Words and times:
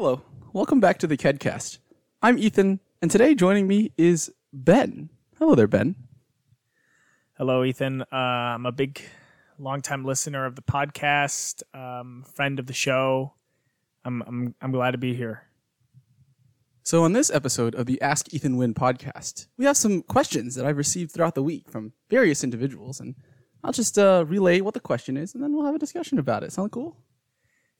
Hello, 0.00 0.22
welcome 0.52 0.78
back 0.78 0.98
to 0.98 1.08
the 1.08 1.16
KEDcast. 1.16 1.78
I'm 2.22 2.38
Ethan, 2.38 2.78
and 3.02 3.10
today 3.10 3.34
joining 3.34 3.66
me 3.66 3.90
is 3.98 4.32
Ben. 4.52 5.10
Hello 5.40 5.56
there, 5.56 5.66
Ben. 5.66 5.96
Hello, 7.36 7.64
Ethan. 7.64 8.02
Uh, 8.02 8.06
I'm 8.14 8.64
a 8.64 8.70
big, 8.70 9.02
longtime 9.58 10.04
listener 10.04 10.46
of 10.46 10.54
the 10.54 10.62
podcast, 10.62 11.64
um, 11.74 12.24
friend 12.32 12.60
of 12.60 12.66
the 12.66 12.72
show. 12.72 13.34
I'm, 14.04 14.22
I'm, 14.22 14.54
I'm 14.62 14.70
glad 14.70 14.92
to 14.92 14.98
be 14.98 15.16
here. 15.16 15.48
So, 16.84 17.02
on 17.02 17.12
this 17.12 17.28
episode 17.28 17.74
of 17.74 17.86
the 17.86 18.00
Ask 18.00 18.32
Ethan 18.32 18.56
Win 18.56 18.74
podcast, 18.74 19.48
we 19.56 19.64
have 19.64 19.76
some 19.76 20.02
questions 20.02 20.54
that 20.54 20.64
I've 20.64 20.76
received 20.76 21.10
throughout 21.10 21.34
the 21.34 21.42
week 21.42 21.68
from 21.68 21.92
various 22.08 22.44
individuals, 22.44 23.00
and 23.00 23.16
I'll 23.64 23.72
just 23.72 23.98
uh, 23.98 24.24
relay 24.28 24.60
what 24.60 24.74
the 24.74 24.80
question 24.80 25.16
is, 25.16 25.34
and 25.34 25.42
then 25.42 25.52
we'll 25.52 25.66
have 25.66 25.74
a 25.74 25.80
discussion 25.80 26.20
about 26.20 26.44
it. 26.44 26.52
Sound 26.52 26.70
cool? 26.70 26.98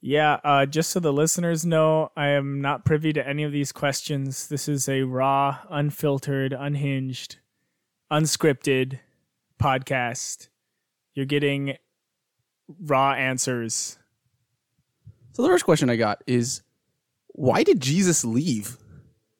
Yeah, 0.01 0.39
uh, 0.45 0.67
just 0.67 0.91
so 0.91 1.01
the 1.01 1.13
listeners 1.13 1.67
know, 1.67 2.13
I 2.17 2.29
am 2.29 2.61
not 2.61 2.85
privy 2.85 3.13
to 3.15 3.27
any 3.27 3.43
of 3.43 3.51
these 3.51 3.73
questions. 3.73 4.47
This 4.47 4.69
is 4.69 4.89
a 4.89 5.03
raw, 5.03 5.59
unfiltered, 5.69 6.53
unhinged, 6.53 7.39
unscripted 8.11 9.01
podcast. 9.61 10.49
You're 11.15 11.27
getting 11.27 11.77
raw 12.81 13.13
answers. 13.13 13.99
So, 15.33 15.43
the 15.43 15.49
first 15.49 15.65
question 15.65 15.91
I 15.91 15.97
got 15.97 16.23
is 16.29 16.63
why 17.29 17.65
did 17.65 17.81
Jesus 17.81 18.25
leave? 18.25 18.77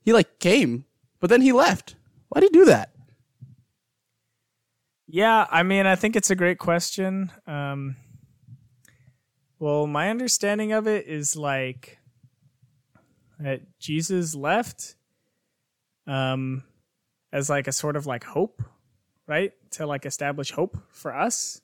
He 0.05 0.13
like 0.13 0.41
came, 0.41 0.87
but 1.21 1.31
then 1.31 1.41
he 1.41 1.53
left. 1.53 1.95
Why 2.31 2.41
did 2.41 2.51
he 2.53 2.59
do 2.59 2.65
that? 2.65 2.91
Yeah, 5.07 5.47
I 5.51 5.63
mean, 5.63 5.87
I 5.87 5.95
think 5.95 6.17
it's 6.17 6.31
a 6.31 6.37
great 6.37 6.59
question. 6.59 7.31
Um, 7.47 7.97
well, 9.59 9.87
my 9.87 10.11
understanding 10.11 10.73
of 10.73 10.87
it 10.87 11.07
is 11.07 11.37
like 11.37 11.99
that 13.39 13.63
Jesus 13.79 14.35
left 14.35 14.97
um, 16.07 16.65
as 17.33 17.51
like 17.51 17.69
a 17.69 17.73
sort 17.73 17.97
of 17.97 18.07
like 18.07 18.25
hope, 18.25 18.63
right? 19.27 19.53
To 19.73 19.87
like 19.87 20.07
establish 20.07 20.51
hope 20.51 20.79
for 20.91 21.15
us 21.15 21.61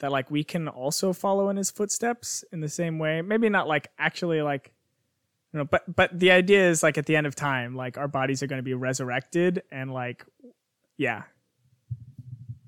that 0.00 0.12
like 0.12 0.30
we 0.30 0.44
can 0.44 0.68
also 0.68 1.12
follow 1.12 1.48
in 1.48 1.56
his 1.56 1.70
footsteps 1.70 2.44
in 2.52 2.60
the 2.60 2.68
same 2.68 2.98
way. 2.98 3.22
Maybe 3.22 3.48
not 3.48 3.66
like 3.66 3.88
actually 3.98 4.42
like 4.42 4.72
you 5.52 5.58
know, 5.58 5.64
but 5.64 5.82
but 5.94 6.16
the 6.18 6.30
idea 6.30 6.68
is 6.68 6.82
like 6.82 6.98
at 6.98 7.06
the 7.06 7.16
end 7.16 7.26
of 7.26 7.34
time, 7.34 7.74
like 7.74 7.96
our 7.96 8.08
bodies 8.08 8.42
are 8.42 8.46
going 8.46 8.58
to 8.58 8.64
be 8.64 8.74
resurrected 8.74 9.62
and 9.72 9.92
like 9.92 10.24
yeah. 10.98 11.22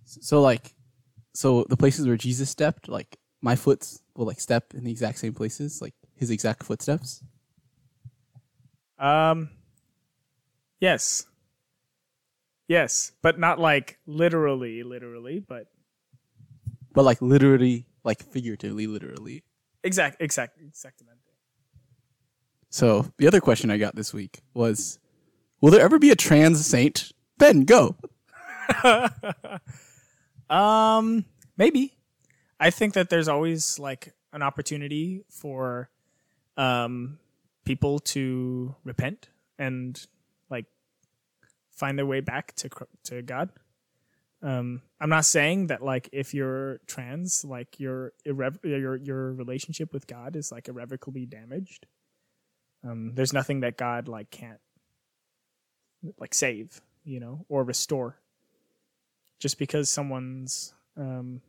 So, 0.04 0.40
like, 0.40 0.74
so 1.34 1.64
the 1.68 1.76
places 1.76 2.06
where 2.06 2.16
Jesus 2.16 2.50
stepped, 2.50 2.88
like 2.88 3.18
my 3.42 3.56
foot's 3.56 4.00
will 4.16 4.26
like 4.26 4.40
step 4.40 4.74
in 4.74 4.84
the 4.84 4.90
exact 4.90 5.18
same 5.18 5.32
places, 5.34 5.80
like 5.80 5.94
his 6.14 6.30
exact 6.30 6.62
footsteps. 6.64 7.22
Um 8.98 9.50
yes. 10.80 11.26
Yes, 12.68 13.12
but 13.22 13.38
not 13.38 13.58
like 13.58 13.98
literally 14.06 14.82
literally, 14.82 15.40
but 15.40 15.66
But 16.92 17.04
like 17.04 17.20
literally, 17.22 17.86
like 18.04 18.22
figuratively, 18.22 18.86
literally. 18.86 19.42
exact 19.82 20.20
exact 20.20 20.58
exactamente. 20.60 21.18
So 22.68 23.10
the 23.18 23.26
other 23.26 23.40
question 23.40 23.70
I 23.70 23.78
got 23.78 23.96
this 23.96 24.12
week 24.14 24.42
was, 24.54 24.98
will 25.60 25.72
there 25.72 25.80
ever 25.80 25.98
be 25.98 26.10
a 26.10 26.14
trans 26.16 26.64
saint? 26.64 27.10
Ben, 27.38 27.64
go. 27.64 27.96
Um 30.50 31.24
maybe. 31.56 31.94
I 32.60 32.70
think 32.70 32.94
that 32.94 33.08
there's 33.08 33.26
always 33.26 33.78
like 33.78 34.12
an 34.32 34.42
opportunity 34.42 35.24
for 35.30 35.90
um 36.56 37.18
people 37.64 37.98
to 38.00 38.74
repent 38.84 39.28
and 39.58 40.06
like 40.50 40.66
find 41.70 41.98
their 41.98 42.06
way 42.06 42.20
back 42.20 42.54
to 42.56 42.68
to 43.04 43.22
God. 43.22 43.50
Um, 44.42 44.82
I'm 45.00 45.10
not 45.10 45.24
saying 45.24 45.66
that 45.66 45.82
like 45.82 46.08
if 46.12 46.32
you're 46.32 46.80
trans, 46.86 47.44
like 47.44 47.78
your 47.78 48.12
irrev- 48.24 48.58
your 48.62 48.96
your 48.96 49.32
relationship 49.32 49.92
with 49.92 50.06
God 50.06 50.36
is 50.36 50.50
like 50.52 50.68
irrevocably 50.68 51.26
damaged. 51.26 51.86
Um, 52.82 53.12
there's 53.14 53.32
nothing 53.32 53.60
that 53.60 53.76
God 53.76 54.08
like 54.08 54.30
can't 54.30 54.60
like 56.18 56.34
save, 56.34 56.80
you 57.04 57.20
know, 57.20 57.44
or 57.48 57.64
restore. 57.64 58.16
Just 59.38 59.58
because 59.58 59.90
someone's 59.90 60.74
um, 60.96 61.42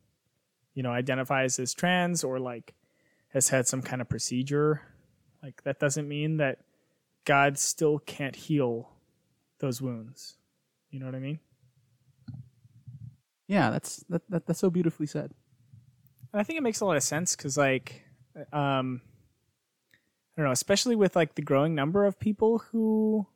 you 0.73 0.83
know 0.83 0.91
identifies 0.91 1.59
as 1.59 1.73
trans 1.73 2.23
or 2.23 2.39
like 2.39 2.73
has 3.29 3.49
had 3.49 3.67
some 3.67 3.81
kind 3.81 4.01
of 4.01 4.09
procedure, 4.09 4.81
like 5.41 5.63
that 5.63 5.79
doesn't 5.79 6.07
mean 6.07 6.37
that 6.37 6.59
God 7.25 7.57
still 7.57 7.99
can't 7.99 8.35
heal 8.35 8.89
those 9.59 9.81
wounds. 9.81 10.37
You 10.89 10.99
know 10.99 11.05
what 11.05 11.15
I 11.15 11.19
mean? 11.19 11.39
Yeah, 13.47 13.69
that's 13.69 13.97
that, 14.09 14.21
that 14.29 14.45
that's 14.47 14.59
so 14.59 14.69
beautifully 14.69 15.07
said. 15.07 15.33
And 16.31 16.39
I 16.39 16.43
think 16.43 16.57
it 16.57 16.63
makes 16.63 16.79
a 16.79 16.85
lot 16.85 16.97
of 16.97 17.03
sense 17.03 17.35
because, 17.35 17.57
like, 17.57 18.03
um, 18.53 19.01
I 19.93 20.41
don't 20.41 20.45
know, 20.45 20.51
especially 20.51 20.95
with 20.95 21.15
like 21.15 21.35
the 21.35 21.41
growing 21.41 21.75
number 21.75 22.05
of 22.05 22.19
people 22.19 22.59
who 22.71 23.27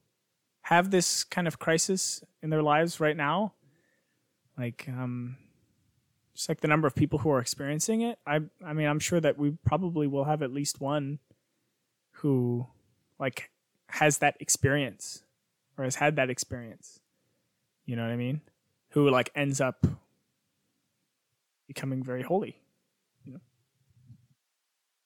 have 0.62 0.92
this 0.92 1.24
kind 1.24 1.48
of 1.48 1.60
crisis 1.60 2.24
in 2.42 2.50
their 2.50 2.64
lives 2.64 3.00
right 3.00 3.18
now, 3.18 3.54
like, 4.58 4.86
um, 4.88 5.38
just 6.36 6.50
like 6.50 6.62
the 6.62 6.68
number 6.68 6.86
of 6.88 6.94
people 6.94 7.20
who 7.20 7.32
are 7.32 7.40
experiencing 7.40 8.02
it. 8.02 8.20
I, 8.28 8.42
I 8.64 8.74
mean, 8.74 8.88
I'm 8.88 9.00
sure 9.00 9.20
that 9.20 9.38
we 9.38 9.52
probably 9.66 10.06
will 10.06 10.26
have 10.26 10.42
at 10.42 10.54
least 10.54 10.82
one 10.82 11.20
who, 12.12 12.68
like, 13.18 13.50
has 13.88 14.18
that 14.20 14.36
experience 14.40 15.24
or 15.78 15.86
has 15.86 15.96
had 15.96 16.18
that 16.18 16.30
experience. 16.30 17.00
You 17.86 17.96
know 17.96 18.04
what 18.04 18.12
I 18.12 18.18
mean? 18.18 18.42
Who 18.90 19.10
like 19.10 19.30
ends 19.36 19.62
up 19.62 19.86
becoming 21.68 22.04
very 22.04 22.24
holy. 22.24 22.62
you 23.24 23.34
know 23.34 23.40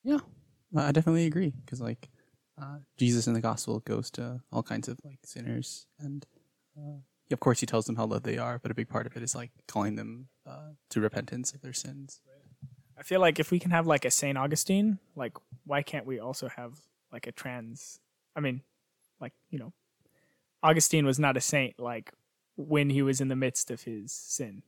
Yeah, 0.03 0.19
I 0.75 0.91
definitely 0.91 1.25
agree 1.25 1.53
because 1.65 1.81
like 1.81 2.09
uh, 2.61 2.77
Jesus 2.97 3.27
in 3.27 3.33
the 3.33 3.41
gospel 3.41 3.79
goes 3.79 4.09
to 4.11 4.41
all 4.51 4.63
kinds 4.63 4.87
of 4.87 4.99
like 5.03 5.19
sinners, 5.25 5.87
and 5.99 6.25
uh, 6.77 6.99
of 7.31 7.39
course 7.39 7.59
he 7.59 7.65
tells 7.65 7.85
them 7.85 7.95
how 7.95 8.05
loved 8.05 8.25
they 8.25 8.37
are, 8.37 8.59
but 8.59 8.71
a 8.71 8.75
big 8.75 8.89
part 8.89 9.05
of 9.05 9.15
it 9.15 9.23
is 9.23 9.35
like 9.35 9.51
calling 9.67 9.95
them 9.95 10.27
uh, 10.47 10.71
to 10.89 11.01
repentance 11.01 11.53
of 11.53 11.61
their 11.61 11.73
sins. 11.73 12.21
I 12.97 13.03
feel 13.03 13.21
like 13.21 13.39
if 13.39 13.51
we 13.51 13.59
can 13.59 13.71
have 13.71 13.87
like 13.87 14.03
a 14.03 14.11
Saint 14.11 14.37
Augustine, 14.37 14.99
like 15.15 15.37
why 15.65 15.83
can't 15.83 16.05
we 16.05 16.19
also 16.19 16.49
have 16.49 16.79
like 17.13 17.27
a 17.27 17.31
trans? 17.31 17.99
I 18.35 18.41
mean, 18.41 18.61
like 19.21 19.33
you 19.49 19.59
know, 19.59 19.73
Augustine 20.61 21.05
was 21.05 21.19
not 21.19 21.37
a 21.37 21.41
saint 21.41 21.79
like 21.79 22.13
when 22.57 22.89
he 22.89 23.01
was 23.01 23.21
in 23.21 23.29
the 23.29 23.35
midst 23.35 23.71
of 23.71 23.83
his 23.83 24.11
sin, 24.11 24.63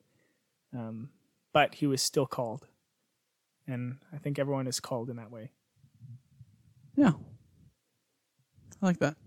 um, 0.74 1.10
but 1.52 1.76
he 1.76 1.88
was 1.88 2.02
still 2.02 2.26
called, 2.26 2.68
and 3.68 3.98
I 4.14 4.18
think 4.18 4.40
everyone 4.40 4.68
is 4.68 4.80
called 4.80 5.10
in 5.10 5.18
that 5.18 5.32
way. 5.32 5.52
Yeah, 6.96 7.14
I 8.82 8.86
like 8.86 9.00
that. 9.00 9.18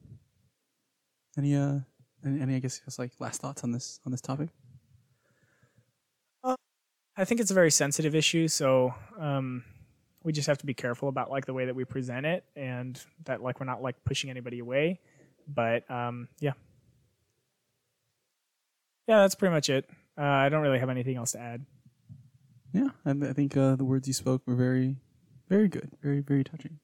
Any 1.37 1.57
uh, 1.57 1.81
any, 2.25 2.41
any 2.41 2.57
I 2.57 2.59
guess 2.59 2.81
just 2.85 2.99
like 2.99 3.13
last 3.19 3.41
thoughts 3.41 3.65
on 3.65 3.73
this 3.73 4.01
on 4.05 4.13
this 4.13 4.21
topic? 4.21 4.51
I 7.17 7.25
think 7.25 7.41
it's 7.41 7.51
a 7.51 7.55
very 7.55 7.71
sensitive 7.71 8.15
issue, 8.15 8.49
so 8.49 8.93
um, 9.19 9.63
we 10.25 10.33
just 10.33 10.49
have 10.49 10.59
to 10.59 10.67
be 10.67 10.75
careful 10.75 11.09
about 11.09 11.31
like 11.31 11.47
the 11.47 11.55
way 11.55 11.67
that 11.67 11.75
we 11.75 11.85
present 11.85 12.27
it, 12.27 12.45
and 12.57 13.01
that 13.25 13.41
like 13.41 13.61
we're 13.61 13.67
not 13.67 13.83
like 13.83 14.03
pushing 14.05 14.31
anybody 14.31 14.59
away. 14.59 14.99
But 15.47 15.89
um, 15.89 16.29
yeah, 16.41 16.55
yeah, 19.07 19.19
that's 19.19 19.37
pretty 19.37 19.55
much 19.55 19.71
it. 19.71 19.89
Uh, 20.19 20.23
I 20.23 20.49
don't 20.49 20.63
really 20.63 20.81
have 20.81 20.91
anything 20.91 21.17
else 21.17 21.33
to 21.33 21.41
add. 21.41 21.65
Yeah, 22.73 22.89
I, 23.07 23.11
I 23.11 23.33
think 23.33 23.57
uh, 23.57 23.77
the 23.77 23.85
words 23.85 24.09
you 24.09 24.15
spoke 24.15 24.43
were 24.47 24.57
very, 24.57 24.97
very 25.49 25.69
good, 25.69 25.93
very, 26.03 26.21
very 26.21 26.43
touching. 26.43 26.81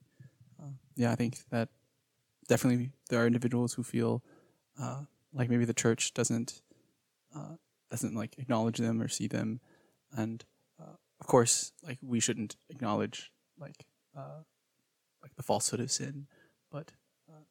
Uh, 0.63 0.71
yeah, 0.95 1.11
I 1.11 1.17
think 1.17 1.39
that 1.51 1.71
definitely 2.47 2.93
there 3.09 3.21
are 3.21 3.27
individuals 3.27 3.73
who 3.75 3.83
feel 3.83 4.23
uh, 4.81 5.03
like 5.33 5.49
maybe 5.49 5.65
the 5.65 5.75
church 5.75 6.15
doesn't 6.15 6.63
uh, 7.35 7.57
doesn't 7.91 8.15
like 8.15 8.37
acknowledge 8.39 8.79
them 8.79 9.01
or 9.01 9.09
see 9.09 9.27
them, 9.27 9.61
and 10.17 10.45
uh, 10.81 10.97
of 11.21 11.27
course, 11.27 11.73
like 11.83 11.99
we 12.03 12.21
shouldn't 12.21 12.57
acknowledge 12.69 13.31
like 13.59 13.87
uh, 14.17 14.43
like 15.23 15.35
the 15.37 15.43
falsehood 15.43 15.81
of 15.81 15.91
sin, 15.91 16.27
but 16.71 16.93
uh, 17.29 17.45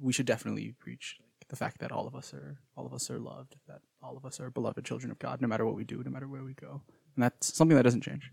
we 0.00 0.12
should 0.12 0.26
definitely 0.26 0.74
preach 0.78 1.16
like 1.20 1.48
the 1.48 1.56
fact 1.56 1.78
that 1.78 1.92
all 1.92 2.06
of 2.06 2.14
us 2.14 2.32
are 2.34 2.58
all 2.76 2.86
of 2.86 2.94
us 2.94 3.10
are 3.10 3.18
loved, 3.18 3.56
that 3.68 3.80
all 4.02 4.16
of 4.16 4.24
us 4.24 4.40
are 4.40 4.50
beloved 4.50 4.84
children 4.84 5.10
of 5.10 5.18
God, 5.18 5.40
no 5.40 5.48
matter 5.48 5.64
what 5.64 5.76
we 5.76 5.84
do, 5.84 6.02
no 6.04 6.10
matter 6.10 6.28
where 6.28 6.44
we 6.44 6.54
go. 6.54 6.82
And 7.14 7.22
that's 7.22 7.54
something 7.54 7.76
that 7.76 7.84
doesn't 7.84 8.02
change. 8.02 8.30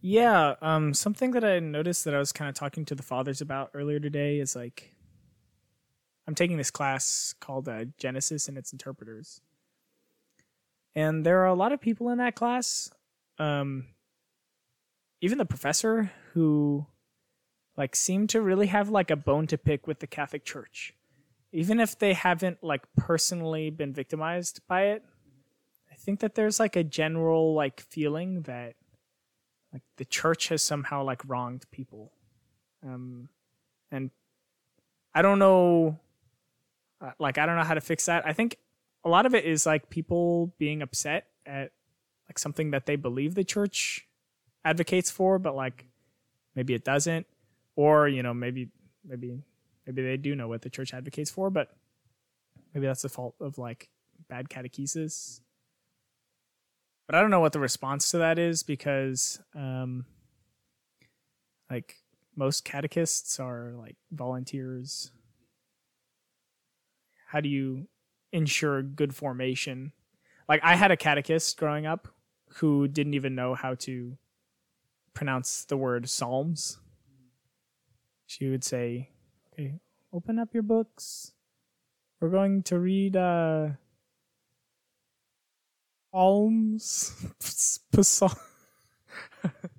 Yeah, 0.00 0.54
um, 0.62 0.94
something 0.94 1.32
that 1.32 1.44
I 1.44 1.58
noticed 1.58 2.04
that 2.04 2.14
I 2.14 2.18
was 2.18 2.30
kind 2.30 2.48
of 2.48 2.54
talking 2.54 2.84
to 2.84 2.94
the 2.94 3.02
fathers 3.02 3.40
about 3.40 3.70
earlier 3.74 3.98
today 3.98 4.38
is 4.38 4.54
like, 4.54 4.94
I'm 6.28 6.34
taking 6.34 6.58
this 6.58 6.70
class 6.70 7.34
called 7.40 7.70
uh, 7.70 7.86
Genesis 7.96 8.48
and 8.48 8.58
its 8.58 8.70
interpreters, 8.70 9.40
and 10.94 11.24
there 11.24 11.40
are 11.40 11.46
a 11.46 11.54
lot 11.54 11.72
of 11.72 11.80
people 11.80 12.10
in 12.10 12.18
that 12.18 12.34
class, 12.34 12.90
um, 13.38 13.86
even 15.22 15.38
the 15.38 15.46
professor 15.46 16.12
who, 16.34 16.86
like 17.78 17.96
seem 17.96 18.26
to 18.26 18.42
really 18.42 18.66
have 18.66 18.90
like 18.90 19.10
a 19.10 19.16
bone 19.16 19.46
to 19.46 19.56
pick 19.56 19.86
with 19.86 20.00
the 20.00 20.06
Catholic 20.06 20.44
Church. 20.44 20.92
Even 21.50 21.80
if 21.80 21.98
they 21.98 22.12
haven't 22.12 22.62
like 22.62 22.82
personally 22.94 23.70
been 23.70 23.94
victimized 23.94 24.60
by 24.68 24.88
it, 24.88 25.02
I 25.90 25.94
think 25.94 26.20
that 26.20 26.34
there's 26.34 26.60
like 26.60 26.76
a 26.76 26.84
general 26.84 27.54
like 27.54 27.80
feeling 27.80 28.42
that 28.42 28.74
like 29.72 29.82
the 29.96 30.04
church 30.04 30.48
has 30.48 30.62
somehow 30.62 31.04
like 31.04 31.22
wronged 31.26 31.64
people. 31.70 32.12
Um 32.86 33.30
and 33.90 34.10
I 35.14 35.22
don't 35.22 35.38
know 35.38 35.98
uh, 37.00 37.12
like 37.18 37.38
I 37.38 37.46
don't 37.46 37.56
know 37.56 37.64
how 37.64 37.74
to 37.74 37.80
fix 37.80 38.06
that. 38.06 38.26
I 38.26 38.32
think 38.32 38.56
a 39.04 39.08
lot 39.08 39.26
of 39.26 39.34
it 39.34 39.44
is 39.44 39.66
like 39.66 39.90
people 39.90 40.54
being 40.58 40.82
upset 40.82 41.26
at 41.46 41.72
like 42.28 42.38
something 42.38 42.72
that 42.72 42.86
they 42.86 42.96
believe 42.96 43.34
the 43.34 43.44
church 43.44 44.06
advocates 44.64 45.10
for, 45.10 45.38
but 45.38 45.54
like 45.54 45.86
maybe 46.54 46.74
it 46.74 46.84
doesn't, 46.84 47.26
or 47.76 48.08
you 48.08 48.22
know 48.22 48.34
maybe 48.34 48.68
maybe 49.04 49.42
maybe 49.86 50.02
they 50.02 50.16
do 50.16 50.34
know 50.34 50.48
what 50.48 50.62
the 50.62 50.70
church 50.70 50.92
advocates 50.92 51.30
for, 51.30 51.50
but 51.50 51.74
maybe 52.74 52.86
that's 52.86 53.02
the 53.02 53.08
fault 53.08 53.34
of 53.40 53.58
like 53.58 53.88
bad 54.28 54.48
catechesis. 54.48 55.40
But 57.06 57.14
I 57.14 57.22
don't 57.22 57.30
know 57.30 57.40
what 57.40 57.52
the 57.52 57.60
response 57.60 58.10
to 58.10 58.18
that 58.18 58.38
is 58.38 58.62
because 58.62 59.40
um, 59.54 60.04
like 61.70 61.96
most 62.36 62.64
catechists 62.64 63.40
are 63.40 63.72
like 63.78 63.96
volunteers. 64.12 65.10
How 67.28 67.40
do 67.40 67.48
you 67.48 67.86
ensure 68.32 68.82
good 68.82 69.14
formation? 69.14 69.92
Like 70.48 70.60
I 70.64 70.76
had 70.76 70.90
a 70.90 70.96
catechist 70.96 71.58
growing 71.58 71.84
up 71.84 72.08
who 72.54 72.88
didn't 72.88 73.12
even 73.12 73.34
know 73.34 73.54
how 73.54 73.74
to 73.74 74.16
pronounce 75.12 75.64
the 75.66 75.76
word 75.76 76.08
Psalms. 76.08 76.78
She 78.26 78.48
would 78.48 78.64
say, 78.64 79.10
"Okay, 79.52 79.74
open 80.10 80.38
up 80.38 80.54
your 80.54 80.62
books. 80.62 81.32
We're 82.20 82.30
going 82.30 82.62
to 82.64 82.78
read 82.78 83.14
uh 83.14 83.68
Psalms." 86.12 87.12
Psalm. 88.00 88.32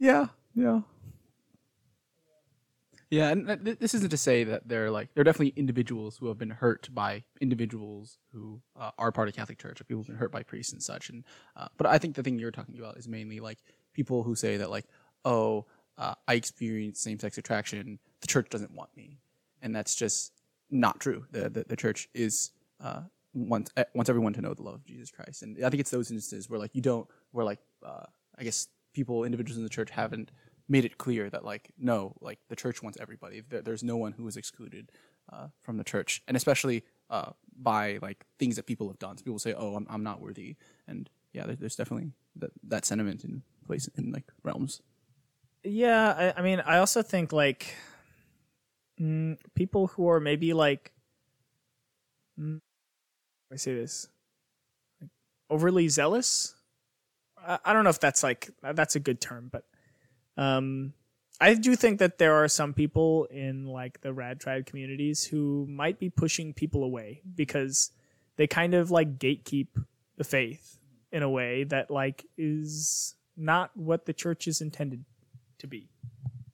Yeah, 0.00 0.28
yeah. 0.54 0.80
Yeah, 3.10 3.30
and 3.30 3.64
th- 3.64 3.80
this 3.80 3.92
isn't 3.94 4.10
to 4.10 4.16
say 4.16 4.44
that 4.44 4.68
they're 4.68 4.90
like 4.90 5.12
there 5.14 5.22
are 5.22 5.24
definitely 5.24 5.52
individuals 5.56 6.16
who 6.18 6.28
have 6.28 6.38
been 6.38 6.50
hurt 6.50 6.88
by 6.94 7.24
individuals 7.40 8.18
who 8.32 8.60
uh, 8.78 8.92
are 8.98 9.10
part 9.10 9.28
of 9.28 9.34
Catholic 9.34 9.58
Church, 9.58 9.80
or 9.80 9.84
people 9.84 9.98
who've 9.98 10.06
been 10.06 10.16
hurt 10.16 10.30
by 10.30 10.44
priests 10.44 10.72
and 10.72 10.82
such. 10.82 11.10
And 11.10 11.24
uh, 11.56 11.66
but 11.76 11.88
I 11.88 11.98
think 11.98 12.14
the 12.14 12.22
thing 12.22 12.38
you're 12.38 12.52
talking 12.52 12.78
about 12.78 12.96
is 12.96 13.08
mainly 13.08 13.40
like 13.40 13.58
people 13.94 14.22
who 14.22 14.36
say 14.36 14.58
that 14.58 14.70
like, 14.70 14.86
oh, 15.24 15.66
uh, 15.98 16.14
I 16.28 16.34
experience 16.34 17.00
same-sex 17.00 17.36
attraction, 17.36 17.98
the 18.20 18.28
church 18.28 18.48
doesn't 18.48 18.72
want 18.72 18.96
me, 18.96 19.18
and 19.60 19.74
that's 19.74 19.96
just 19.96 20.32
not 20.70 21.00
true. 21.00 21.26
The 21.32 21.50
the, 21.50 21.64
the 21.64 21.76
church 21.76 22.08
is 22.14 22.52
uh, 22.80 23.02
wants 23.34 23.72
wants 23.92 24.08
everyone 24.08 24.34
to 24.34 24.40
know 24.40 24.54
the 24.54 24.62
love 24.62 24.74
of 24.74 24.84
Jesus 24.84 25.10
Christ, 25.10 25.42
and 25.42 25.58
I 25.64 25.68
think 25.68 25.80
it's 25.80 25.90
those 25.90 26.12
instances 26.12 26.48
where 26.48 26.60
like 26.60 26.76
you 26.76 26.80
don't 26.80 27.08
where 27.32 27.44
like 27.44 27.58
uh, 27.84 28.06
I 28.38 28.44
guess 28.44 28.68
people 28.92 29.24
individuals 29.24 29.56
in 29.56 29.64
the 29.64 29.68
church 29.68 29.90
haven't 29.90 30.30
made 30.70 30.84
it 30.84 30.96
clear 30.96 31.28
that 31.28 31.44
like 31.44 31.70
no 31.76 32.14
like 32.20 32.38
the 32.48 32.56
church 32.56 32.82
wants 32.82 32.96
everybody. 33.00 33.42
There, 33.46 33.60
there's 33.60 33.82
no 33.82 33.96
one 33.96 34.12
who 34.12 34.26
is 34.28 34.36
excluded 34.36 34.90
uh, 35.30 35.48
from 35.60 35.76
the 35.76 35.84
church. 35.84 36.22
And 36.26 36.36
especially 36.36 36.84
uh, 37.10 37.32
by 37.60 37.98
like 38.00 38.24
things 38.38 38.56
that 38.56 38.66
people 38.66 38.88
have 38.88 38.98
done. 38.98 39.18
So 39.18 39.24
people 39.24 39.38
say 39.40 39.52
oh 39.52 39.74
i'm, 39.74 39.86
I'm 39.90 40.04
not 40.04 40.20
worthy. 40.20 40.56
And 40.86 41.10
yeah 41.32 41.44
there, 41.44 41.56
there's 41.56 41.76
definitely 41.76 42.12
that, 42.36 42.52
that 42.68 42.86
sentiment 42.86 43.24
in 43.24 43.42
place 43.66 43.88
in 43.96 44.12
like 44.12 44.30
realms. 44.44 44.80
Yeah, 45.62 46.32
I, 46.36 46.40
I 46.40 46.42
mean, 46.42 46.60
I 46.60 46.78
also 46.78 47.02
think 47.02 47.32
like 47.32 47.74
mm, 49.00 49.36
people 49.54 49.88
who 49.88 50.08
are 50.08 50.20
maybe 50.20 50.52
like, 50.54 50.92
mm, 52.38 52.60
I 53.52 53.56
say 53.56 53.74
this, 53.74 54.08
like 55.00 55.10
overly 55.50 55.88
zealous. 55.88 56.54
I, 57.36 57.58
I 57.64 57.72
don't 57.72 57.84
know 57.84 57.90
if 57.90 58.00
that's 58.00 58.22
like 58.22 58.50
that's 58.62 58.96
a 58.96 59.00
good 59.00 59.20
term, 59.20 59.50
but 59.52 59.64
um, 60.40 60.94
I 61.38 61.54
do 61.54 61.76
think 61.76 61.98
that 61.98 62.18
there 62.18 62.34
are 62.34 62.48
some 62.48 62.72
people 62.72 63.26
in 63.26 63.66
like 63.66 64.00
the 64.00 64.12
rad 64.12 64.40
trad 64.40 64.66
communities 64.66 65.24
who 65.24 65.66
might 65.68 65.98
be 65.98 66.08
pushing 66.08 66.54
people 66.54 66.82
away 66.82 67.22
because 67.34 67.90
they 68.36 68.46
kind 68.46 68.74
of 68.74 68.90
like 68.90 69.18
gatekeep 69.18 69.68
the 70.16 70.24
faith 70.24 70.78
in 71.12 71.22
a 71.22 71.28
way 71.28 71.64
that 71.64 71.90
like 71.90 72.26
is 72.38 73.14
not 73.36 73.70
what 73.74 74.06
the 74.06 74.12
church 74.14 74.48
is 74.48 74.60
intended 74.60 75.04
to 75.58 75.66
be. 75.66 75.90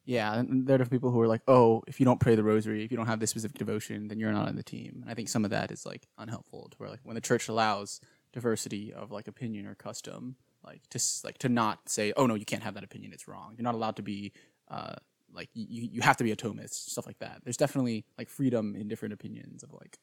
yeah 0.04 0.34
and 0.34 0.66
there 0.66 0.80
are 0.80 0.86
people 0.86 1.10
who 1.12 1.20
are 1.20 1.28
like 1.28 1.42
oh 1.46 1.82
if 1.86 2.00
you 2.00 2.06
don't 2.06 2.20
pray 2.20 2.34
the 2.34 2.42
rosary 2.42 2.84
if 2.84 2.90
you 2.90 2.96
don't 2.96 3.06
have 3.06 3.20
this 3.20 3.30
specific 3.30 3.56
devotion 3.56 4.08
then 4.08 4.18
you're 4.18 4.32
not 4.32 4.48
on 4.48 4.56
the 4.56 4.62
team 4.62 4.98
and 5.02 5.10
i 5.10 5.14
think 5.14 5.28
some 5.28 5.44
of 5.44 5.50
that 5.50 5.70
is 5.70 5.86
like 5.86 6.08
unhelpful 6.18 6.68
to 6.70 6.76
where 6.78 6.90
like 6.90 7.00
when 7.04 7.14
the 7.14 7.20
church 7.20 7.48
allows 7.48 8.00
diversity 8.32 8.92
of 8.92 9.10
like 9.10 9.28
opinion 9.28 9.66
or 9.66 9.74
custom 9.74 10.36
like 10.66 10.86
to 10.90 11.00
like 11.24 11.38
to 11.38 11.48
not 11.48 11.88
say 11.88 12.12
oh 12.16 12.26
no 12.26 12.34
you 12.34 12.44
can't 12.44 12.62
have 12.62 12.74
that 12.74 12.84
opinion. 12.84 13.12
It's 13.12 13.28
wrong. 13.28 13.54
You're 13.56 13.64
not 13.64 13.74
allowed 13.74 13.96
to 13.96 14.02
be 14.02 14.32
uh 14.68 14.94
like 15.32 15.48
you 15.54 15.88
you 15.92 16.00
have 16.02 16.16
to 16.18 16.24
be 16.24 16.32
a 16.32 16.36
thomist 16.36 16.90
stuff 16.90 17.06
like 17.06 17.18
that. 17.20 17.40
There's 17.44 17.56
definitely 17.56 18.04
like 18.18 18.28
freedom 18.28 18.74
in 18.74 18.88
different 18.88 19.14
opinions 19.14 19.62
of 19.62 19.72
like 19.72 19.98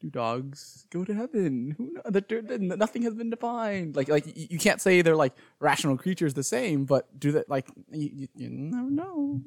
do 0.00 0.08
dogs 0.08 0.86
go 0.90 1.04
to 1.04 1.12
heaven? 1.12 1.74
Who 1.76 1.92
know 1.92 2.02
there- 2.10 2.42
that 2.42 2.60
nothing 2.60 3.02
has 3.02 3.14
been 3.14 3.30
defined. 3.30 3.96
Like 3.96 4.08
like 4.08 4.26
you, 4.26 4.46
you 4.50 4.58
can't 4.58 4.80
say 4.80 5.02
they're 5.02 5.16
like 5.16 5.34
rational 5.58 5.96
creatures 5.96 6.34
the 6.34 6.44
same 6.44 6.84
but 6.84 7.18
do 7.18 7.32
that 7.32 7.48
like 7.48 7.66
you, 7.90 8.10
you, 8.14 8.28
you 8.36 8.48
never 8.50 8.90
know. 8.90 9.40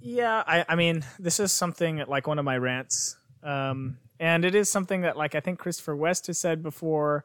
Yeah, 0.00 0.42
I, 0.46 0.66
I 0.68 0.74
mean, 0.76 1.02
this 1.18 1.40
is 1.40 1.50
something 1.50 2.04
like 2.06 2.26
one 2.26 2.38
of 2.38 2.44
my 2.44 2.58
rants. 2.58 3.16
Um, 3.42 3.96
and 4.20 4.44
it 4.44 4.54
is 4.54 4.68
something 4.68 5.00
that 5.00 5.16
like 5.16 5.34
I 5.34 5.40
think 5.40 5.58
Christopher 5.58 5.96
West 5.96 6.26
has 6.26 6.38
said 6.38 6.62
before, 6.62 7.24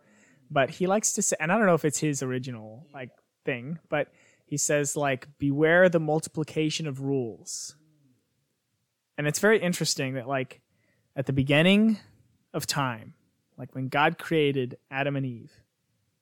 but 0.50 0.70
he 0.70 0.88
likes 0.88 1.14
to 1.14 1.22
say 1.22 1.36
and 1.40 1.52
I 1.52 1.58
don't 1.58 1.68
know 1.68 1.76
if 1.76 1.86
it's 1.86 2.00
his 2.00 2.24
original 2.24 2.86
like 2.94 3.10
thing, 3.46 3.80
but 3.90 4.12
he 4.46 4.58
says 4.58 4.96
like 4.96 5.28
beware 5.38 5.90
the 5.90 6.00
multiplication 6.00 6.88
of 6.88 7.02
rules. 7.02 7.76
And 9.18 9.28
it's 9.28 9.40
very 9.40 9.60
interesting 9.60 10.14
that 10.16 10.28
like 10.28 10.62
at 11.16 11.26
the 11.26 11.34
beginning 11.34 12.00
of 12.54 12.66
time, 12.66 13.14
like 13.58 13.76
when 13.76 13.90
God 13.90 14.18
created 14.18 14.78
Adam 14.90 15.16
and 15.16 15.26
Eve, 15.26 15.52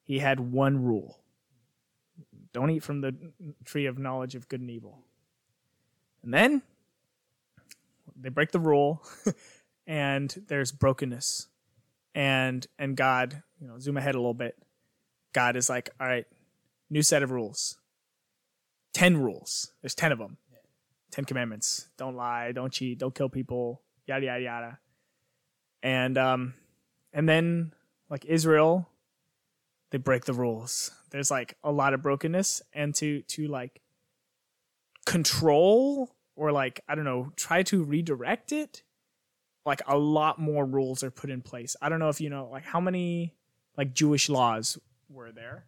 he 0.04 0.20
had 0.20 0.40
one 0.40 0.84
rule. 0.84 1.20
Don't 2.54 2.72
eat 2.72 2.84
from 2.84 3.02
the 3.02 3.16
tree 3.66 3.86
of 3.86 4.00
knowledge 4.00 4.34
of 4.34 4.50
good 4.50 4.62
and 4.62 4.72
evil. 4.72 5.04
And 6.24 6.34
then 6.34 6.62
they 8.19 8.30
break 8.30 8.52
the 8.52 8.60
rule 8.60 9.04
and 9.88 10.34
there's 10.48 10.72
brokenness. 10.72 11.48
And 12.18 12.66
and 12.80 12.97
God, 12.97 13.44
you 13.62 13.68
know, 13.68 13.78
zoom 13.78 13.95
ahead 13.95 14.16
a 14.16 14.18
little 14.18 14.33
bit. 14.33 14.57
God 15.33 15.56
is 15.56 15.69
like, 15.69 15.92
"All 16.00 16.07
right, 16.07 16.26
new 16.90 17.04
set 17.04 17.21
of 17.21 17.30
rules. 17.30 17.78
10 18.94 19.18
rules. 19.18 19.71
There's 19.81 19.94
10 19.94 20.12
of 20.12 20.18
them. 20.18 20.38
10 21.12 21.26
commandments. 21.26 21.90
Don't 21.95 22.16
lie, 22.16 22.52
don't 22.52 22.74
cheat, 22.74 22.97
don't 22.97 23.14
kill 23.14 23.30
people, 23.30 23.83
yada 24.07 24.26
yada 24.26 24.42
yada." 24.42 24.80
And 25.83 26.18
um 26.18 26.56
and 27.14 27.30
then 27.30 27.74
like 28.09 28.26
Israel 28.26 28.90
they 29.92 30.00
break 30.00 30.26
the 30.26 30.33
rules. 30.33 30.90
There's 31.12 31.30
like 31.30 31.56
a 31.64 31.71
lot 31.71 31.94
of 31.94 32.02
brokenness 32.02 32.64
and 32.74 32.95
to 32.95 33.21
to 33.21 33.47
like 33.47 33.80
control 35.06 36.16
or 36.36 36.52
like 36.52 36.81
I 36.90 36.95
don't 36.95 37.06
know, 37.06 37.31
try 37.36 37.62
to 37.64 37.83
redirect 37.83 38.52
it, 38.52 38.81
like 39.68 39.81
a 39.86 39.97
lot 39.97 40.40
more 40.40 40.66
rules 40.66 41.04
are 41.04 41.12
put 41.12 41.30
in 41.30 41.42
place. 41.42 41.76
I 41.81 41.90
don't 41.90 42.00
know 42.00 42.09
if 42.09 42.19
you 42.19 42.30
know 42.30 42.50
like 42.52 42.64
how 42.64 42.80
many 42.80 43.36
like 43.78 43.94
Jewish 43.94 44.30
laws 44.30 44.80
were 45.09 45.31
there. 45.31 45.66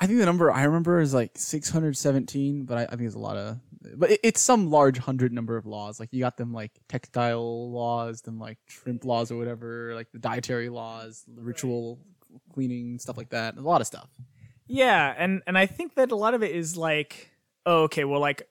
I 0.00 0.06
think 0.06 0.18
the 0.18 0.26
number 0.26 0.50
I 0.50 0.64
remember 0.64 1.00
is 1.00 1.14
like 1.14 1.32
617, 1.36 2.64
but 2.64 2.78
I, 2.78 2.82
I 2.84 2.96
think 2.96 3.02
it's 3.02 3.14
a 3.14 3.20
lot 3.20 3.36
of, 3.36 3.58
but 3.94 4.10
it, 4.10 4.20
it's 4.24 4.40
some 4.40 4.68
large 4.68 4.98
hundred 4.98 5.32
number 5.32 5.56
of 5.56 5.64
laws. 5.64 6.00
Like 6.00 6.08
you 6.12 6.18
got 6.18 6.36
them 6.36 6.52
like 6.52 6.72
textile 6.88 7.70
laws, 7.70 8.22
them 8.22 8.40
like 8.40 8.58
shrimp 8.66 9.04
laws 9.04 9.30
or 9.30 9.36
whatever, 9.36 9.94
like 9.94 10.10
the 10.10 10.18
dietary 10.18 10.70
laws, 10.70 11.22
the 11.32 11.42
ritual 11.42 12.00
cleaning 12.52 12.98
stuff 12.98 13.16
like 13.16 13.28
that. 13.28 13.56
A 13.56 13.60
lot 13.60 13.80
of 13.80 13.86
stuff. 13.86 14.08
Yeah, 14.66 15.14
and 15.16 15.42
and 15.46 15.56
I 15.56 15.66
think 15.66 15.94
that 15.94 16.10
a 16.10 16.16
lot 16.16 16.34
of 16.34 16.42
it 16.42 16.50
is 16.50 16.76
like, 16.76 17.30
oh, 17.64 17.84
okay, 17.84 18.04
well, 18.04 18.20
like 18.20 18.48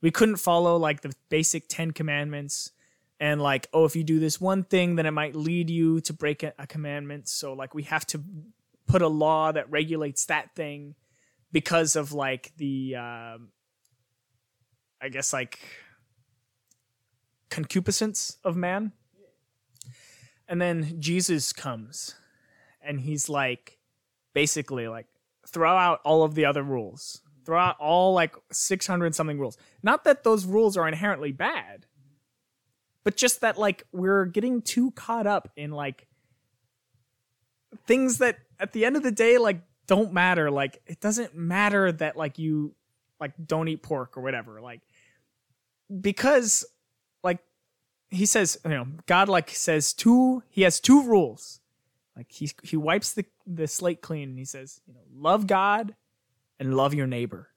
we 0.00 0.10
couldn't 0.10 0.36
follow 0.36 0.76
like 0.76 1.02
the 1.02 1.12
basic 1.28 1.68
Ten 1.68 1.90
Commandments, 1.90 2.72
and 3.20 3.40
like, 3.40 3.68
oh, 3.72 3.84
if 3.84 3.96
you 3.96 4.04
do 4.04 4.18
this 4.20 4.40
one 4.40 4.64
thing, 4.64 4.96
then 4.96 5.06
it 5.06 5.10
might 5.10 5.34
lead 5.34 5.70
you 5.70 6.00
to 6.02 6.12
break 6.12 6.42
a, 6.42 6.52
a 6.58 6.66
commandment. 6.66 7.28
So 7.28 7.52
like, 7.52 7.74
we 7.74 7.84
have 7.84 8.06
to 8.06 8.22
put 8.86 9.02
a 9.02 9.08
law 9.08 9.52
that 9.52 9.70
regulates 9.70 10.26
that 10.26 10.54
thing 10.54 10.94
because 11.52 11.96
of 11.96 12.12
like 12.12 12.52
the, 12.56 12.96
um, 12.96 13.48
I 15.00 15.08
guess 15.10 15.32
like 15.32 15.58
concupiscence 17.50 18.36
of 18.44 18.56
man. 18.56 18.92
And 20.46 20.62
then 20.62 21.00
Jesus 21.00 21.52
comes, 21.52 22.14
and 22.80 23.00
he's 23.00 23.28
like, 23.28 23.78
basically 24.34 24.86
like 24.86 25.06
throw 25.48 25.76
out 25.76 26.00
all 26.04 26.22
of 26.22 26.34
the 26.34 26.44
other 26.44 26.62
rules 26.62 27.22
throw 27.48 27.58
out 27.58 27.76
all 27.80 28.12
like 28.12 28.36
600 28.52 29.14
something 29.14 29.38
rules. 29.38 29.56
Not 29.82 30.04
that 30.04 30.22
those 30.22 30.44
rules 30.44 30.76
are 30.76 30.86
inherently 30.86 31.32
bad, 31.32 31.86
but 33.04 33.16
just 33.16 33.40
that 33.40 33.58
like 33.58 33.84
we're 33.92 34.24
getting 34.24 34.62
too 34.62 34.90
caught 34.92 35.26
up 35.26 35.50
in 35.56 35.70
like 35.70 36.06
things 37.86 38.18
that 38.18 38.38
at 38.58 38.72
the 38.72 38.84
end 38.84 38.96
of 38.96 39.02
the 39.02 39.10
day 39.10 39.38
like 39.38 39.60
don't 39.86 40.12
matter. 40.12 40.50
Like 40.50 40.80
it 40.86 41.00
doesn't 41.00 41.34
matter 41.34 41.90
that 41.92 42.16
like 42.16 42.38
you 42.38 42.74
like 43.18 43.32
don't 43.44 43.68
eat 43.68 43.82
pork 43.82 44.16
or 44.16 44.20
whatever. 44.20 44.60
Like 44.60 44.82
because 46.00 46.64
like 47.24 47.40
he 48.10 48.26
says, 48.26 48.58
you 48.64 48.70
know, 48.70 48.86
God 49.06 49.28
like 49.28 49.50
says 49.50 49.92
two 49.92 50.42
he 50.48 50.62
has 50.62 50.80
two 50.80 51.02
rules. 51.02 51.60
Like 52.16 52.30
he 52.30 52.50
he 52.62 52.76
wipes 52.76 53.12
the 53.12 53.24
the 53.46 53.66
slate 53.66 54.02
clean 54.02 54.30
and 54.30 54.38
he 54.38 54.44
says, 54.44 54.80
you 54.86 54.94
know, 54.94 55.00
love 55.12 55.46
God 55.46 55.94
and 56.60 56.76
love 56.76 56.94
your 56.94 57.06
neighbor. 57.06 57.48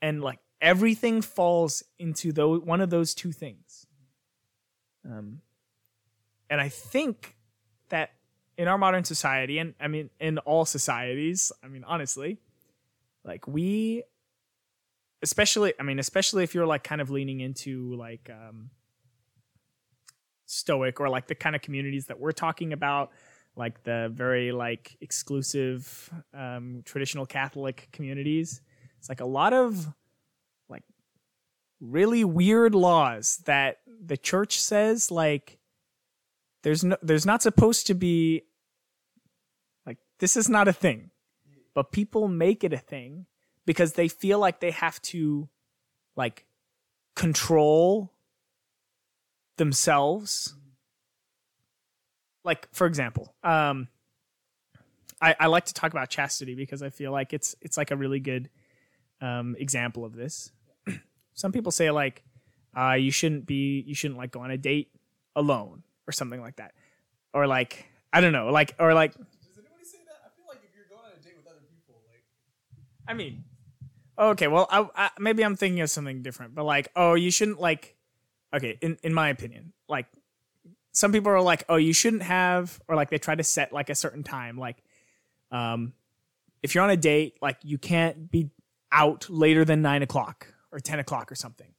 And 0.00 0.22
like 0.22 0.38
everything 0.60 1.22
falls 1.22 1.82
into 1.98 2.32
those 2.32 2.62
one 2.62 2.80
of 2.80 2.90
those 2.90 3.14
two 3.14 3.32
things. 3.32 3.86
Um 5.08 5.40
and 6.50 6.60
I 6.60 6.68
think 6.68 7.36
that 7.90 8.10
in 8.56 8.68
our 8.68 8.78
modern 8.78 9.04
society 9.04 9.58
and 9.58 9.74
I 9.80 9.88
mean 9.88 10.10
in 10.20 10.38
all 10.38 10.64
societies, 10.64 11.52
I 11.62 11.68
mean 11.68 11.84
honestly, 11.84 12.38
like 13.24 13.46
we 13.46 14.04
especially 15.22 15.74
I 15.78 15.82
mean 15.82 15.98
especially 15.98 16.44
if 16.44 16.54
you're 16.54 16.66
like 16.66 16.84
kind 16.84 17.00
of 17.00 17.10
leaning 17.10 17.40
into 17.40 17.94
like 17.96 18.30
um 18.30 18.70
stoic 20.46 21.00
or 21.00 21.08
like 21.08 21.26
the 21.26 21.34
kind 21.34 21.54
of 21.54 21.62
communities 21.62 22.06
that 22.06 22.18
we're 22.18 22.32
talking 22.32 22.72
about 22.72 23.10
like 23.58 23.82
the 23.82 24.10
very 24.14 24.52
like 24.52 24.96
exclusive 25.00 26.10
um, 26.32 26.82
traditional 26.84 27.26
Catholic 27.26 27.88
communities. 27.92 28.62
It's 28.98 29.08
like 29.08 29.20
a 29.20 29.26
lot 29.26 29.52
of 29.52 29.86
really 31.80 32.24
weird 32.24 32.74
laws 32.74 33.40
that 33.46 33.78
the 34.04 34.16
church 34.16 34.60
says 34.60 35.10
like 35.10 35.58
there's 36.62 36.84
no 36.84 36.96
there's 37.02 37.26
not 37.26 37.42
supposed 37.42 37.86
to 37.86 37.94
be 37.94 38.42
like 39.86 39.98
this 40.18 40.36
is 40.36 40.48
not 40.48 40.68
a 40.68 40.72
thing. 40.72 41.10
But 41.74 41.92
people 41.92 42.26
make 42.26 42.64
it 42.64 42.72
a 42.72 42.78
thing 42.78 43.26
because 43.64 43.92
they 43.92 44.08
feel 44.08 44.38
like 44.38 44.58
they 44.58 44.72
have 44.72 45.00
to 45.02 45.48
like 46.16 46.46
control 47.14 48.12
themselves 49.56 50.54
like 52.44 52.68
for 52.72 52.86
example 52.86 53.34
um 53.42 53.88
I, 55.20 55.34
I 55.40 55.46
like 55.48 55.66
to 55.66 55.74
talk 55.74 55.92
about 55.92 56.08
chastity 56.08 56.54
because 56.54 56.80
i 56.80 56.90
feel 56.90 57.10
like 57.10 57.32
it's 57.32 57.56
it's 57.60 57.76
like 57.76 57.90
a 57.90 57.96
really 57.96 58.20
good 58.20 58.48
um 59.20 59.56
example 59.58 60.04
of 60.04 60.14
this 60.14 60.52
some 61.38 61.52
people 61.52 61.70
say 61.70 61.90
like 61.92 62.24
uh 62.76 62.94
you 62.94 63.12
shouldn't 63.12 63.46
be 63.46 63.84
you 63.86 63.94
shouldn't 63.94 64.18
like 64.18 64.32
go 64.32 64.40
on 64.40 64.50
a 64.50 64.58
date 64.58 64.90
alone 65.36 65.84
or 66.08 66.12
something 66.12 66.40
like 66.40 66.56
that 66.56 66.72
or 67.32 67.46
like 67.46 67.86
i 68.12 68.20
don't 68.20 68.32
know 68.32 68.48
like 68.48 68.74
or 68.80 68.92
like 68.92 69.12
Does 69.12 69.22
anybody 69.56 69.84
say 69.84 69.98
that? 70.08 70.18
I 70.26 70.28
feel 70.36 70.46
like 70.48 70.58
if 70.64 70.74
you're 70.74 70.86
going 70.90 71.04
on 71.04 71.12
a 71.16 71.22
date 71.22 71.36
with 71.36 71.46
other 71.46 71.62
people, 71.70 72.02
like 72.10 72.24
I 73.06 73.14
mean, 73.14 73.44
okay, 74.18 74.48
well, 74.48 74.66
I, 74.68 74.88
I, 74.96 75.10
maybe 75.20 75.44
I'm 75.44 75.54
thinking 75.54 75.80
of 75.80 75.90
something 75.90 76.22
different, 76.22 76.54
but 76.56 76.64
like, 76.64 76.88
oh, 76.96 77.14
you 77.14 77.30
shouldn't 77.30 77.60
like, 77.60 77.96
okay, 78.52 78.76
in 78.82 78.98
in 79.04 79.14
my 79.14 79.28
opinion, 79.28 79.72
like, 79.88 80.06
some 80.90 81.12
people 81.12 81.30
are 81.30 81.40
like, 81.40 81.64
oh, 81.68 81.76
you 81.76 81.92
shouldn't 81.92 82.24
have, 82.24 82.80
or 82.88 82.96
like 82.96 83.10
they 83.10 83.18
try 83.18 83.36
to 83.36 83.44
set 83.44 83.72
like 83.72 83.90
a 83.90 83.94
certain 83.94 84.24
time, 84.24 84.58
like, 84.58 84.82
um, 85.52 85.92
if 86.64 86.74
you're 86.74 86.82
on 86.82 86.90
a 86.90 86.96
date, 86.96 87.36
like 87.40 87.58
you 87.62 87.78
can't 87.78 88.28
be 88.30 88.50
out 88.90 89.30
later 89.30 89.64
than 89.64 89.82
nine 89.82 90.02
o'clock 90.02 90.52
or 90.78 90.80
ten 90.80 90.98
o'clock 91.00 91.30
or 91.32 91.34
something, 91.34 91.72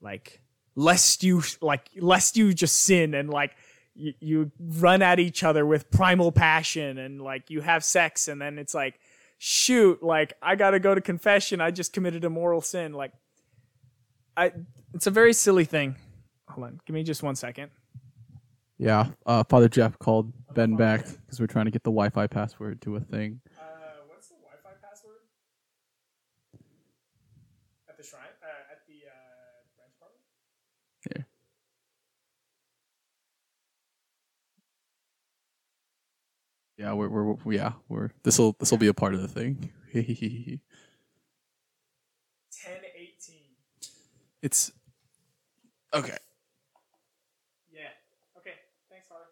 like, 0.00 0.40
lest 0.74 1.22
you 1.22 1.42
like 1.60 1.90
lest 2.00 2.36
you 2.36 2.54
just 2.54 2.78
sin 2.78 3.12
and 3.14 3.28
like 3.28 3.54
you, 3.94 4.14
you 4.20 4.50
run 4.58 5.02
at 5.02 5.20
each 5.20 5.44
other 5.44 5.66
with 5.66 5.90
primal 5.90 6.32
passion 6.32 6.96
and 6.96 7.20
like 7.20 7.50
you 7.50 7.60
have 7.60 7.84
sex 7.84 8.26
and 8.26 8.40
then 8.40 8.58
it's 8.58 8.72
like 8.74 8.98
shoot 9.36 10.02
like 10.02 10.32
i 10.40 10.54
gotta 10.54 10.78
go 10.78 10.94
to 10.94 11.00
confession. 11.02 11.60
I 11.60 11.70
just 11.72 11.92
committed 11.92 12.24
a 12.24 12.30
mortal 12.30 12.62
sin. 12.62 12.94
Like 12.94 13.12
i 14.36 14.52
it's 14.94 15.06
a 15.06 15.10
very 15.10 15.34
silly 15.34 15.66
thing. 15.66 15.96
Hold 16.48 16.66
on. 16.68 16.80
Give 16.86 16.94
me 16.94 17.02
just 17.02 17.22
one 17.22 17.34
second. 17.36 17.70
Yeah, 18.78 19.08
uh, 19.26 19.44
Father 19.44 19.68
Jeff 19.68 19.98
called 19.98 20.32
Ben 20.54 20.74
back 20.76 21.04
because 21.04 21.38
we're 21.38 21.46
trying 21.46 21.66
to 21.66 21.70
get 21.70 21.82
the 21.84 21.90
Wi-Fi 21.90 22.26
password 22.28 22.80
to 22.82 22.96
a 22.96 23.00
thing. 23.00 23.40
uh, 23.58 23.62
what's 24.08 24.28
the 24.28 24.34
wi-fi 24.36 24.72
password 24.82 25.22
at 27.88 27.96
the 27.96 28.02
shrine 28.02 28.22
uh, 28.42 28.72
at 28.72 28.80
the 28.88 29.06
uh, 29.06 29.62
branch 29.76 29.94
party 30.00 30.16
Here. 31.14 31.26
Yeah, 36.82 36.92
we're 36.94 37.08
we're 37.08 37.22
we're- 37.24 37.56
yeah 37.56 37.72
we're 37.88 38.10
this 38.24 38.38
will 38.40 38.56
this 38.58 38.70
will 38.72 38.78
be 38.78 38.88
a 38.88 38.94
part 38.94 39.14
of 39.14 39.22
the 39.22 39.28
thing. 39.28 39.70
1018 39.92 40.60
it's 44.42 44.72
okay. 45.94 46.16
yeah 47.72 47.80
okay 48.36 48.54
thanks 48.90 49.06
father 49.08 49.24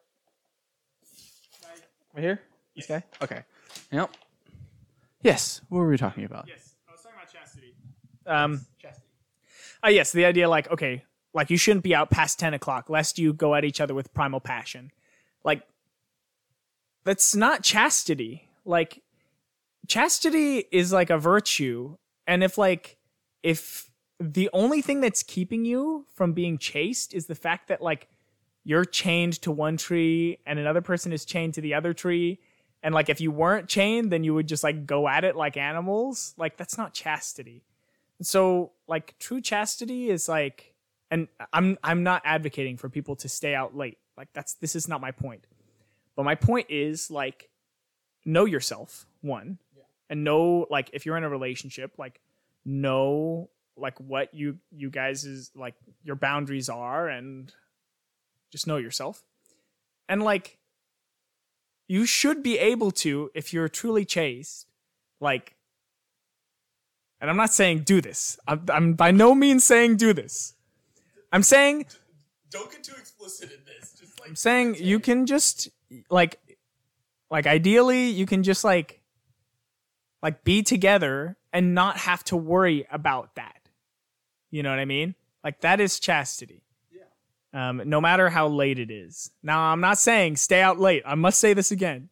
Bye. 1.62 1.69
Right 2.14 2.23
here. 2.23 2.40
Yes. 2.75 2.87
This 2.87 2.97
guy. 3.00 3.04
Okay. 3.25 3.42
Yep. 3.92 4.11
Yes. 5.23 5.61
What 5.69 5.78
were 5.80 5.88
we 5.88 5.97
talking 5.97 6.25
about? 6.25 6.47
Yes, 6.49 6.75
I 6.88 6.92
was 6.92 7.02
talking 7.02 7.16
about 7.21 7.33
chastity. 7.33 7.75
Um, 8.26 8.66
chastity. 8.80 9.07
Uh, 9.85 9.88
yes, 9.88 10.12
the 10.12 10.25
idea 10.25 10.49
like 10.49 10.71
okay, 10.71 11.04
like 11.35 11.50
you 11.50 11.57
shouldn't 11.57 11.83
be 11.85 11.95
out 11.95 12.11
past 12.11 12.38
ten 12.38 12.54
o'clock 12.54 12.88
lest 12.90 13.19
you 13.19 13.33
go 13.33 13.54
at 13.54 13.64
each 13.64 13.80
other 13.80 13.95
with 13.95 14.12
primal 14.14 14.40
passion. 14.40 14.90
Like 15.45 15.62
that's 17.04 17.35
not 17.35 17.62
chastity. 17.62 18.49
Like 18.64 19.02
chastity 19.87 20.64
is 20.71 20.92
like 20.92 21.11
a 21.11 21.19
virtue, 21.19 21.97
and 22.26 22.45
if 22.45 22.59
like 22.59 22.99
if 23.42 23.90
the 24.19 24.50
only 24.52 24.83
thing 24.83 25.00
that's 25.00 25.23
keeping 25.23 25.64
you 25.64 26.04
from 26.14 26.33
being 26.35 26.59
chaste 26.59 27.14
is 27.14 27.26
the 27.26 27.35
fact 27.35 27.69
that 27.69 27.80
like 27.80 28.09
you're 28.64 28.85
chained 28.85 29.40
to 29.40 29.50
one 29.50 29.78
tree 29.78 30.38
and 30.45 30.59
another 30.59 30.83
person 30.83 31.12
is 31.12 31.25
chained 31.25 31.54
to 31.54 31.62
the 31.62 31.73
other 31.73 31.95
tree 31.95 32.38
and 32.83 32.95
like 32.95 33.09
if 33.09 33.19
you 33.19 33.30
weren't 33.30 33.66
chained 33.66 34.12
then 34.12 34.23
you 34.23 34.35
would 34.35 34.47
just 34.47 34.62
like 34.62 34.85
go 34.85 35.09
at 35.09 35.25
it 35.25 35.37
like 35.37 35.57
animals 35.57 36.35
like 36.37 36.59
that's 36.59 36.76
not 36.76 36.92
chastity. 36.92 37.64
So 38.21 38.73
like 38.87 39.19
true 39.19 39.40
chastity 39.40 40.11
is 40.11 40.28
like 40.28 40.75
and 41.11 41.26
i'm 41.54 41.78
i'm 41.83 42.02
not 42.02 42.21
advocating 42.26 42.76
for 42.76 42.90
people 42.90 43.16
to 43.16 43.28
stay 43.28 43.54
out 43.54 43.75
late. 43.75 43.97
Like 44.19 44.28
that's 44.35 44.52
this 44.54 44.76
is 44.76 44.87
not 44.87 45.00
my 45.00 45.12
point 45.12 45.47
but 46.21 46.25
my 46.25 46.35
point 46.35 46.67
is 46.69 47.11
like 47.11 47.49
know 48.27 48.45
yourself 48.45 49.07
one 49.23 49.57
and 50.11 50.23
know 50.23 50.67
like 50.69 50.91
if 50.93 51.07
you're 51.07 51.17
in 51.17 51.25
a 51.25 51.31
relationship 51.31 51.93
like 51.97 52.21
know 52.67 53.49
like 53.75 53.99
what 53.99 54.35
you 54.35 54.59
you 54.71 54.91
guys 54.91 55.25
is 55.25 55.50
like 55.55 55.75
your 56.05 56.17
boundaries 56.17 56.69
are 56.69 57.09
and 57.09 57.55
just 58.50 58.67
know 58.67 58.77
yourself. 58.77 59.23
And 60.11 60.23
like 60.23 60.59
you 61.89 62.05
should 62.05 62.43
be 62.43 62.59
able 62.59 62.91
to 62.91 63.31
if 63.35 63.55
you're 63.55 63.71
truly 63.71 64.05
chaste 64.05 64.67
like 65.21 65.55
and 67.19 67.31
i'm 67.31 67.37
not 67.39 67.55
saying 67.55 67.79
do 67.79 68.03
this. 68.03 68.39
I'm, 68.47 68.67
I'm 68.69 68.93
by 68.93 69.11
no 69.11 69.35
means 69.35 69.65
saying 69.65 69.97
do 69.97 70.12
this. 70.12 70.53
I'm 71.33 71.43
saying 71.43 71.87
Don't 72.50 72.71
get 72.71 72.85
too 72.85 72.97
explicit 72.99 73.53
in 73.53 73.61
this. 73.65 73.95
Just 73.99 74.21
like 74.21 74.29
i'm 74.29 74.37
saying 74.37 74.75
you 74.75 75.00
can 75.00 75.25
just 75.25 75.71
like 76.11 76.38
like 77.30 77.47
ideally 77.47 78.09
you 78.11 78.26
can 78.26 78.42
just 78.42 78.64
like 78.64 79.00
like 80.23 80.44
be 80.44 80.62
together 80.62 81.37
and 81.52 81.75
not 81.75 81.97
have 81.99 82.23
to 82.25 82.37
worry 82.37 82.87
about 82.90 83.35
that 83.37 83.61
you 84.50 84.62
know 84.62 84.70
what 84.70 84.78
i 84.78 84.85
mean 84.85 85.14
like 85.44 85.61
that 85.62 85.80
is 85.80 85.99
chastity 86.00 86.62
Yeah. 86.92 87.68
um, 87.68 87.82
no 87.87 88.00
matter 88.00 88.28
how 88.28 88.47
late 88.49 88.78
it 88.78 88.90
is. 88.90 89.30
Now, 89.42 89.61
I'm 89.73 89.80
not 89.80 89.97
saying 89.99 90.37
stay 90.37 90.61
out 90.61 90.78
late. 90.78 91.02
I 91.06 91.14
must 91.14 91.40
say 91.40 91.54
this 91.54 91.70
again. 91.70 92.11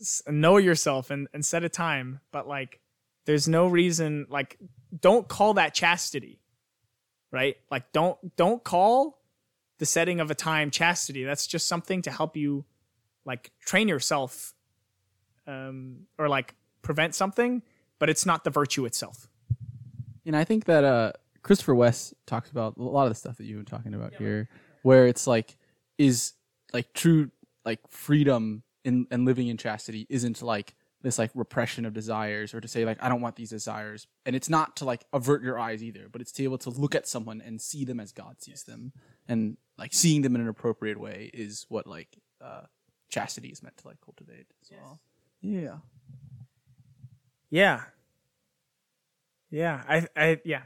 S- 0.00 0.22
Know 0.26 0.56
yourself 0.56 1.10
and, 1.10 1.28
and 1.34 1.44
set 1.44 1.62
a 1.62 1.68
time, 1.68 2.20
but 2.32 2.48
like, 2.48 2.80
there's 3.26 3.46
no 3.48 3.66
reason, 3.66 4.26
like, 4.30 4.56
don't 4.98 5.28
call 5.28 5.52
that 5.54 5.74
chastity, 5.74 6.40
right? 7.30 7.56
Like, 7.70 7.92
don't, 7.92 8.34
don't 8.36 8.64
call 8.64 9.20
the 9.78 9.84
setting 9.86 10.18
of 10.20 10.30
a 10.30 10.34
time 10.34 10.70
chastity. 10.70 11.22
That's 11.24 11.46
just 11.46 11.68
something 11.68 12.00
to 12.02 12.10
help 12.10 12.34
you, 12.34 12.64
like, 13.24 13.50
train 13.64 13.88
yourself, 13.88 14.54
um, 15.46 16.06
or 16.18 16.28
like 16.28 16.54
prevent 16.82 17.14
something, 17.14 17.62
but 17.98 18.08
it's 18.10 18.26
not 18.26 18.44
the 18.44 18.50
virtue 18.50 18.84
itself. 18.84 19.28
And 20.24 20.36
I 20.36 20.44
think 20.44 20.64
that 20.66 20.84
uh, 20.84 21.12
Christopher 21.42 21.74
West 21.74 22.14
talks 22.26 22.50
about 22.50 22.76
a 22.76 22.82
lot 22.82 23.04
of 23.04 23.10
the 23.10 23.16
stuff 23.16 23.36
that 23.38 23.44
you've 23.44 23.58
been 23.58 23.66
talking 23.66 23.94
about 23.94 24.14
here, 24.14 24.48
where 24.82 25.06
it's 25.06 25.26
like, 25.26 25.56
is 25.98 26.32
like 26.72 26.92
true 26.94 27.30
like 27.64 27.80
freedom 27.88 28.62
in 28.84 29.06
and 29.10 29.24
living 29.24 29.48
in 29.48 29.56
chastity 29.56 30.06
isn't 30.08 30.42
like 30.42 30.74
this 31.02 31.18
like 31.18 31.30
repression 31.34 31.84
of 31.84 31.92
desires 31.92 32.54
or 32.54 32.60
to 32.60 32.68
say 32.68 32.84
like 32.84 33.02
I 33.02 33.08
don't 33.08 33.20
want 33.20 33.36
these 33.36 33.50
desires. 33.50 34.06
And 34.24 34.36
it's 34.36 34.48
not 34.48 34.76
to 34.76 34.84
like 34.84 35.04
avert 35.12 35.42
your 35.42 35.58
eyes 35.58 35.82
either, 35.82 36.08
but 36.10 36.20
it's 36.20 36.32
to 36.32 36.42
be 36.42 36.44
able 36.44 36.58
to 36.58 36.70
look 36.70 36.94
at 36.94 37.08
someone 37.08 37.42
and 37.44 37.60
see 37.60 37.84
them 37.84 38.00
as 38.00 38.12
God 38.12 38.40
sees 38.40 38.64
them. 38.64 38.92
And 39.28 39.56
like 39.78 39.92
seeing 39.92 40.22
them 40.22 40.34
in 40.34 40.40
an 40.40 40.48
appropriate 40.48 40.98
way 40.98 41.30
is 41.34 41.66
what 41.68 41.86
like 41.86 42.18
uh 42.40 42.62
chastity 43.12 43.48
is 43.48 43.62
meant 43.62 43.76
to 43.76 43.86
like 43.86 44.00
cultivate 44.00 44.46
as 44.62 44.70
well. 44.70 45.00
Yeah. 45.40 45.76
Yeah. 47.50 47.82
Yeah. 49.50 49.82
I 49.88 50.06
I 50.16 50.40
yeah. 50.44 50.62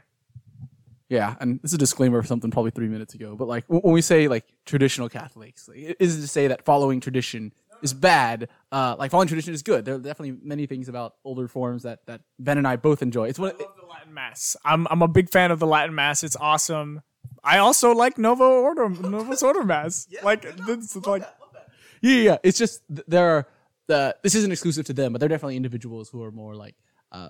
Yeah, 1.09 1.35
and 1.39 1.61
this 1.61 1.71
is 1.71 1.75
a 1.75 1.77
disclaimer 1.77 2.21
for 2.21 2.27
something 2.27 2.51
probably 2.51 2.71
three 2.71 2.89
minutes 2.89 3.13
ago, 3.13 3.35
but 3.37 3.47
like 3.47 3.63
when 3.67 3.93
we 3.93 4.01
say 4.01 4.27
like 4.27 4.45
traditional 4.65 5.07
Catholics, 5.07 5.69
like, 5.69 5.77
it 5.77 5.97
isn't 6.01 6.21
to 6.21 6.27
say 6.27 6.47
that 6.47 6.65
following 6.65 6.99
tradition 6.99 7.53
is 7.81 7.93
bad. 7.93 8.49
Uh, 8.73 8.95
like 8.99 9.11
following 9.11 9.29
tradition 9.29 9.53
is 9.53 9.63
good. 9.63 9.85
There 9.85 9.95
are 9.95 9.99
definitely 9.99 10.37
many 10.43 10.65
things 10.65 10.89
about 10.89 11.15
older 11.23 11.47
forms 11.47 11.83
that 11.83 12.05
that 12.07 12.21
Ben 12.39 12.57
and 12.57 12.67
I 12.67 12.75
both 12.75 13.01
enjoy. 13.01 13.29
It's 13.29 13.39
one. 13.39 13.51
I 13.51 13.63
love 13.63 13.75
the 13.79 13.87
Latin 13.87 14.13
Mass. 14.13 14.57
I'm 14.65 14.85
I'm 14.91 15.01
a 15.01 15.07
big 15.07 15.29
fan 15.29 15.51
of 15.51 15.59
the 15.59 15.67
Latin 15.67 15.95
Mass. 15.95 16.23
It's 16.23 16.35
awesome. 16.35 17.01
I 17.41 17.59
also 17.59 17.93
like 17.93 18.17
Novo 18.17 18.61
Ordo 18.61 18.89
Novus 18.89 19.43
Ordo 19.43 19.63
Mass. 19.63 20.07
Yeah, 20.11 20.25
like 20.25 20.41
this 20.65 20.93
is 20.93 21.05
like 21.05 21.21
yeah, 21.21 21.36
yeah, 22.01 22.21
yeah. 22.21 22.37
It's 22.43 22.57
just 22.57 22.81
there 22.87 23.29
are 23.29 23.47
uh, 23.89 24.13
this 24.23 24.35
isn't 24.35 24.51
exclusive 24.51 24.85
to 24.87 24.93
them, 24.93 25.13
but 25.13 25.19
they're 25.19 25.29
definitely 25.29 25.55
individuals 25.55 26.09
who 26.09 26.23
are 26.23 26.31
more 26.31 26.55
like 26.55 26.75
uh, 27.11 27.29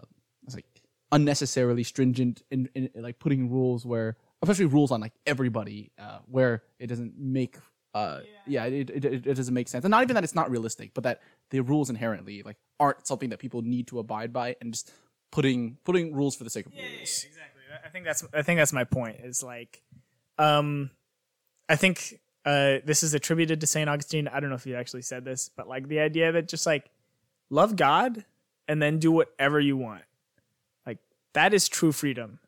like 0.54 0.66
unnecessarily 1.12 1.84
stringent 1.84 2.42
in, 2.52 2.70
in 2.76 2.90
like 2.96 3.20
putting 3.20 3.50
rules 3.50 3.86
where, 3.86 4.18
especially 4.42 4.66
rules 4.66 4.92
on 4.92 5.00
like 5.00 5.14
everybody, 5.26 5.92
uh, 6.00 6.20
where 6.26 6.64
it 6.80 6.88
doesn't 6.88 7.14
make. 7.18 7.58
Uh, 7.94 8.20
yeah, 8.46 8.66
it, 8.66 8.90
it, 8.90 9.06
it, 9.06 9.28
it 9.28 9.34
doesn't 9.34 9.54
make 9.54 9.68
sense, 9.68 9.84
and 9.84 9.92
not 9.92 10.04
even 10.04 10.14
that 10.14 10.24
it's 10.24 10.36
not 10.36 10.52
realistic, 10.52 10.94
but 10.94 11.04
that 11.04 11.22
the 11.50 11.60
rules 11.62 11.90
inherently 11.90 12.44
like 12.44 12.58
aren't 12.80 13.08
something 13.08 13.30
that 13.30 13.40
people 13.40 13.62
need 13.62 13.88
to 13.88 14.00
abide 14.00 14.32
by, 14.32 14.56
and 14.62 14.74
just 14.74 14.92
putting 15.32 15.78
putting 15.84 16.14
rules 16.14 16.36
for 16.36 16.44
the 16.44 16.50
sake 16.50 16.66
of 16.66 16.74
rules. 16.74 17.26
exactly. 17.26 17.62
I 17.84 17.90
think 17.90 18.06
that's 18.06 18.24
I 18.34 18.42
think 18.42 18.60
that's 18.60 18.74
my 18.74 18.84
point. 18.84 19.18
Is 19.24 19.42
like, 19.42 19.82
um, 20.38 20.92
I 21.70 21.76
think 21.76 22.20
uh, 22.48 22.80
this 22.86 23.04
is 23.04 23.14
attributed 23.14 23.60
to 23.60 23.68
Saint 23.68 23.90
Augustine. 23.90 24.30
I 24.30 24.40
don't 24.40 24.50
know 24.50 24.56
if 24.56 24.64
he 24.64 24.74
actually 24.74 25.02
said 25.02 25.26
this, 25.26 25.50
but 25.54 25.68
like 25.68 25.90
the 25.90 26.00
idea 26.00 26.32
that 26.32 26.48
just 26.48 26.66
like 26.66 26.90
love 27.50 27.76
God 27.76 28.24
and 28.70 28.82
then 28.82 29.00
do 29.00 29.12
whatever 29.12 29.60
you 29.60 29.76
want, 29.76 30.04
like 30.86 31.00
that 31.34 31.54
is 31.54 31.68
true 31.68 31.92
freedom. 31.92 32.40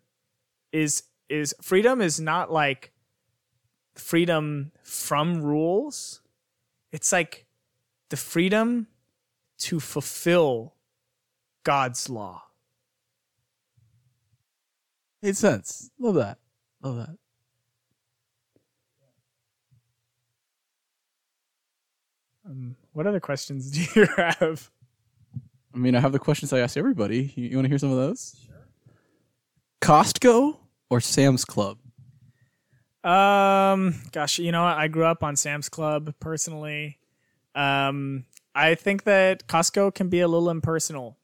Is 0.72 1.03
is 1.27 1.53
freedom 1.62 2.00
is 2.00 2.18
not 2.18 2.50
like 2.50 2.94
freedom 3.94 4.72
from 4.84 5.41
rules. 5.41 6.22
It's 6.94 7.12
like 7.12 7.46
the 8.08 8.15
freedom 8.15 8.88
to 9.58 9.82
fulfill 9.82 10.75
God's 11.65 12.10
law. 12.10 12.44
Made 15.22 15.36
sense. 15.36 15.91
Love 16.00 16.15
that. 16.15 16.38
Love 16.82 16.96
that. 16.96 17.18
Um, 22.50 22.75
what 22.94 23.06
other 23.06 23.20
questions 23.20 23.70
do 23.94 24.00
you 24.00 24.08
have? 24.18 24.70
I 25.74 25.77
mean, 25.77 25.96
I 25.96 26.00
have 26.00 26.12
the 26.12 26.20
questions 26.20 26.51
I 26.51 26.60
ask 26.60 26.77
everybody. 26.77 27.32
You, 27.36 27.50
you 27.50 27.58
want 27.58 27.65
to 27.65 27.70
hear 27.70 27.77
some 27.77 27.91
of 27.91 27.98
those? 27.98 28.36
Sure. 28.46 28.56
Costco 29.82 30.58
or 30.89 31.00
Sam's 31.00 31.46
Club? 31.46 31.77
Um, 33.03 33.96
gosh, 34.12 34.39
you 34.39 34.51
know. 34.51 34.63
I 34.63 34.88
grew 34.88 35.06
up 35.06 35.24
on 35.24 35.36
Sam's 35.36 35.70
Club 35.70 36.13
personally. 36.20 36.98
Um, 37.56 38.25
I 38.53 38.75
think 38.75 39.03
that 39.03 39.48
Costco 39.48 39.94
can 39.94 40.10
be 40.10 40.20
a 40.20 40.27
little 40.27 40.50
impersonal, 40.50 41.18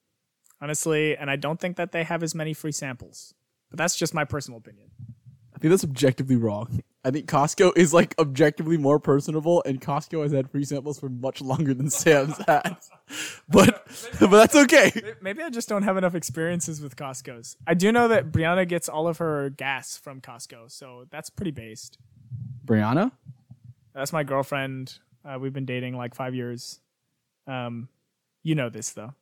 honestly, 0.61 1.17
and 1.17 1.29
I 1.29 1.35
don't 1.35 1.59
think 1.59 1.75
that 1.77 1.91
they 1.91 2.03
have 2.03 2.23
as 2.23 2.33
many 2.33 2.53
free 2.53 2.71
samples. 2.71 3.33
But 3.69 3.77
that's 3.77 3.95
just 3.95 4.13
my 4.13 4.23
personal 4.23 4.59
opinion. 4.59 4.91
I 5.53 5.57
think 5.57 5.71
that's 5.71 5.83
objectively 5.83 6.35
wrong. 6.35 6.81
I 7.05 7.11
think 7.11 7.27
Costco 7.27 7.77
is 7.77 7.93
like 7.93 8.15
objectively 8.17 8.77
more 8.77 8.99
personable, 8.99 9.61
and 9.63 9.79
Costco 9.79 10.23
has 10.23 10.31
had 10.31 10.49
free 10.49 10.65
samples 10.65 10.99
for 10.99 11.07
much 11.07 11.39
longer 11.39 11.75
than 11.75 11.91
Sam's 11.91 12.35
has. 12.47 12.89
But 13.47 13.87
but 14.19 14.31
that's 14.31 14.55
okay. 14.55 14.91
Maybe 15.21 15.43
I 15.43 15.51
just 15.51 15.69
don't 15.69 15.83
have 15.83 15.97
enough 15.97 16.15
experiences 16.15 16.81
with 16.81 16.95
Costco's. 16.95 17.57
I 17.67 17.75
do 17.75 17.91
know 17.91 18.07
that 18.07 18.31
Brianna 18.31 18.67
gets 18.67 18.89
all 18.89 19.07
of 19.07 19.19
her 19.19 19.51
gas 19.51 19.95
from 19.95 20.19
Costco, 20.19 20.71
so 20.71 21.05
that's 21.11 21.29
pretty 21.29 21.51
based. 21.51 21.99
Brianna, 22.65 23.11
That's 23.93 24.11
my 24.11 24.23
girlfriend. 24.23 24.97
Uh, 25.23 25.37
we've 25.39 25.53
been 25.53 25.65
dating 25.65 25.95
like 25.95 26.15
five 26.15 26.33
years. 26.33 26.79
Um, 27.45 27.87
you 28.41 28.55
know 28.55 28.69
this 28.69 28.89
though. 28.89 29.13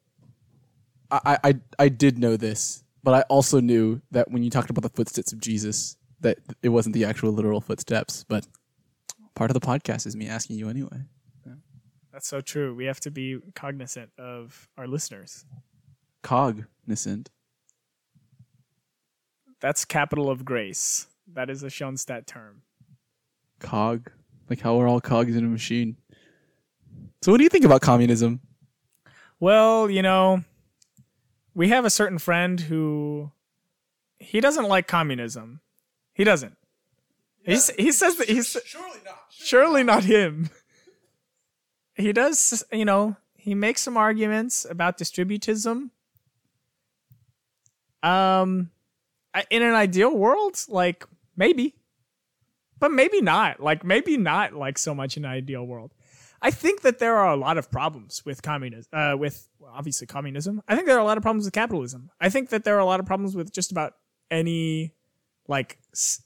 I, 1.12 1.38
I 1.44 1.56
I 1.78 1.90
did 1.90 2.18
know 2.18 2.38
this, 2.38 2.86
but 3.04 3.14
I 3.14 3.22
also 3.24 3.60
knew 3.60 4.02
that 4.12 4.32
when 4.32 4.42
you 4.42 4.50
talked 4.50 4.70
about 4.70 4.84
the 4.84 4.90
footsteps 4.90 5.34
of 5.34 5.42
Jesus, 5.42 5.98
that 6.24 6.40
it 6.62 6.70
wasn't 6.70 6.96
the 6.96 7.06
actual 7.06 7.32
literal 7.32 7.62
footsteps. 7.62 8.26
But 8.28 8.48
part 9.36 9.50
of 9.50 9.54
the 9.54 9.66
podcast 9.66 10.06
is 10.08 10.16
me 10.16 10.28
asking 10.28 10.58
you 10.58 10.70
anyway. 10.70 11.04
That's 12.14 12.28
so 12.28 12.42
true. 12.42 12.76
We 12.76 12.86
have 12.86 13.00
to 13.02 13.12
be 13.12 13.40
cognizant 13.56 14.12
of 14.20 14.70
our 14.78 14.86
listeners. 14.86 15.46
Cognizant. 16.22 17.32
That's 19.60 19.84
capital 19.84 20.30
of 20.30 20.46
grace. 20.46 21.08
That 21.34 21.50
is 21.50 21.64
a 21.64 21.72
Schoenstatt 21.72 22.28
term. 22.28 22.62
Cog, 23.60 24.12
like 24.48 24.62
how 24.62 24.76
we're 24.78 24.88
all 24.88 25.02
cogs 25.02 25.36
in 25.36 25.44
a 25.44 25.48
machine. 25.48 25.98
So, 27.24 27.32
what 27.32 27.40
do 27.40 27.46
you 27.46 27.50
think 27.50 27.66
about 27.66 27.82
communism? 27.82 28.42
Well, 29.40 29.90
you 29.90 30.04
know, 30.04 30.44
we 31.56 31.70
have 31.70 31.84
a 31.84 31.90
certain 31.90 32.20
friend 32.20 32.60
who 32.60 33.32
he 34.20 34.40
doesn't 34.40 34.66
like 34.66 34.88
communism. 34.88 35.62
He 36.14 36.24
doesn't. 36.24 36.56
He's, 37.44 37.70
he 37.72 37.92
says 37.92 38.16
that 38.18 38.30
he's 38.30 38.56
Surely 38.66 39.00
not. 39.04 39.18
surely 39.30 39.84
not 39.84 40.04
him. 40.06 40.50
He 41.96 42.14
does, 42.14 42.64
you 42.72 42.86
know, 42.86 43.18
he 43.36 43.54
makes 43.54 43.82
some 43.82 43.98
arguments 43.98 44.66
about 44.70 44.98
distributism. 44.98 45.90
Um, 48.02 48.72
in 49.50 49.62
an 49.62 49.74
ideal 49.74 50.16
world, 50.16 50.64
like 50.68 51.06
maybe, 51.36 51.76
but 52.80 52.92
maybe 52.92 53.22
not. 53.22 53.60
Like 53.60 53.84
maybe 53.84 54.18
not 54.18 54.54
like 54.54 54.78
so 54.78 54.94
much 54.96 55.18
in 55.18 55.26
an 55.26 55.32
ideal 55.32 55.66
world. 55.66 55.94
I 56.42 56.52
think 56.52 56.82
that 56.82 57.00
there 57.00 57.16
are 57.16 57.32
a 57.32 57.38
lot 57.38 57.58
of 57.58 57.72
problems 57.72 58.24
with 58.26 58.42
communism. 58.42 58.90
Uh, 58.92 59.16
with 59.18 59.48
well, 59.60 59.72
obviously 59.74 60.08
communism. 60.08 60.62
I 60.68 60.76
think 60.76 60.88
there 60.88 60.98
are 60.98 61.02
a 61.02 61.06
lot 61.06 61.18
of 61.18 61.24
problems 61.24 61.46
with 61.46 61.54
capitalism. 61.54 62.12
I 62.20 62.30
think 62.30 62.50
that 62.50 62.64
there 62.64 62.76
are 62.76 62.80
a 62.80 62.86
lot 62.86 63.00
of 63.00 63.06
problems 63.06 63.36
with 63.36 63.54
just 63.54 63.72
about 63.72 63.94
any 64.30 64.94
like 65.48 65.78
s- 65.94 66.22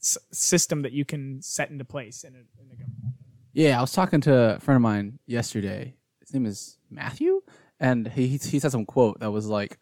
s- 0.00 0.18
system 0.32 0.82
that 0.82 0.92
you 0.92 1.04
can 1.04 1.40
set 1.42 1.70
into 1.70 1.84
place 1.84 2.24
in 2.24 2.34
a, 2.34 2.38
in 2.38 2.70
a 2.72 2.76
government. 2.76 3.14
Yeah, 3.52 3.78
I 3.78 3.80
was 3.80 3.92
talking 3.92 4.20
to 4.22 4.56
a 4.56 4.58
friend 4.60 4.76
of 4.76 4.82
mine 4.82 5.18
yesterday. 5.26 5.94
His 6.20 6.32
name 6.32 6.46
is 6.46 6.78
Matthew, 6.90 7.42
and 7.80 8.08
he 8.08 8.26
he 8.28 8.38
he 8.38 8.58
said 8.58 8.72
some 8.72 8.86
quote 8.86 9.20
that 9.20 9.30
was 9.30 9.46
like, 9.46 9.78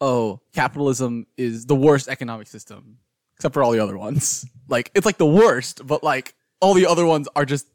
"Oh, 0.00 0.40
capitalism 0.52 1.26
is 1.36 1.66
the 1.66 1.74
worst 1.76 2.08
economic 2.08 2.46
system, 2.48 2.98
except 3.36 3.54
for 3.54 3.62
all 3.62 3.72
the 3.72 3.80
other 3.80 3.96
ones. 3.98 4.44
Like 4.66 4.90
it's 4.94 5.04
like 5.04 5.18
the 5.18 5.26
worst, 5.26 5.86
but 5.86 6.02
like 6.02 6.34
all 6.58 6.72
the 6.72 6.86
other 6.86 7.04
ones 7.04 7.28
are 7.36 7.44
just 7.44 7.66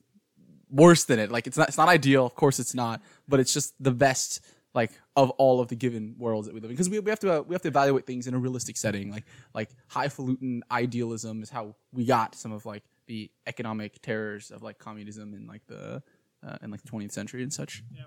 worse 0.71 1.03
than 1.03 1.19
it. 1.19 1.31
Like 1.31 1.45
it's 1.45 1.55
not 1.55 1.67
it's 1.67 1.77
not 1.77 1.87
ideal, 1.87 2.25
of 2.25 2.33
course 2.33 2.59
it's 2.59 2.73
not, 2.73 2.99
but 3.27 3.39
it's 3.39 3.53
just 3.53 3.75
the 3.79 3.91
best 3.91 4.41
like 4.73 4.91
of 5.15 5.29
all 5.31 5.59
of 5.59 5.67
the 5.67 5.75
given 5.75 6.15
worlds 6.17 6.47
that 6.47 6.53
we 6.53 6.59
live 6.59 6.69
in 6.69 6.75
because 6.75 6.89
we, 6.89 6.99
we 6.99 7.09
have 7.09 7.19
to 7.19 7.39
uh, 7.39 7.41
we 7.41 7.53
have 7.55 7.61
to 7.61 7.67
evaluate 7.67 8.05
things 8.05 8.27
in 8.27 8.33
a 8.33 8.37
realistic 8.37 8.77
setting 8.77 9.11
like 9.11 9.25
like 9.53 9.69
highfalutin 9.87 10.61
idealism 10.71 11.41
is 11.41 11.49
how 11.49 11.75
we 11.91 12.05
got 12.05 12.35
some 12.35 12.51
of 12.51 12.65
like 12.65 12.83
the 13.07 13.29
economic 13.47 14.01
terrors 14.01 14.51
of 14.51 14.61
like 14.61 14.77
communism 14.77 15.33
in 15.33 15.47
like 15.47 15.65
the 15.67 16.01
uh, 16.47 16.57
in 16.61 16.71
like 16.71 16.81
the 16.81 16.89
20th 16.89 17.11
century 17.11 17.43
and 17.43 17.51
such 17.51 17.83
yeah. 17.95 18.03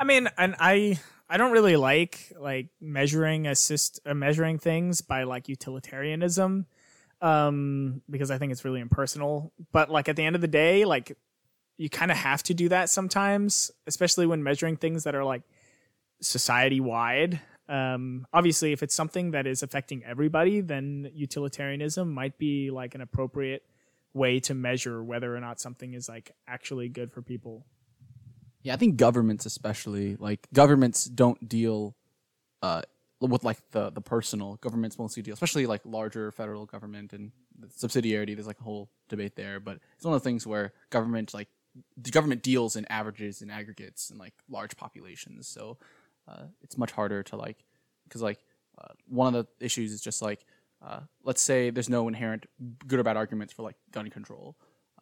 I 0.00 0.04
mean, 0.04 0.28
and 0.38 0.56
I 0.58 0.98
I 1.28 1.36
don't 1.36 1.52
really 1.52 1.76
like 1.76 2.32
like 2.38 2.68
measuring 2.80 3.46
assist 3.46 4.00
uh, 4.06 4.14
measuring 4.14 4.58
things 4.58 5.02
by 5.02 5.24
like 5.24 5.46
utilitarianism, 5.46 6.66
um, 7.20 8.00
because 8.08 8.30
I 8.30 8.38
think 8.38 8.50
it's 8.50 8.64
really 8.64 8.80
impersonal. 8.80 9.52
But 9.72 9.90
like 9.90 10.08
at 10.08 10.16
the 10.16 10.24
end 10.24 10.36
of 10.36 10.40
the 10.40 10.48
day, 10.48 10.86
like 10.86 11.16
you 11.76 11.90
kind 11.90 12.10
of 12.10 12.16
have 12.16 12.42
to 12.44 12.54
do 12.54 12.70
that 12.70 12.88
sometimes, 12.88 13.70
especially 13.86 14.26
when 14.26 14.42
measuring 14.42 14.76
things 14.76 15.04
that 15.04 15.14
are 15.14 15.24
like 15.24 15.42
society 16.20 16.80
wide. 16.80 17.40
Um, 17.68 18.26
obviously, 18.32 18.72
if 18.72 18.82
it's 18.82 18.94
something 18.94 19.30
that 19.30 19.46
is 19.46 19.62
affecting 19.62 20.04
everybody, 20.04 20.60
then 20.60 21.10
utilitarianism 21.14 22.12
might 22.12 22.36
be 22.36 22.70
like 22.70 22.94
an 22.94 23.00
appropriate 23.00 23.62
way 24.12 24.40
to 24.40 24.54
measure 24.54 25.02
whether 25.04 25.34
or 25.34 25.40
not 25.40 25.60
something 25.60 25.94
is 25.94 26.08
like 26.08 26.32
actually 26.48 26.88
good 26.88 27.12
for 27.12 27.22
people. 27.22 27.64
yeah 28.62 28.74
i 28.74 28.76
think 28.76 28.96
governments 28.96 29.46
especially 29.46 30.16
like 30.16 30.48
governments 30.52 31.04
don't 31.04 31.48
deal 31.48 31.94
uh 32.62 32.82
with 33.20 33.44
like 33.44 33.58
the 33.70 33.90
the 33.90 34.00
personal 34.00 34.56
governments 34.56 34.98
mostly 34.98 35.22
deal 35.22 35.34
especially 35.34 35.66
like 35.66 35.80
larger 35.84 36.30
federal 36.32 36.66
government 36.66 37.12
and 37.12 37.30
subsidiarity 37.78 38.34
there's 38.34 38.46
like 38.46 38.60
a 38.60 38.64
whole 38.64 38.90
debate 39.08 39.36
there 39.36 39.60
but 39.60 39.78
it's 39.94 40.04
one 40.04 40.14
of 40.14 40.20
the 40.20 40.28
things 40.28 40.46
where 40.46 40.72
government 40.90 41.32
like 41.32 41.48
the 41.96 42.10
government 42.10 42.42
deals 42.42 42.74
in 42.76 42.84
averages 42.86 43.42
and 43.42 43.50
aggregates 43.50 44.10
and 44.10 44.18
like 44.18 44.34
large 44.48 44.76
populations 44.76 45.46
so 45.46 45.78
uh, 46.30 46.44
it's 46.62 46.78
much 46.78 46.92
harder 46.92 47.22
to 47.24 47.36
like 47.36 47.64
because 48.04 48.22
like 48.22 48.38
uh, 48.80 48.92
one 49.06 49.34
of 49.34 49.46
the 49.46 49.64
issues 49.64 49.92
is 49.92 50.00
just 50.00 50.22
like 50.22 50.44
uh, 50.82 51.00
let's 51.24 51.42
say 51.42 51.70
there's 51.70 51.88
no 51.88 52.08
inherent 52.08 52.46
good 52.86 52.98
or 52.98 53.02
bad 53.02 53.16
arguments 53.16 53.52
for 53.52 53.62
like 53.62 53.76
gun 53.90 54.08
control. 54.10 54.56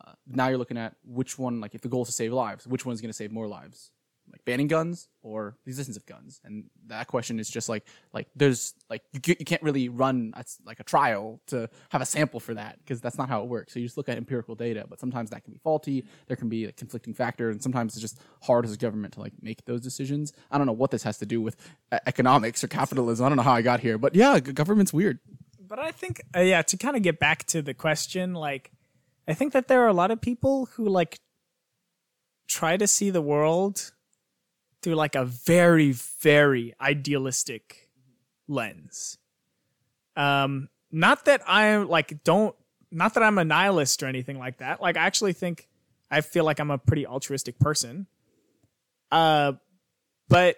Uh, 0.05 0.13
now 0.27 0.49
you're 0.49 0.59
looking 0.59 0.79
at 0.79 0.95
which 1.05 1.39
one 1.39 1.61
like 1.61 1.75
if 1.75 1.81
the 1.81 1.89
goal 1.89 2.03
is 2.03 2.09
to 2.09 2.13
save 2.13 2.33
lives, 2.33 2.67
which 2.67 2.85
one's 2.87 3.01
going 3.01 3.11
to 3.11 3.17
save 3.17 3.33
more 3.33 3.47
lives? 3.47 3.91
Like 4.39 4.45
banning 4.45 4.69
guns 4.69 5.09
or 5.23 5.57
the 5.65 5.71
existence 5.71 5.97
of 5.97 6.07
guns. 6.07 6.41
And 6.45 6.65
that 6.87 7.07
question 7.07 7.39
is 7.39 7.49
just 7.49 7.69
like 7.69 7.85
like 8.13 8.29
there's 8.37 8.75
like 8.89 9.03
you, 9.13 9.21
you 9.39 9.45
can't 9.45 9.63
really 9.63 9.89
run 9.89 10.33
a, 10.37 10.45
like 10.65 10.81
a 10.81 10.85
trial 10.85 11.41
to 11.49 11.69
have 11.91 12.03
a 12.03 12.07
sample 12.07 12.41
for 12.41 12.55
that 12.55 12.79
because 12.79 13.01
that's 13.01 13.19
not 13.19 13.29
how 13.29 13.43
it 13.43 13.49
works. 13.49 13.73
So 13.73 13.81
you 13.81 13.87
just 13.87 13.97
look 13.97 14.09
at 14.09 14.17
empirical 14.17 14.55
data 14.55 14.87
but 14.89 15.01
sometimes 15.01 15.31
that 15.31 15.45
can 15.45 15.53
be 15.53 15.59
faulty. 15.59 16.05
There 16.27 16.37
can 16.37 16.49
be 16.49 16.67
a 16.67 16.73
conflicting 16.73 17.15
factor 17.15 17.51
and 17.51 17.63
sometimes 17.63 17.95
it's 17.95 18.03
just 18.03 18.21
hard 18.43 18.65
as 18.65 18.73
a 18.73 18.77
government 18.77 19.15
to 19.15 19.21
like 19.21 19.33
make 19.43 19.65
those 19.65 19.81
decisions. 19.81 20.33
I 20.51 20.59
don't 20.59 20.67
know 20.67 20.73
what 20.73 20.91
this 20.91 21.03
has 21.03 21.19
to 21.19 21.27
do 21.27 21.41
with 21.41 21.57
economics 22.07 22.63
or 22.63 22.69
capitalism. 22.69 23.27
I 23.27 23.29
don't 23.29 23.37
know 23.37 23.43
how 23.43 23.55
i 23.55 23.63
got 23.63 23.81
here 23.81 23.99
but 23.99 24.15
yeah 24.15 24.39
government's 24.41 24.93
weird. 24.93 25.19
But 25.61 25.79
i 25.79 25.91
think 25.91 26.23
uh, 26.35 26.41
yeah 26.41 26.63
to 26.63 26.77
kind 26.77 26.97
of 26.97 27.03
get 27.03 27.19
back 27.19 27.45
to 27.49 27.61
the 27.61 27.75
question 27.75 28.35
like 28.35 28.71
i 29.27 29.35
think 29.35 29.53
that 29.53 29.69
there 29.69 29.83
are 29.83 29.89
a 29.89 29.93
lot 29.93 30.11
of 30.11 30.21
people 30.21 30.67
who 30.73 30.89
like 30.89 31.19
try 32.49 32.77
to 32.77 32.87
see 32.87 33.11
the 33.11 33.23
world 33.23 33.93
through 34.83 34.95
like 34.95 35.15
a 35.15 35.25
very 35.25 35.93
very 35.93 36.75
idealistic 36.81 37.89
lens. 38.47 39.19
Um 40.17 40.69
not 40.91 41.25
that 41.27 41.43
I'm 41.47 41.89
like 41.89 42.25
don't 42.25 42.55
not 42.91 43.15
that 43.15 43.23
i'm 43.23 43.37
a 43.37 43.45
nihilist 43.45 44.03
or 44.03 44.07
anything 44.07 44.39
like 44.39 44.59
that. 44.59 44.81
Like 44.81 44.97
i 44.97 45.05
actually 45.05 45.33
think 45.33 45.69
i 46.11 46.21
feel 46.21 46.45
like 46.45 46.59
i'm 46.59 46.71
a 46.71 46.79
pretty 46.79 47.07
altruistic 47.07 47.59
person. 47.59 48.07
Uh 49.11 49.53
but 50.29 50.57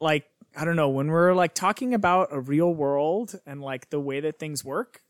like 0.00 0.26
i 0.56 0.64
don't 0.64 0.76
know 0.76 0.88
when 0.88 1.08
we're 1.08 1.34
like 1.34 1.54
talking 1.54 1.94
about 1.94 2.28
a 2.32 2.40
real 2.40 2.72
world 2.72 3.38
and 3.46 3.60
like 3.60 3.90
the 3.90 4.00
way 4.00 4.20
that 4.20 4.38
things 4.38 4.64
work 4.64 5.02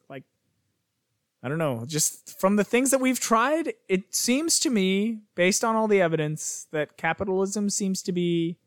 I 1.42 1.48
don't 1.48 1.59
know. 1.59 1.85
Just 1.87 2.38
from 2.38 2.57
the 2.57 2.64
things 2.64 2.90
that 2.90 3.00
we've 3.00 3.18
tried, 3.18 3.72
it 3.88 4.14
seems 4.14 4.59
to 4.61 4.70
me, 4.70 5.20
based 5.35 5.64
on 5.64 5.74
all 5.74 5.88
the 5.88 6.00
evidence, 6.00 6.66
that 6.70 6.96
capitalism 6.96 7.70
seems 7.70 8.03
to 8.03 8.12
be 8.12 8.59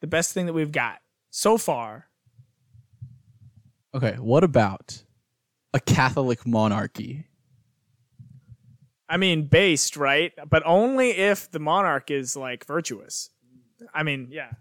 the 0.00 0.06
best 0.06 0.32
thing 0.32 0.46
that 0.46 0.54
we've 0.54 0.72
got 0.72 1.00
so 1.30 1.58
far. 1.58 2.06
Okay, 3.94 4.14
what 4.14 4.42
about 4.42 5.02
a 5.74 5.80
Catholic 5.80 6.46
monarchy? 6.46 7.26
I 9.06 9.18
mean, 9.18 9.44
based, 9.44 9.98
right? 9.98 10.32
But 10.48 10.62
only 10.64 11.10
if 11.10 11.50
the 11.50 11.58
monarch 11.58 12.10
is 12.10 12.34
like 12.34 12.64
virtuous. 12.64 13.28
I 13.92 14.02
mean, 14.02 14.28
yeah. 14.30 14.52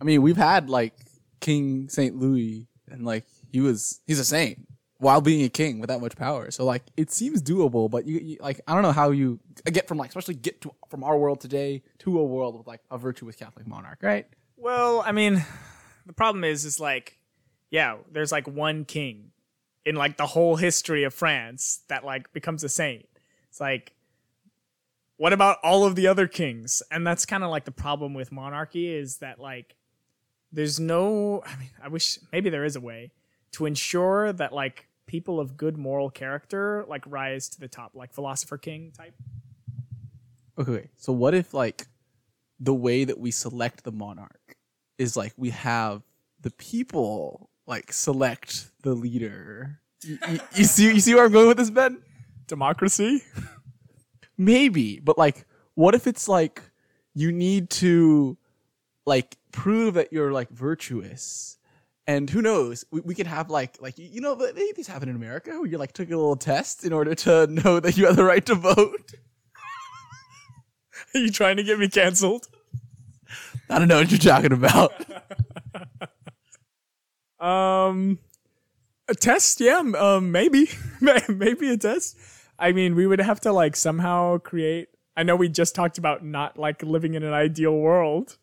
I 0.00 0.04
mean, 0.04 0.22
we've 0.22 0.38
had 0.38 0.70
like 0.70 0.94
King 1.40 1.90
St. 1.90 2.16
Louis 2.16 2.68
and 2.90 3.04
like 3.04 3.26
he 3.52 3.60
was 3.60 4.00
he's 4.06 4.18
a 4.18 4.24
saint 4.24 4.66
while 5.00 5.22
being 5.22 5.42
a 5.42 5.48
king 5.48 5.80
with 5.80 5.88
that 5.88 6.00
much 6.00 6.14
power. 6.14 6.50
So 6.50 6.64
like 6.64 6.82
it 6.96 7.10
seems 7.10 7.42
doable, 7.42 7.90
but 7.90 8.06
you, 8.06 8.20
you, 8.20 8.36
like 8.40 8.60
I 8.68 8.74
don't 8.74 8.82
know 8.82 8.92
how 8.92 9.10
you 9.10 9.40
get 9.64 9.88
from 9.88 9.98
like 9.98 10.10
especially 10.10 10.34
get 10.34 10.60
to 10.60 10.74
from 10.88 11.02
our 11.02 11.18
world 11.18 11.40
today 11.40 11.82
to 12.00 12.18
a 12.20 12.24
world 12.24 12.56
with 12.56 12.66
like 12.66 12.82
a 12.90 12.98
virtuous 12.98 13.34
Catholic 13.34 13.66
monarch, 13.66 13.98
right? 14.02 14.26
Well, 14.56 15.02
I 15.04 15.12
mean, 15.12 15.44
the 16.06 16.12
problem 16.12 16.44
is 16.44 16.64
is 16.64 16.78
like 16.78 17.18
yeah, 17.70 17.96
there's 18.12 18.30
like 18.30 18.46
one 18.46 18.84
king 18.84 19.30
in 19.86 19.96
like 19.96 20.18
the 20.18 20.26
whole 20.26 20.56
history 20.56 21.04
of 21.04 21.14
France 21.14 21.80
that 21.88 22.04
like 22.04 22.30
becomes 22.34 22.62
a 22.62 22.68
saint. 22.68 23.08
It's 23.48 23.60
like 23.60 23.94
what 25.16 25.32
about 25.32 25.58
all 25.62 25.84
of 25.84 25.96
the 25.96 26.06
other 26.06 26.26
kings? 26.26 26.82
And 26.90 27.06
that's 27.06 27.24
kind 27.24 27.42
of 27.42 27.50
like 27.50 27.64
the 27.64 27.70
problem 27.70 28.12
with 28.12 28.32
monarchy 28.32 28.94
is 28.94 29.18
that 29.18 29.38
like 29.38 29.76
there's 30.52 30.78
no 30.78 31.42
I 31.46 31.56
mean, 31.56 31.70
I 31.82 31.88
wish 31.88 32.18
maybe 32.32 32.50
there 32.50 32.64
is 32.64 32.76
a 32.76 32.80
way 32.82 33.12
to 33.52 33.64
ensure 33.64 34.34
that 34.34 34.52
like 34.52 34.86
people 35.10 35.40
of 35.40 35.56
good 35.56 35.76
moral 35.76 36.08
character 36.08 36.84
like 36.86 37.02
rise 37.04 37.48
to 37.48 37.58
the 37.58 37.66
top, 37.66 37.90
like 37.96 38.12
philosopher 38.12 38.56
king 38.56 38.92
type. 38.96 39.12
Okay, 40.56 40.88
so 40.96 41.12
what 41.12 41.34
if 41.34 41.52
like 41.52 41.88
the 42.60 42.72
way 42.72 43.02
that 43.02 43.18
we 43.18 43.32
select 43.32 43.82
the 43.82 43.90
monarch 43.90 44.56
is 44.98 45.16
like 45.16 45.32
we 45.36 45.50
have 45.50 46.02
the 46.40 46.52
people 46.52 47.50
like 47.66 47.92
select 47.92 48.70
the 48.82 48.94
leader. 48.94 49.80
You, 50.04 50.16
you, 50.28 50.40
you 50.54 50.64
see, 50.64 50.84
you 50.84 51.00
see 51.00 51.14
where 51.14 51.24
I'm 51.24 51.32
going 51.32 51.48
with 51.48 51.56
this, 51.56 51.70
Ben? 51.70 52.00
Democracy? 52.46 53.22
Maybe, 54.38 55.00
but 55.00 55.18
like, 55.18 55.44
what 55.74 55.96
if 55.96 56.06
it's 56.06 56.28
like 56.28 56.62
you 57.14 57.32
need 57.32 57.68
to 57.70 58.38
like 59.06 59.36
prove 59.50 59.94
that 59.94 60.12
you're 60.12 60.30
like 60.30 60.50
virtuous 60.50 61.58
and 62.06 62.28
who 62.28 62.42
knows? 62.42 62.84
We, 62.90 63.00
we 63.00 63.14
could 63.14 63.26
have 63.26 63.50
like 63.50 63.80
like 63.80 63.98
you 63.98 64.20
know 64.20 64.34
these 64.34 64.86
happen 64.86 65.08
in 65.08 65.16
America 65.16 65.50
where 65.50 65.66
you 65.66 65.78
like 65.78 65.92
took 65.92 66.08
a 66.08 66.16
little 66.16 66.36
test 66.36 66.84
in 66.84 66.92
order 66.92 67.14
to 67.14 67.46
know 67.50 67.80
that 67.80 67.96
you 67.96 68.06
have 68.06 68.16
the 68.16 68.24
right 68.24 68.44
to 68.46 68.54
vote. 68.54 69.12
Are 71.14 71.20
you 71.20 71.30
trying 71.30 71.56
to 71.56 71.62
get 71.62 71.78
me 71.78 71.88
canceled? 71.88 72.46
I 73.68 73.78
don't 73.78 73.88
know 73.88 73.98
what 73.98 74.10
you're 74.10 74.18
talking 74.18 74.52
about. 74.52 74.92
um, 77.40 78.18
a 79.08 79.14
test? 79.14 79.60
Yeah, 79.60 79.82
um, 79.98 80.32
maybe, 80.32 80.68
maybe 81.00 81.70
a 81.70 81.76
test. 81.76 82.16
I 82.58 82.72
mean, 82.72 82.94
we 82.94 83.06
would 83.06 83.20
have 83.20 83.40
to 83.40 83.52
like 83.52 83.76
somehow 83.76 84.38
create. 84.38 84.88
I 85.16 85.22
know 85.22 85.36
we 85.36 85.48
just 85.48 85.74
talked 85.74 85.98
about 85.98 86.24
not 86.24 86.58
like 86.58 86.82
living 86.82 87.14
in 87.14 87.22
an 87.22 87.32
ideal 87.32 87.76
world, 87.76 88.36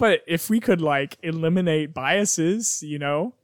but 0.00 0.22
if 0.26 0.48
we 0.48 0.60
could 0.60 0.80
like 0.80 1.18
eliminate 1.22 1.92
biases, 1.92 2.82
you 2.82 2.98
know, 2.98 3.34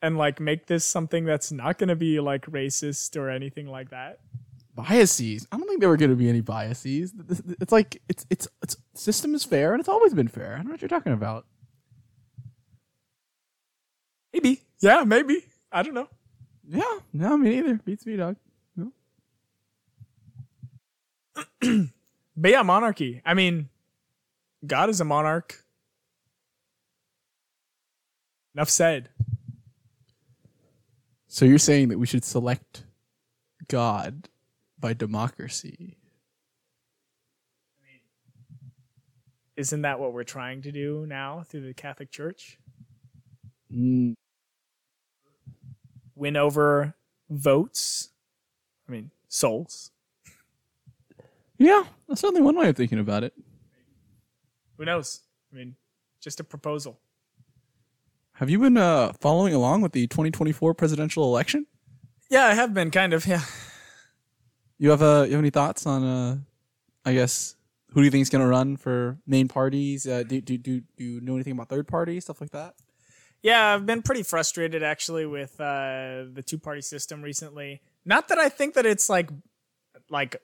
and 0.00 0.16
like 0.16 0.40
make 0.40 0.66
this 0.66 0.86
something 0.86 1.26
that's 1.26 1.52
not 1.52 1.76
going 1.76 1.90
to 1.90 1.96
be 1.96 2.18
like 2.18 2.46
racist 2.46 3.14
or 3.14 3.28
anything 3.28 3.66
like 3.66 3.90
that. 3.90 4.20
Biases? 4.74 5.46
I 5.52 5.58
don't 5.58 5.68
think 5.68 5.80
there 5.80 5.90
were 5.90 5.98
going 5.98 6.10
to 6.10 6.16
be 6.16 6.30
any 6.30 6.40
biases. 6.40 7.12
It's 7.60 7.72
like 7.72 8.00
it's 8.08 8.24
it's 8.30 8.48
it's 8.62 8.78
system 8.94 9.34
is 9.34 9.44
fair 9.44 9.72
and 9.72 9.80
it's 9.80 9.88
always 9.88 10.14
been 10.14 10.28
fair. 10.28 10.54
I 10.54 10.56
don't 10.56 10.66
know 10.66 10.70
what 10.72 10.80
you're 10.80 10.88
talking 10.88 11.12
about. 11.12 11.44
Maybe. 14.32 14.62
Yeah, 14.80 15.04
maybe. 15.04 15.44
I 15.70 15.82
don't 15.82 15.94
know. 15.94 16.08
Yeah, 16.66 16.98
no, 17.12 17.36
me 17.36 17.50
neither. 17.50 17.74
Beats 17.84 18.06
me, 18.06 18.16
dog. 18.16 18.36
No. 18.76 18.92
but 22.36 22.50
yeah, 22.50 22.62
monarchy. 22.62 23.20
I 23.26 23.34
mean, 23.34 23.68
God 24.66 24.88
is 24.88 25.02
a 25.02 25.04
monarch. 25.04 25.65
Enough 28.56 28.70
said. 28.70 29.10
So 31.26 31.44
you're 31.44 31.58
saying 31.58 31.90
that 31.90 31.98
we 31.98 32.06
should 32.06 32.24
select 32.24 32.84
God 33.68 34.30
by 34.80 34.94
democracy? 34.94 35.98
I 37.78 37.84
mean, 37.84 38.00
isn't 39.58 39.82
that 39.82 40.00
what 40.00 40.14
we're 40.14 40.24
trying 40.24 40.62
to 40.62 40.72
do 40.72 41.04
now 41.06 41.42
through 41.46 41.66
the 41.66 41.74
Catholic 41.74 42.10
Church? 42.10 42.58
Mm. 43.70 44.14
Win 46.14 46.38
over 46.38 46.94
votes. 47.28 48.08
I 48.88 48.92
mean, 48.92 49.10
souls. 49.28 49.90
Yeah, 51.58 51.84
that's 52.08 52.22
certainly 52.22 52.40
one 52.40 52.56
way 52.56 52.70
of 52.70 52.76
thinking 52.76 53.00
about 53.00 53.22
it. 53.22 53.34
Who 54.78 54.86
knows? 54.86 55.20
I 55.52 55.56
mean, 55.56 55.76
just 56.22 56.40
a 56.40 56.44
proposal. 56.44 56.98
Have 58.36 58.50
you 58.50 58.58
been 58.58 58.76
uh, 58.76 59.14
following 59.14 59.54
along 59.54 59.80
with 59.80 59.92
the 59.92 60.06
2024 60.08 60.74
presidential 60.74 61.24
election? 61.24 61.66
Yeah, 62.28 62.44
I 62.44 62.52
have 62.52 62.74
been 62.74 62.90
kind 62.90 63.14
of. 63.14 63.26
Yeah. 63.26 63.40
You 64.78 64.90
have 64.90 65.00
uh, 65.00 65.24
you 65.26 65.32
have 65.32 65.40
any 65.40 65.48
thoughts 65.48 65.86
on 65.86 66.04
uh, 66.04 66.36
I 67.02 67.14
guess 67.14 67.56
who 67.92 68.00
do 68.02 68.04
you 68.04 68.10
think 68.10 68.20
is 68.20 68.28
going 68.28 68.42
to 68.42 68.48
run 68.48 68.76
for 68.76 69.16
main 69.26 69.48
parties? 69.48 70.06
Uh, 70.06 70.22
do, 70.22 70.42
do 70.42 70.58
do 70.58 70.82
do 70.98 71.04
you 71.04 71.20
know 71.22 71.34
anything 71.34 71.54
about 71.54 71.70
third 71.70 71.88
parties 71.88 72.24
stuff 72.24 72.42
like 72.42 72.50
that? 72.50 72.74
Yeah, 73.40 73.72
I've 73.72 73.86
been 73.86 74.02
pretty 74.02 74.22
frustrated 74.22 74.82
actually 74.82 75.24
with 75.24 75.58
uh, 75.58 76.24
the 76.30 76.42
two 76.44 76.58
party 76.58 76.82
system 76.82 77.22
recently. 77.22 77.80
Not 78.04 78.28
that 78.28 78.36
I 78.36 78.50
think 78.50 78.74
that 78.74 78.84
it's 78.84 79.08
like 79.08 79.30
like 80.10 80.36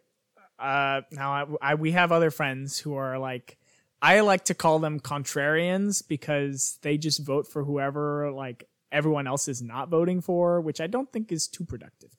uh, 0.59 1.03
now 1.11 1.33
I, 1.33 1.73
I 1.73 1.75
we 1.75 1.91
have 1.91 2.11
other 2.11 2.31
friends 2.31 2.79
who 2.79 2.95
are 2.95 3.19
like 3.19 3.59
I 4.03 4.21
like 4.21 4.47
to 4.47 4.55
call 4.55 4.81
them 4.81 4.99
contrarians 4.99 6.07
because 6.07 6.79
they 6.83 6.99
just 6.99 7.25
vote 7.25 7.47
for 7.47 7.63
whoever 7.63 8.33
like 8.33 8.69
everyone 8.91 9.29
else 9.29 9.47
is 9.47 9.63
not 9.63 9.89
voting 9.89 10.21
for, 10.21 10.61
which 10.61 10.81
I 10.81 10.89
don't 10.89 11.11
think 11.13 11.31
is 11.31 11.47
too 11.47 11.65
productive. 11.65 12.11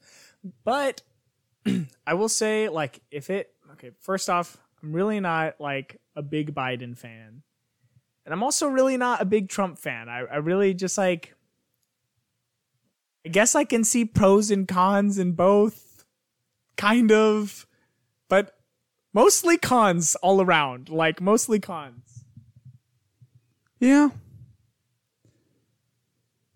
But 0.63 1.02
I 2.08 2.13
will 2.13 2.30
say, 2.30 2.69
like, 2.69 3.02
if 3.12 3.30
it 3.30 3.54
okay, 3.74 3.91
first 4.00 4.30
off, 4.30 4.58
I'm 4.82 4.93
really 4.93 5.19
not 5.19 5.60
like 5.60 6.00
a 6.15 6.22
big 6.22 6.56
Biden 6.56 6.98
fan. 6.98 7.43
And 8.26 8.34
I'm 8.34 8.43
also 8.43 8.67
really 8.67 8.96
not 8.96 9.22
a 9.22 9.26
big 9.26 9.50
Trump 9.50 9.78
fan. 9.78 10.08
I, 10.08 10.19
I 10.19 10.38
really 10.38 10.74
just 10.74 10.98
like 10.98 11.36
I 13.26 13.30
guess 13.30 13.56
I 13.56 13.65
can 13.65 13.84
see 13.84 14.06
pros 14.06 14.52
and 14.52 14.67
cons 14.67 15.17
in 15.17 15.34
both, 15.34 16.06
kind 16.78 17.12
of. 17.12 17.67
But 18.30 18.58
mostly 19.13 19.58
cons 19.58 20.15
all 20.15 20.41
around. 20.41 20.89
Like 20.89 21.21
mostly 21.21 21.60
cons. 21.60 22.26
Yeah, 23.80 24.10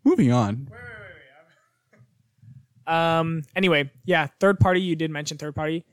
moving 0.04 0.32
on. 0.32 0.70
Um. 2.88 3.44
Anyway, 3.54 3.92
yeah. 4.06 4.28
Third 4.40 4.62
party. 4.62 4.80
You 4.80 4.96
did 4.96 5.12
mention 5.12 5.38
third 5.38 5.54
party. 5.54 5.84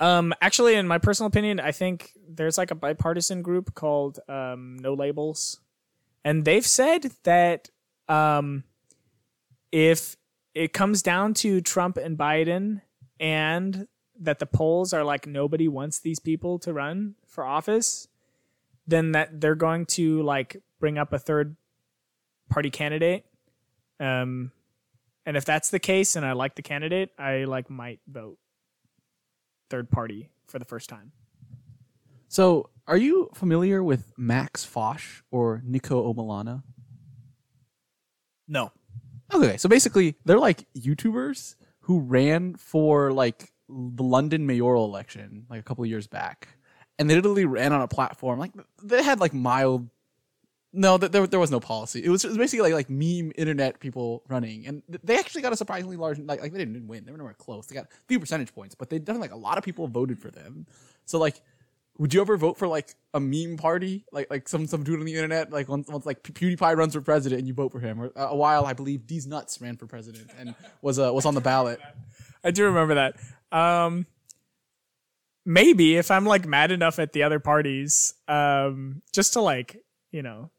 Um. 0.00 0.32
Actually, 0.40 0.76
in 0.76 0.88
my 0.88 0.96
personal 0.96 1.26
opinion, 1.26 1.60
I 1.60 1.72
think 1.72 2.12
there's 2.26 2.56
like 2.56 2.70
a 2.70 2.74
bipartisan 2.74 3.42
group 3.42 3.74
called 3.74 4.18
um, 4.30 4.78
No 4.78 4.94
Labels, 4.94 5.60
and 6.24 6.46
they've 6.46 6.66
said 6.66 7.12
that 7.24 7.68
um, 8.08 8.64
if 9.70 10.16
it 10.54 10.72
comes 10.72 11.02
down 11.02 11.34
to 11.34 11.60
Trump 11.60 11.98
and 11.98 12.16
Biden, 12.16 12.80
and 13.20 13.86
that 14.20 14.38
the 14.38 14.46
polls 14.46 14.92
are 14.92 15.04
like 15.04 15.26
nobody 15.26 15.68
wants 15.68 15.98
these 15.98 16.18
people 16.18 16.58
to 16.60 16.72
run 16.72 17.14
for 17.26 17.44
office, 17.44 18.08
then 18.86 19.12
that 19.12 19.40
they're 19.40 19.54
going 19.54 19.86
to 19.86 20.22
like 20.22 20.62
bring 20.80 20.98
up 20.98 21.12
a 21.12 21.18
third 21.18 21.56
party 22.48 22.70
candidate. 22.70 23.24
Um, 24.00 24.52
and 25.26 25.36
if 25.36 25.44
that's 25.44 25.70
the 25.70 25.78
case, 25.78 26.16
and 26.16 26.24
I 26.24 26.32
like 26.32 26.54
the 26.54 26.62
candidate, 26.62 27.10
I 27.18 27.44
like 27.44 27.68
might 27.68 28.00
vote 28.08 28.38
third 29.68 29.90
party 29.90 30.30
for 30.46 30.58
the 30.58 30.64
first 30.64 30.88
time. 30.88 31.12
So, 32.28 32.70
are 32.86 32.96
you 32.96 33.30
familiar 33.34 33.82
with 33.82 34.12
Max 34.16 34.64
Fosh 34.64 35.22
or 35.30 35.62
Niko 35.66 36.14
Omilana? 36.14 36.62
No. 38.46 38.72
Okay, 39.32 39.58
so 39.58 39.68
basically, 39.68 40.16
they're 40.24 40.38
like 40.38 40.66
YouTubers 40.74 41.56
who 41.80 42.00
ran 42.00 42.54
for 42.54 43.12
like 43.12 43.52
the 43.68 44.02
London 44.02 44.46
mayoral 44.46 44.84
election 44.84 45.46
like 45.50 45.60
a 45.60 45.62
couple 45.62 45.84
of 45.84 45.90
years 45.90 46.06
back, 46.06 46.48
and 46.98 47.08
they 47.08 47.14
literally 47.14 47.44
ran 47.44 47.72
on 47.72 47.80
a 47.80 47.88
platform 47.88 48.38
like 48.38 48.52
they 48.82 49.02
had 49.02 49.20
like 49.20 49.34
mild. 49.34 49.88
No, 50.72 50.98
th- 50.98 51.12
there 51.12 51.26
there 51.26 51.40
was 51.40 51.50
no 51.50 51.60
policy. 51.60 52.04
It 52.04 52.10
was, 52.10 52.24
it 52.24 52.28
was 52.28 52.36
basically 52.36 52.72
like 52.72 52.74
like 52.74 52.90
meme 52.90 53.32
internet 53.36 53.80
people 53.80 54.22
running, 54.28 54.66
and 54.66 54.82
they 55.02 55.18
actually 55.18 55.42
got 55.42 55.52
a 55.52 55.56
surprisingly 55.56 55.96
large 55.96 56.18
like 56.18 56.40
like 56.40 56.52
they 56.52 56.58
didn't 56.58 56.86
win. 56.86 57.04
They 57.04 57.12
were 57.12 57.18
nowhere 57.18 57.34
close. 57.34 57.66
They 57.66 57.74
got 57.74 57.86
a 57.86 57.88
few 58.06 58.20
percentage 58.20 58.54
points, 58.54 58.74
but 58.74 58.90
they 58.90 58.98
done 58.98 59.20
like 59.20 59.32
a 59.32 59.36
lot 59.36 59.58
of 59.58 59.64
people 59.64 59.88
voted 59.88 60.18
for 60.18 60.30
them. 60.30 60.66
So 61.06 61.18
like 61.18 61.40
would 61.98 62.14
you 62.14 62.20
ever 62.20 62.36
vote 62.36 62.56
for 62.56 62.68
like 62.68 62.94
a 63.12 63.20
meme 63.20 63.56
party, 63.56 64.04
like 64.12 64.30
like 64.30 64.48
some 64.48 64.66
some 64.66 64.84
dude 64.84 65.00
on 65.00 65.04
the 65.04 65.14
internet, 65.14 65.50
like 65.52 65.68
once 65.68 65.88
once 65.88 66.06
like 66.06 66.22
PewDiePie 66.22 66.76
runs 66.76 66.94
for 66.94 67.00
president 67.00 67.40
and 67.40 67.48
you 67.48 67.54
vote 67.54 67.72
for 67.72 67.80
him? 67.80 68.00
Or 68.00 68.12
uh, 68.16 68.28
a 68.28 68.36
while, 68.36 68.64
I 68.64 68.72
believe 68.72 69.00
Deez 69.00 69.26
Nuts 69.26 69.60
ran 69.60 69.76
for 69.76 69.86
president 69.86 70.30
and 70.38 70.54
was 70.80 70.98
uh, 70.98 71.12
was 71.12 71.26
on 71.26 71.34
the 71.34 71.40
ballot. 71.40 71.80
I 72.44 72.52
do 72.52 72.64
remember 72.64 72.94
that. 72.94 73.16
Um, 73.52 74.06
maybe 75.44 75.96
if 75.96 76.10
I'm 76.10 76.24
like 76.24 76.46
mad 76.46 76.70
enough 76.70 76.98
at 76.98 77.12
the 77.12 77.22
other 77.22 77.40
parties, 77.40 78.14
um, 78.28 79.02
just 79.12 79.32
to 79.34 79.40
like 79.40 79.76
you 80.10 80.22
know 80.22 80.50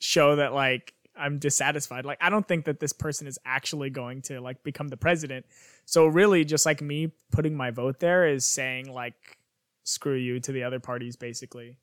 show 0.00 0.36
that 0.36 0.52
like 0.52 0.94
I'm 1.16 1.38
dissatisfied. 1.38 2.04
Like 2.04 2.18
I 2.20 2.30
don't 2.30 2.46
think 2.46 2.64
that 2.64 2.80
this 2.80 2.92
person 2.92 3.26
is 3.26 3.38
actually 3.44 3.90
going 3.90 4.22
to 4.22 4.40
like 4.40 4.62
become 4.62 4.88
the 4.88 4.96
president. 4.96 5.46
So 5.84 6.06
really, 6.06 6.44
just 6.44 6.66
like 6.66 6.80
me 6.80 7.12
putting 7.30 7.56
my 7.56 7.70
vote 7.70 8.00
there 8.00 8.26
is 8.26 8.46
saying 8.46 8.92
like 8.92 9.38
screw 9.84 10.14
you 10.14 10.40
to 10.40 10.52
the 10.52 10.64
other 10.64 10.80
parties, 10.80 11.16
basically. 11.16 11.76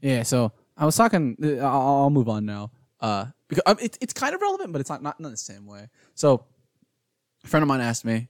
Yeah. 0.00 0.22
So 0.22 0.52
I 0.76 0.84
was 0.84 0.96
talking. 0.96 1.36
uh, 1.42 1.56
I'll, 1.58 2.10
move 2.10 2.28
on 2.28 2.46
now. 2.46 2.70
Uh, 3.00 3.26
because 3.48 3.62
um, 3.66 3.76
it's 3.80 3.98
it's 4.00 4.12
kind 4.12 4.34
of 4.34 4.40
relevant, 4.40 4.72
but 4.72 4.80
it's 4.80 4.90
not 4.90 5.02
not 5.02 5.18
in 5.18 5.30
the 5.30 5.36
same 5.36 5.66
way. 5.66 5.88
So 6.14 6.44
a 7.44 7.48
friend 7.48 7.62
of 7.62 7.68
mine 7.68 7.80
asked 7.80 8.04
me, 8.04 8.28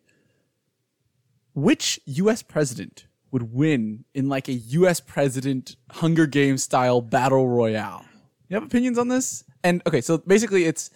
which 1.55 2.01
U.S. 2.07 2.43
president 2.43 3.07
would 3.31 3.53
win 3.53 4.05
in 4.15 4.29
like 4.29 4.49
a 4.49 4.53
U.S. 4.53 5.01
president 5.01 5.77
Hunger 5.91 6.27
Games 6.27 6.63
style 6.63 7.01
battle 7.01 7.49
royale? 7.49 8.05
You 8.49 8.55
have 8.55 8.65
opinions 8.65 8.99
on 8.99 9.09
this? 9.09 9.45
And 9.63 9.83
okay, 9.87 10.01
so 10.01 10.19
basically, 10.19 10.65
it's 10.65 10.91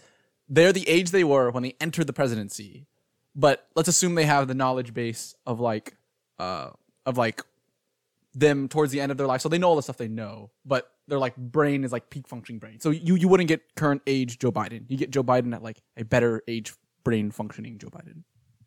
they're 0.48 0.72
the 0.72 0.88
age 0.88 1.10
they 1.10 1.24
were 1.24 1.50
when 1.50 1.62
they 1.62 1.76
entered 1.80 2.06
the 2.06 2.12
presidency, 2.12 2.86
but 3.34 3.68
let's 3.76 3.88
assume 3.88 4.14
they 4.14 4.26
have 4.26 4.48
the 4.48 4.54
knowledge 4.54 4.94
base 4.94 5.34
of 5.46 5.60
like, 5.60 5.96
uh, 6.38 6.70
of 7.06 7.16
like 7.16 7.42
them 8.34 8.68
towards 8.68 8.90
the 8.92 9.00
end 9.00 9.12
of 9.12 9.18
their 9.18 9.26
life, 9.26 9.40
so 9.40 9.48
they 9.48 9.58
know 9.58 9.68
all 9.68 9.76
the 9.76 9.82
stuff 9.82 9.96
they 9.96 10.08
know, 10.08 10.50
but 10.64 10.90
their 11.06 11.18
like 11.18 11.36
brain 11.36 11.84
is 11.84 11.92
like 11.92 12.10
peak 12.10 12.26
functioning 12.26 12.58
brain. 12.58 12.80
So 12.80 12.90
you 12.90 13.14
you 13.14 13.28
wouldn't 13.28 13.48
get 13.48 13.74
current 13.76 14.02
age 14.06 14.38
Joe 14.38 14.52
Biden. 14.52 14.84
You 14.88 14.96
get 14.96 15.10
Joe 15.10 15.22
Biden 15.22 15.54
at 15.54 15.62
like 15.62 15.82
a 15.96 16.04
better 16.04 16.42
age 16.48 16.74
brain 17.04 17.30
functioning 17.30 17.78
Joe 17.78 17.88
Biden. 17.88 18.24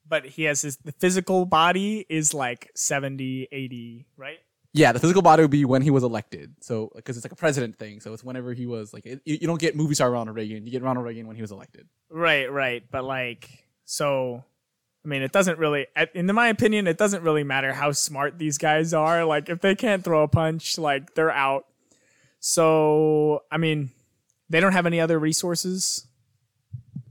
But 0.08 0.26
he 0.26 0.44
has 0.44 0.62
his 0.62 0.78
the 0.78 0.92
physical 0.94 1.46
body 1.46 2.06
is 2.08 2.34
like 2.34 2.72
70, 2.76 3.50
80, 3.52 4.06
right? 4.16 4.40
Yeah, 4.74 4.92
the 4.92 5.00
physical 5.00 5.22
body 5.22 5.42
would 5.42 5.52
be 5.52 5.66
when 5.66 5.82
he 5.82 5.90
was 5.90 6.04
elected. 6.04 6.54
So 6.62 6.92
because 6.96 7.18
it's 7.18 7.26
like 7.26 7.32
a 7.32 7.38
president 7.38 7.78
thing, 7.78 8.00
so 8.00 8.14
it's 8.14 8.24
whenever 8.24 8.54
he 8.54 8.68
was 8.68 8.94
like 8.94 9.06
it, 9.06 9.22
you 9.26 9.48
don't 9.48 9.60
get 9.60 9.76
movie 9.76 9.96
star 9.96 10.12
Ronald 10.12 10.36
Reagan. 10.36 10.66
You 10.66 10.72
get 10.72 10.84
Ronald 10.84 11.06
Reagan 11.06 11.28
when 11.28 11.36
he 11.36 11.42
was 11.42 11.52
elected. 11.52 11.88
Right, 12.10 12.52
right. 12.52 12.84
But 12.90 13.04
like, 13.04 13.50
so, 13.86 14.44
I 15.04 15.08
mean, 15.08 15.22
it 15.22 15.32
doesn't 15.32 15.58
really, 15.58 15.88
in 16.14 16.28
my 16.28 16.50
opinion, 16.50 16.88
it 16.88 16.98
doesn't 16.98 17.24
really 17.24 17.44
matter 17.44 17.74
how 17.74 17.92
smart 17.94 18.38
these 18.38 18.58
guys 18.58 18.94
are. 18.94 19.26
Like, 19.26 19.50
if 19.50 19.62
they 19.62 19.76
can't 19.76 20.04
throw 20.04 20.24
a 20.24 20.28
punch, 20.28 20.78
like, 20.78 21.16
they're 21.16 21.32
out. 21.32 21.66
So, 22.40 23.44
I 23.50 23.58
mean, 23.58 23.92
they 24.50 24.60
don't 24.60 24.74
have 24.74 24.86
any 24.86 25.00
other 25.00 25.18
resources. 25.18 26.06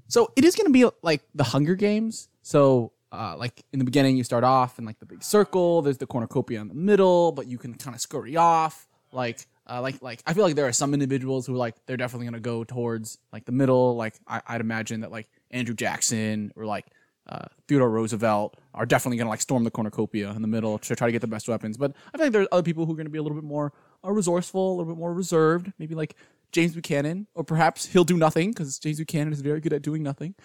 So 0.08 0.30
it 0.36 0.44
is 0.44 0.54
going 0.54 0.66
to 0.66 0.72
be 0.72 0.88
like 1.02 1.22
the 1.34 1.44
Hunger 1.44 1.74
Games. 1.74 2.28
So, 2.46 2.92
uh, 3.10 3.34
like 3.36 3.64
in 3.72 3.80
the 3.80 3.84
beginning, 3.84 4.16
you 4.16 4.22
start 4.22 4.44
off 4.44 4.78
in 4.78 4.84
like 4.84 5.00
the 5.00 5.04
big 5.04 5.24
circle. 5.24 5.82
There's 5.82 5.98
the 5.98 6.06
cornucopia 6.06 6.60
in 6.60 6.68
the 6.68 6.74
middle, 6.74 7.32
but 7.32 7.48
you 7.48 7.58
can 7.58 7.74
kind 7.74 7.92
of 7.92 8.00
scurry 8.00 8.36
off. 8.36 8.86
Like, 9.10 9.48
uh, 9.68 9.82
like, 9.82 10.00
like 10.00 10.22
I 10.28 10.32
feel 10.32 10.44
like 10.44 10.54
there 10.54 10.68
are 10.68 10.72
some 10.72 10.94
individuals 10.94 11.44
who 11.44 11.56
like 11.56 11.74
they're 11.86 11.96
definitely 11.96 12.26
going 12.26 12.34
to 12.34 12.40
go 12.40 12.62
towards 12.62 13.18
like 13.32 13.46
the 13.46 13.52
middle. 13.52 13.96
Like 13.96 14.14
I, 14.28 14.42
I'd 14.46 14.60
imagine 14.60 15.00
that 15.00 15.10
like 15.10 15.28
Andrew 15.50 15.74
Jackson 15.74 16.52
or 16.54 16.66
like 16.66 16.86
uh, 17.28 17.46
Theodore 17.66 17.90
Roosevelt 17.90 18.56
are 18.74 18.86
definitely 18.86 19.16
going 19.16 19.26
to 19.26 19.30
like 19.30 19.40
storm 19.40 19.64
the 19.64 19.72
cornucopia 19.72 20.30
in 20.30 20.40
the 20.40 20.46
middle 20.46 20.78
to 20.78 20.94
try 20.94 21.08
to 21.08 21.12
get 21.12 21.22
the 21.22 21.26
best 21.26 21.48
weapons. 21.48 21.76
But 21.76 21.96
I 22.14 22.18
think 22.18 22.32
there's 22.32 22.46
other 22.52 22.62
people 22.62 22.86
who 22.86 22.92
are 22.92 22.96
going 22.96 23.06
to 23.06 23.10
be 23.10 23.18
a 23.18 23.24
little 23.24 23.36
bit 23.36 23.44
more 23.44 23.72
uh, 24.04 24.12
resourceful, 24.12 24.68
a 24.68 24.74
little 24.76 24.92
bit 24.94 25.00
more 25.00 25.12
reserved. 25.12 25.72
Maybe 25.80 25.96
like 25.96 26.14
James 26.52 26.74
Buchanan, 26.74 27.26
or 27.34 27.42
perhaps 27.42 27.86
he'll 27.86 28.04
do 28.04 28.16
nothing 28.16 28.50
because 28.50 28.78
James 28.78 28.98
Buchanan 28.98 29.32
is 29.32 29.40
very 29.40 29.60
good 29.60 29.72
at 29.72 29.82
doing 29.82 30.04
nothing. 30.04 30.36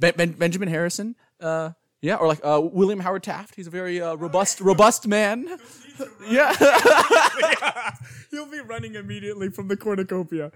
Ben, 0.00 0.14
ben, 0.16 0.32
Benjamin 0.32 0.68
Harrison, 0.68 1.14
uh, 1.40 1.70
yeah, 2.00 2.16
or 2.16 2.26
like 2.26 2.40
uh, 2.42 2.60
William 2.60 3.00
Howard 3.00 3.22
Taft. 3.22 3.54
He's 3.54 3.66
a 3.66 3.70
very 3.70 4.00
uh, 4.00 4.14
robust, 4.14 4.60
robust 4.60 5.06
man. 5.06 5.46
yeah, 6.28 6.54
He'll 8.30 8.50
be 8.50 8.60
running 8.60 8.94
immediately 8.94 9.50
from 9.50 9.68
the 9.68 9.76
cornucopia. 9.76 10.50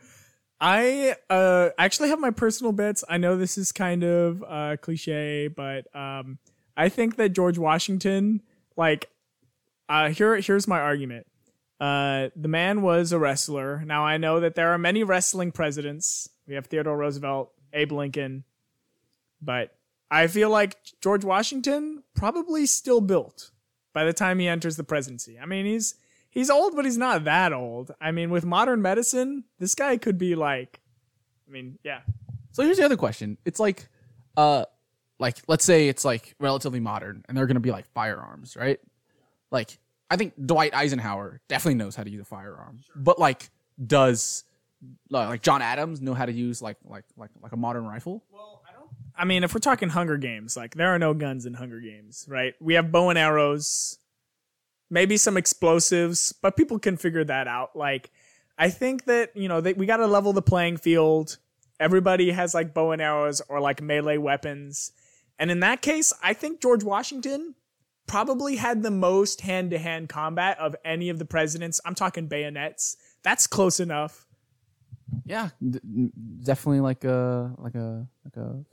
I 0.60 1.16
uh, 1.28 1.70
actually 1.76 2.08
have 2.08 2.18
my 2.18 2.30
personal 2.30 2.72
bets. 2.72 3.04
I 3.08 3.18
know 3.18 3.36
this 3.36 3.58
is 3.58 3.70
kind 3.70 4.02
of 4.02 4.42
uh, 4.48 4.76
cliche, 4.80 5.48
but 5.48 5.94
um, 5.94 6.38
I 6.76 6.88
think 6.88 7.16
that 7.16 7.30
George 7.30 7.58
Washington, 7.58 8.40
like, 8.76 9.10
uh, 9.90 10.08
here 10.08 10.36
here's 10.36 10.66
my 10.66 10.80
argument. 10.80 11.26
Uh, 11.78 12.30
the 12.34 12.48
man 12.48 12.80
was 12.80 13.12
a 13.12 13.18
wrestler. 13.18 13.82
Now 13.84 14.06
I 14.06 14.16
know 14.16 14.40
that 14.40 14.54
there 14.54 14.72
are 14.72 14.78
many 14.78 15.04
wrestling 15.04 15.52
presidents. 15.52 16.30
We 16.46 16.54
have 16.54 16.66
Theodore 16.66 16.96
Roosevelt, 16.96 17.52
Abe 17.74 17.92
Lincoln, 17.92 18.44
but 19.44 19.76
I 20.10 20.26
feel 20.26 20.50
like 20.50 20.76
George 21.00 21.24
Washington 21.24 22.02
probably 22.14 22.66
still 22.66 23.00
built 23.00 23.50
by 23.92 24.04
the 24.04 24.12
time 24.12 24.38
he 24.38 24.48
enters 24.48 24.76
the 24.76 24.84
presidency. 24.84 25.38
I 25.38 25.46
mean, 25.46 25.66
he's 25.66 25.94
he's 26.30 26.50
old, 26.50 26.76
but 26.76 26.84
he's 26.84 26.98
not 26.98 27.24
that 27.24 27.52
old. 27.52 27.92
I 28.00 28.10
mean, 28.12 28.30
with 28.30 28.44
modern 28.44 28.82
medicine, 28.82 29.44
this 29.58 29.74
guy 29.74 29.96
could 29.96 30.18
be 30.18 30.34
like, 30.34 30.80
I 31.48 31.50
mean, 31.50 31.78
yeah, 31.82 32.00
So 32.52 32.62
here's 32.62 32.78
the 32.78 32.84
other 32.84 32.96
question. 32.96 33.38
It's 33.44 33.60
like, 33.60 33.88
uh, 34.36 34.64
like 35.18 35.38
let's 35.48 35.64
say 35.64 35.88
it's 35.88 36.04
like 36.04 36.34
relatively 36.40 36.80
modern, 36.80 37.24
and 37.28 37.36
they're 37.36 37.46
gonna 37.46 37.60
be 37.60 37.70
like 37.70 37.86
firearms, 37.94 38.56
right? 38.56 38.78
Like 39.50 39.78
I 40.10 40.16
think 40.16 40.34
Dwight 40.44 40.74
Eisenhower 40.74 41.40
definitely 41.48 41.76
knows 41.76 41.96
how 41.96 42.04
to 42.04 42.10
use 42.10 42.20
a 42.20 42.24
firearm, 42.24 42.80
but 42.94 43.18
like, 43.18 43.50
does 43.84 44.44
like 45.10 45.42
John 45.42 45.62
Adams 45.62 46.00
know 46.00 46.14
how 46.14 46.26
to 46.26 46.32
use 46.32 46.60
like 46.60 46.76
like 46.84 47.04
like 47.16 47.30
like 47.40 47.52
a 47.52 47.56
modern 47.56 47.86
rifle? 47.86 48.22
I 49.16 49.24
mean, 49.24 49.44
if 49.44 49.54
we're 49.54 49.60
talking 49.60 49.90
Hunger 49.90 50.16
Games, 50.16 50.56
like 50.56 50.74
there 50.74 50.88
are 50.88 50.98
no 50.98 51.14
guns 51.14 51.46
in 51.46 51.54
Hunger 51.54 51.80
Games, 51.80 52.26
right? 52.28 52.54
We 52.60 52.74
have 52.74 52.90
bow 52.90 53.10
and 53.10 53.18
arrows, 53.18 53.98
maybe 54.90 55.16
some 55.16 55.36
explosives, 55.36 56.32
but 56.32 56.56
people 56.56 56.78
can 56.78 56.96
figure 56.96 57.24
that 57.24 57.46
out. 57.46 57.76
Like, 57.76 58.10
I 58.58 58.70
think 58.70 59.04
that 59.04 59.36
you 59.36 59.48
know 59.48 59.60
we 59.60 59.86
got 59.86 59.98
to 59.98 60.06
level 60.06 60.32
the 60.32 60.42
playing 60.42 60.78
field. 60.78 61.38
Everybody 61.80 62.30
has 62.30 62.54
like 62.54 62.74
bow 62.74 62.92
and 62.92 63.02
arrows 63.02 63.40
or 63.48 63.60
like 63.60 63.80
melee 63.82 64.18
weapons, 64.18 64.92
and 65.38 65.50
in 65.50 65.60
that 65.60 65.82
case, 65.82 66.12
I 66.22 66.32
think 66.32 66.60
George 66.60 66.84
Washington 66.84 67.54
probably 68.06 68.56
had 68.56 68.82
the 68.82 68.90
most 68.90 69.40
hand-to-hand 69.40 70.08
combat 70.08 70.58
of 70.58 70.76
any 70.84 71.08
of 71.08 71.18
the 71.18 71.24
presidents. 71.24 71.80
I'm 71.84 71.94
talking 71.94 72.26
bayonets. 72.26 72.96
That's 73.22 73.46
close 73.46 73.80
enough. 73.80 74.26
Yeah, 75.24 75.50
d- 75.66 76.10
definitely 76.42 76.80
like 76.80 77.04
a 77.04 77.54
like 77.58 77.74
a 77.74 78.06
like 78.24 78.36
a 78.36 78.64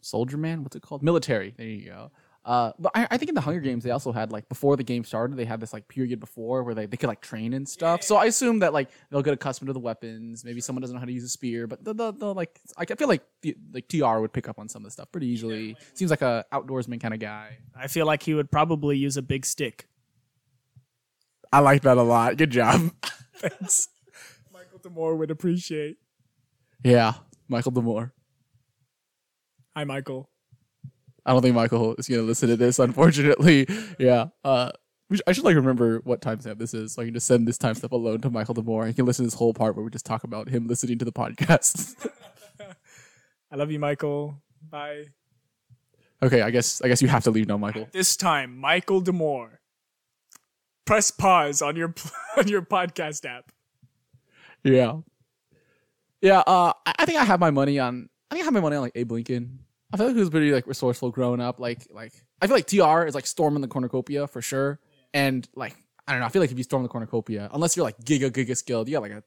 soldier 0.00 0.36
man. 0.36 0.62
What's 0.62 0.76
it 0.76 0.82
called? 0.82 1.02
Military. 1.02 1.54
There 1.56 1.66
you 1.66 1.86
go. 1.86 2.10
Uh, 2.42 2.72
but 2.78 2.90
I, 2.94 3.06
I 3.10 3.16
think 3.18 3.28
in 3.28 3.34
the 3.34 3.40
Hunger 3.42 3.60
Games 3.60 3.84
they 3.84 3.90
also 3.90 4.12
had 4.12 4.32
like 4.32 4.48
before 4.48 4.74
the 4.74 4.82
game 4.82 5.04
started 5.04 5.36
they 5.36 5.44
had 5.44 5.60
this 5.60 5.74
like 5.74 5.86
period 5.88 6.20
before 6.20 6.62
where 6.64 6.74
they, 6.74 6.86
they 6.86 6.96
could 6.96 7.08
like 7.08 7.20
train 7.20 7.52
and 7.52 7.68
stuff. 7.68 8.02
So 8.02 8.16
I 8.16 8.24
assume 8.24 8.60
that 8.60 8.72
like 8.72 8.88
they'll 9.10 9.22
get 9.22 9.34
accustomed 9.34 9.66
to 9.66 9.74
the 9.74 9.78
weapons. 9.78 10.42
Maybe 10.42 10.62
someone 10.62 10.80
doesn't 10.80 10.94
know 10.94 11.00
how 11.00 11.06
to 11.06 11.12
use 11.12 11.22
a 11.22 11.28
spear, 11.28 11.66
but 11.66 11.84
the 11.84 11.92
the, 11.92 12.12
the 12.12 12.32
like 12.32 12.58
I 12.78 12.86
feel 12.86 13.08
like 13.08 13.22
the, 13.42 13.54
like 13.74 13.88
Tr 13.88 14.18
would 14.18 14.32
pick 14.32 14.48
up 14.48 14.58
on 14.58 14.70
some 14.70 14.80
of 14.80 14.84
the 14.84 14.90
stuff 14.90 15.12
pretty 15.12 15.26
easily. 15.26 15.76
Seems 15.92 16.10
like 16.10 16.22
a 16.22 16.46
outdoorsman 16.50 16.98
kind 16.98 17.12
of 17.12 17.20
guy. 17.20 17.58
I 17.76 17.88
feel 17.88 18.06
like 18.06 18.22
he 18.22 18.32
would 18.32 18.50
probably 18.50 18.96
use 18.96 19.18
a 19.18 19.22
big 19.22 19.44
stick. 19.44 19.86
I 21.52 21.58
like 21.58 21.82
that 21.82 21.98
a 21.98 22.02
lot. 22.02 22.36
Good 22.38 22.50
job. 22.50 22.90
Thanks. 23.36 23.88
Michael 24.52 24.78
Demore 24.78 25.16
would 25.18 25.30
appreciate. 25.30 25.98
yeah, 26.82 27.14
Michael 27.48 27.72
Demore. 27.72 28.12
Hi, 29.76 29.84
Michael. 29.84 30.28
I 31.24 31.32
don't 31.32 31.42
think 31.42 31.54
Michael 31.54 31.94
is 31.96 32.08
gonna 32.08 32.22
listen 32.22 32.48
to 32.48 32.56
this, 32.56 32.78
unfortunately. 32.78 33.66
Yeah. 33.98 34.26
Uh, 34.44 34.70
I 35.26 35.32
should 35.32 35.44
like 35.44 35.56
remember 35.56 36.00
what 36.04 36.20
timestamp 36.20 36.58
this 36.58 36.72
is, 36.72 36.94
so 36.94 37.02
I 37.02 37.04
can 37.04 37.14
just 37.14 37.26
send 37.26 37.46
this 37.46 37.58
timestamp 37.58 37.90
alone 37.90 38.20
to 38.20 38.30
Michael 38.30 38.54
Demore. 38.54 38.86
He 38.86 38.92
can 38.94 39.06
listen 39.06 39.24
to 39.24 39.26
this 39.26 39.34
whole 39.38 39.52
part 39.52 39.74
where 39.74 39.84
we 39.84 39.90
just 39.90 40.06
talk 40.06 40.22
about 40.22 40.48
him 40.48 40.68
listening 40.68 40.98
to 40.98 41.04
the 41.04 41.12
podcast. 41.12 42.06
I 43.50 43.56
love 43.56 43.70
you, 43.72 43.80
Michael. 43.80 44.40
Bye. 44.70 45.06
okay, 46.22 46.42
I 46.42 46.50
guess 46.50 46.80
I 46.82 46.88
guess 46.88 47.02
you 47.02 47.08
have 47.08 47.24
to 47.24 47.30
leave 47.30 47.48
now, 47.48 47.56
Michael. 47.56 47.88
This 47.92 48.16
time, 48.16 48.56
Michael 48.56 49.02
Demore. 49.02 49.58
Press 50.84 51.10
pause 51.10 51.60
on 51.62 51.76
your 51.76 51.92
on 52.36 52.46
your 52.48 52.62
podcast 52.62 53.24
app. 53.28 53.50
Yeah. 54.62 54.98
Yeah. 56.20 56.40
Uh, 56.40 56.72
I 56.86 57.06
think 57.06 57.18
I 57.18 57.24
have 57.24 57.40
my 57.40 57.50
money 57.50 57.78
on. 57.78 58.09
I 58.30 58.34
think 58.34 58.42
I 58.42 58.44
have 58.44 58.54
my 58.54 58.60
money 58.60 58.76
on 58.76 58.82
like 58.82 58.92
Abe 58.94 59.12
Lincoln. 59.12 59.60
I 59.92 59.96
feel 59.96 60.06
like 60.06 60.14
he 60.14 60.20
was 60.20 60.30
pretty 60.30 60.52
like 60.52 60.66
resourceful 60.66 61.10
growing 61.10 61.40
up. 61.40 61.58
Like 61.58 61.86
like 61.90 62.12
I 62.40 62.46
feel 62.46 62.56
like 62.56 62.66
Tr 62.66 63.06
is 63.06 63.14
like 63.14 63.26
storming 63.26 63.60
the 63.60 63.68
cornucopia 63.68 64.26
for 64.26 64.40
sure. 64.40 64.78
And 65.12 65.48
like 65.54 65.74
I 66.06 66.12
don't 66.12 66.20
know. 66.20 66.26
I 66.26 66.28
feel 66.30 66.42
like 66.42 66.52
if 66.52 66.58
you 66.58 66.64
storm 66.64 66.82
the 66.82 66.88
cornucopia, 66.88 67.48
unless 67.52 67.76
you're 67.76 67.84
like 67.84 67.98
giga 68.00 68.30
giga 68.30 68.56
skilled, 68.56 68.88
you 68.88 68.94
got 68.94 69.02
like 69.02 69.12
a. 69.12 69.22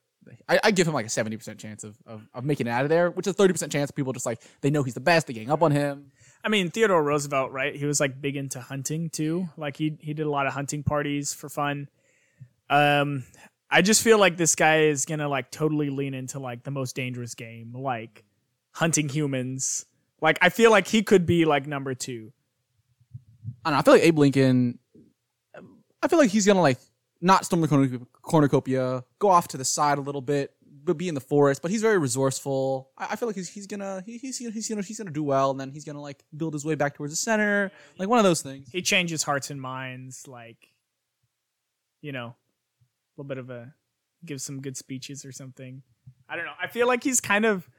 I, 0.47 0.59
I 0.63 0.71
give 0.71 0.87
him 0.87 0.93
like 0.93 1.05
a 1.05 1.09
seventy 1.09 1.35
percent 1.35 1.59
chance 1.59 1.83
of, 1.83 1.97
of 2.05 2.27
of 2.33 2.45
making 2.45 2.67
it 2.67 2.69
out 2.69 2.83
of 2.83 2.89
there, 2.89 3.11
which 3.11 3.27
is 3.27 3.35
thirty 3.35 3.51
percent 3.51 3.73
chance 3.73 3.91
people 3.91 4.13
just 4.13 4.25
like 4.25 4.41
they 4.61 4.69
know 4.69 4.83
he's 4.83 4.93
the 4.93 5.01
best, 5.01 5.27
they 5.27 5.33
gang 5.33 5.51
up 5.51 5.61
on 5.61 5.71
him. 5.71 6.11
I 6.45 6.49
mean, 6.49 6.71
Theodore 6.71 7.03
Roosevelt, 7.03 7.51
right? 7.51 7.75
He 7.75 7.85
was 7.85 7.99
like 7.99 8.21
big 8.21 8.37
into 8.37 8.61
hunting 8.61 9.09
too. 9.09 9.49
Like 9.57 9.75
he 9.75 9.97
he 9.99 10.13
did 10.13 10.25
a 10.25 10.29
lot 10.29 10.47
of 10.47 10.53
hunting 10.53 10.83
parties 10.83 11.33
for 11.33 11.49
fun. 11.49 11.89
Um, 12.69 13.25
I 13.69 13.81
just 13.81 14.01
feel 14.01 14.17
like 14.17 14.37
this 14.37 14.55
guy 14.55 14.83
is 14.83 15.03
gonna 15.03 15.27
like 15.27 15.51
totally 15.51 15.89
lean 15.89 16.13
into 16.13 16.39
like 16.39 16.63
the 16.63 16.71
most 16.71 16.95
dangerous 16.95 17.35
game, 17.35 17.73
like 17.73 18.23
hunting 18.73 19.09
humans. 19.09 19.85
Like 20.21 20.37
I 20.41 20.49
feel 20.49 20.71
like 20.71 20.87
he 20.87 21.03
could 21.03 21.25
be 21.25 21.45
like 21.45 21.67
number 21.67 21.93
two. 21.93 22.31
I 23.65 23.69
don't 23.69 23.73
know. 23.73 23.79
I 23.79 23.81
feel 23.83 23.93
like 23.93 24.03
Abe 24.03 24.19
Lincoln. 24.19 24.79
I 26.01 26.07
feel 26.07 26.19
like 26.19 26.29
he's 26.29 26.45
gonna 26.45 26.61
like 26.61 26.79
not 27.21 27.45
storm 27.45 27.61
the 27.61 28.05
cornucopia, 28.21 29.03
go 29.19 29.29
off 29.29 29.47
to 29.49 29.57
the 29.57 29.65
side 29.65 29.97
a 29.97 30.01
little 30.01 30.21
bit, 30.21 30.53
but 30.83 30.97
be 30.97 31.07
in 31.07 31.15
the 31.15 31.21
forest. 31.21 31.61
But 31.61 31.71
he's 31.71 31.81
very 31.81 31.97
resourceful. 31.97 32.89
I, 32.97 33.09
I 33.11 33.15
feel 33.15 33.27
like 33.29 33.35
he's 33.35 33.49
he's 33.49 33.67
gonna 33.67 34.03
he, 34.05 34.17
he's 34.17 34.37
he's 34.37 34.67
gonna 34.67 34.81
he's 34.81 34.97
gonna 34.97 35.11
do 35.11 35.23
well, 35.23 35.51
and 35.51 35.59
then 35.59 35.71
he's 35.71 35.85
gonna 35.85 36.01
like 36.01 36.23
build 36.35 36.53
his 36.53 36.65
way 36.65 36.75
back 36.75 36.95
towards 36.95 37.13
the 37.13 37.17
center, 37.17 37.71
like 37.97 38.09
one 38.09 38.19
of 38.19 38.25
those 38.25 38.41
things. 38.41 38.69
He 38.71 38.81
changes 38.81 39.23
hearts 39.23 39.49
and 39.49 39.61
minds, 39.61 40.27
like 40.27 40.73
you 42.01 42.11
know, 42.11 42.27
a 42.27 42.35
little 43.17 43.27
bit 43.27 43.37
of 43.37 43.49
a 43.49 43.73
give 44.25 44.41
some 44.41 44.61
good 44.61 44.77
speeches 44.77 45.25
or 45.25 45.31
something. 45.31 45.81
I 46.29 46.35
don't 46.35 46.45
know. 46.45 46.53
I 46.61 46.67
feel 46.67 46.87
like 46.87 47.03
he's 47.03 47.21
kind 47.21 47.45
of 47.45 47.69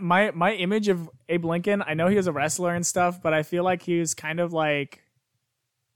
my 0.00 0.30
my 0.32 0.52
image 0.54 0.88
of 0.88 1.08
Abe 1.28 1.44
Lincoln. 1.44 1.82
I 1.86 1.94
know 1.94 2.08
he 2.08 2.16
was 2.16 2.26
a 2.26 2.32
wrestler 2.32 2.74
and 2.74 2.86
stuff, 2.86 3.22
but 3.22 3.32
I 3.34 3.42
feel 3.42 3.64
like 3.64 3.82
he 3.82 3.98
was 4.00 4.14
kind 4.14 4.40
of 4.40 4.52
like 4.52 5.02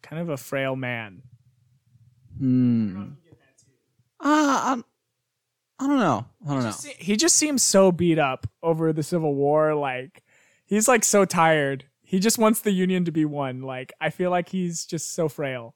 kind 0.03 0.21
of 0.21 0.29
a 0.29 0.37
frail 0.37 0.77
man. 0.77 1.23
Hmm. 2.39 3.05
Ah, 4.21 4.71
I'm- 4.71 4.85
I 5.79 5.87
don't 5.89 5.99
know. 5.99 6.27
I 6.47 6.55
don't 6.55 6.63
know. 6.63 6.71
Se- 6.71 6.97
He 6.99 7.17
just 7.17 7.35
seems 7.37 7.61
so 7.63 7.91
beat 7.91 8.19
up 8.19 8.47
over 8.63 8.93
the 8.93 9.03
Civil 9.03 9.35
War. 9.35 9.75
Like 9.75 10.23
he's 10.65 10.87
like 10.87 11.03
so 11.05 11.25
tired. 11.25 11.85
He 12.03 12.21
just 12.21 12.39
wants 12.39 12.61
the 12.61 12.71
Union 12.71 13.05
to 13.07 13.11
be 13.13 13.25
won. 13.25 13.63
Like 13.63 13.93
I 14.01 14.11
feel 14.11 14.31
like 14.31 14.49
he's 14.49 14.87
just 14.87 15.15
so 15.15 15.29
frail. 15.29 15.75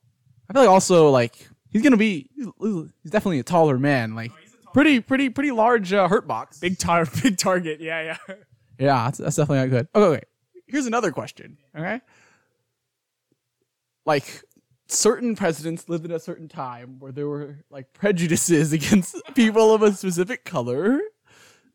I 0.49 0.53
feel 0.53 0.63
like 0.63 0.71
also 0.71 1.11
like 1.11 1.49
he's 1.71 1.83
gonna 1.83 1.97
be 1.97 2.31
he's 2.37 2.93
definitely 3.11 3.41
a 3.41 3.45
taller 3.45 3.79
man, 3.79 4.15
like 4.15 4.31
pretty 4.77 5.01
pretty 5.01 5.31
pretty 5.31 5.51
large 5.51 5.93
uh, 5.93 6.07
hurt 6.07 6.29
box. 6.29 6.59
Big 6.59 6.79
tar, 6.79 7.07
big 7.23 7.39
target. 7.39 7.81
Yeah, 7.81 8.03
yeah. 8.03 8.35
Yeah, 8.79 9.05
that's, 9.07 9.19
that's 9.19 9.37
definitely 9.37 9.69
not 9.69 9.71
good. 9.71 9.89
Okay, 9.95 10.11
wait. 10.11 10.25
Here's 10.67 10.87
another 10.87 11.11
question. 11.13 11.57
Okay. 11.75 12.01
Like, 14.05 14.43
certain 14.87 15.35
presidents 15.35 15.89
lived 15.89 16.05
in 16.05 16.13
a 16.13 16.19
certain 16.19 16.49
time 16.49 16.99
where 16.99 17.11
there 17.11 17.27
were 17.27 17.65
like 17.71 17.95
prejudices 17.95 18.73
against 18.75 19.17
people 19.35 19.75
of 19.75 19.83
a 19.83 19.93
specific 19.93 20.45
color. 20.45 21.01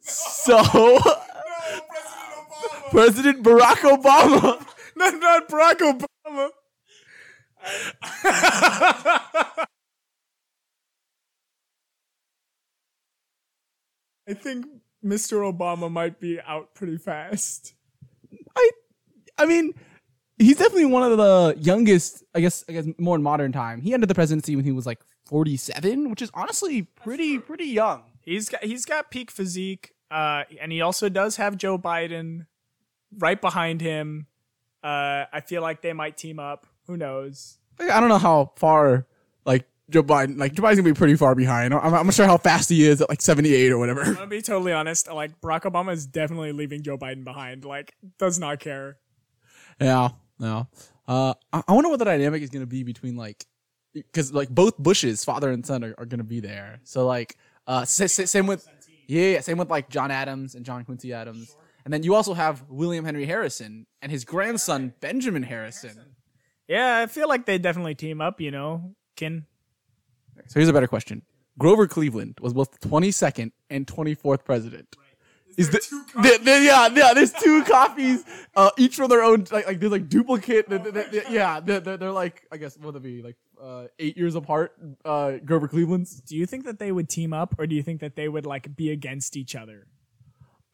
So, 0.02 0.62
President 2.92 3.44
Barack 3.44 3.78
Obama. 3.78 4.64
not, 4.96 5.20
not 5.20 5.50
Barack 5.50 6.06
Obama. 6.28 6.50
I 8.04 9.66
think 14.34 14.66
Mr. 15.04 15.52
Obama 15.52 15.92
might 15.92 16.20
be 16.20 16.40
out 16.42 16.74
pretty 16.76 16.98
fast. 16.98 17.74
I, 18.56 18.70
I 19.38 19.46
mean, 19.46 19.74
he's 20.38 20.58
definitely 20.58 20.86
one 20.86 21.10
of 21.10 21.18
the 21.18 21.56
youngest. 21.60 22.24
I 22.36 22.42
guess. 22.42 22.64
I 22.68 22.74
guess 22.74 22.86
more 22.98 23.16
in 23.16 23.24
modern 23.24 23.52
time. 23.52 23.82
He 23.82 23.94
entered 23.94 24.10
the 24.10 24.16
presidency 24.16 24.56
when 24.56 24.66
he 24.66 24.72
was 24.72 24.86
like 24.86 25.00
47, 25.26 26.10
which 26.10 26.22
is 26.22 26.30
honestly 26.34 26.84
pretty 26.84 27.40
pretty 27.40 27.66
young. 27.66 28.04
He's 28.22 28.50
got 28.50 28.64
he's 28.64 28.86
got 28.86 29.12
peak 29.12 29.32
physique, 29.32 29.94
uh, 30.10 30.44
and 30.60 30.72
he 30.72 30.82
also 30.82 31.10
does 31.10 31.38
have 31.38 31.58
Joe 31.58 31.78
Biden 31.78 32.46
right 33.18 33.40
behind 33.40 33.82
him. 33.82 34.28
Uh, 34.84 35.26
I 35.32 35.42
feel 35.46 35.62
like 35.62 35.82
they 35.82 35.94
might 35.94 36.18
team 36.18 36.40
up. 36.40 36.66
Who 36.88 36.98
knows? 36.98 37.58
I 37.80 38.00
don't 38.00 38.10
know 38.10 38.18
how 38.18 38.52
far 38.58 39.08
like 39.46 39.66
Joe 39.92 40.04
Biden 40.04 40.38
like 40.38 40.54
Joe 40.54 40.64
Biden's 40.64 40.78
gonna 40.78 40.90
be 40.90 40.98
pretty 40.98 41.16
far 41.16 41.36
behind. 41.36 41.74
I'm, 41.74 41.94
I'm 41.94 42.06
not 42.06 42.14
sure 42.14 42.26
how 42.26 42.38
fast 42.38 42.70
he 42.70 42.86
is 42.86 43.02
at 43.02 43.10
like 43.10 43.22
78 43.22 43.72
or 43.72 43.78
whatever. 43.78 44.02
I'm 44.02 44.14
gonna 44.16 44.28
be 44.28 44.42
totally 44.42 44.74
honest. 44.74 45.12
Like 45.12 45.40
Barack 45.42 45.62
Obama 45.62 45.94
is 45.94 46.06
definitely 46.08 46.52
leaving 46.52 46.82
Joe 46.82 46.98
Biden 46.98 47.24
behind. 47.24 47.66
Like 47.66 47.94
does 48.18 48.40
not 48.40 48.60
care. 48.60 48.98
yeah, 49.80 50.10
no. 50.40 50.68
Uh, 51.08 51.34
I, 51.52 51.64
I 51.68 51.74
wonder 51.74 51.90
what 51.90 52.00
the 52.00 52.06
dynamic 52.06 52.42
is 52.42 52.50
gonna 52.50 52.66
be 52.66 52.84
between 52.84 53.16
like 53.16 53.46
because 53.94 54.34
like 54.34 54.50
both 54.50 54.78
Bushes, 54.78 55.26
father 55.26 55.52
and 55.52 55.66
son, 55.66 55.84
are, 55.84 55.94
are 55.98 56.06
gonna 56.06 56.24
be 56.24 56.40
there. 56.40 56.80
So 56.84 57.06
like 57.06 57.38
uh, 57.68 57.86
sa- 57.86 58.08
sa- 58.08 58.26
same 58.26 58.48
with 58.48 58.68
yeah, 59.08 59.34
yeah, 59.34 59.40
same 59.42 59.58
with 59.58 59.70
like 59.70 59.90
John 59.90 60.12
Adams 60.12 60.56
and 60.56 60.66
John 60.66 60.86
Quincy 60.86 61.14
Adams. 61.14 61.56
And 61.84 61.94
then 61.94 62.04
you 62.04 62.14
also 62.16 62.34
have 62.34 62.64
William 62.70 63.04
Henry 63.04 63.26
Harrison 63.26 63.88
and 64.02 64.12
his 64.12 64.24
grandson 64.24 64.94
Benjamin 65.02 65.44
Harrison. 65.44 65.98
Yeah, 66.68 67.00
I 67.00 67.08
feel 67.08 67.28
like 67.28 67.46
they 67.46 67.58
definitely 67.58 67.96
team 67.96 68.22
up. 68.22 68.40
You 68.40 68.52
know, 68.52 68.96
Kin. 69.16 69.46
So 70.48 70.60
here's 70.60 70.70
a 70.70 70.74
better 70.74 70.88
question: 70.88 71.22
Grover 71.58 71.88
Cleveland 71.88 72.38
was 72.42 72.54
both 72.54 72.72
the 72.80 72.88
22nd 72.88 73.52
and 73.70 73.86
24th 73.88 74.44
president. 74.46 74.96
Is 75.58 75.70
the, 75.70 75.80
the- 76.16 76.40
the- 76.44 76.62
yeah, 76.64 76.88
yeah, 76.94 77.14
there's 77.14 77.34
two 77.34 77.62
copies, 77.66 78.24
uh, 78.56 78.70
each 78.78 78.96
from 78.96 79.10
their 79.10 79.22
own, 79.22 79.46
like, 79.52 79.68
like 79.68 79.80
there's 79.82 79.92
like 79.92 80.08
duplicate, 80.08 80.70
the- 80.70 80.80
the- 80.80 80.92
the- 80.92 81.26
yeah, 81.30 81.60
they're, 81.60 81.82
they're, 81.82 81.98
they're 81.98 82.12
like, 82.12 82.48
I 82.54 82.56
guess, 82.58 82.78
what 82.78 82.94
would 82.94 82.96
it 82.96 83.04
be, 83.04 83.22
like, 83.22 83.36
uh, 83.62 83.88
eight 84.00 84.16
years 84.16 84.36
apart, 84.36 84.74
uh, 85.04 85.34
Grover 85.44 85.68
Cleveland's. 85.68 86.22
Do 86.22 86.38
you 86.38 86.46
think 86.46 86.64
that 86.64 86.80
they 86.80 86.94
would 86.94 87.10
team 87.10 87.34
up, 87.34 87.54
or 87.60 87.68
do 87.68 87.76
you 87.76 87.84
think 87.84 88.00
that 88.00 88.16
they 88.16 88.30
would 88.30 88.46
like 88.46 88.78
be 88.78 88.92
against 88.92 89.36
each 89.36 89.54
other? 89.54 89.88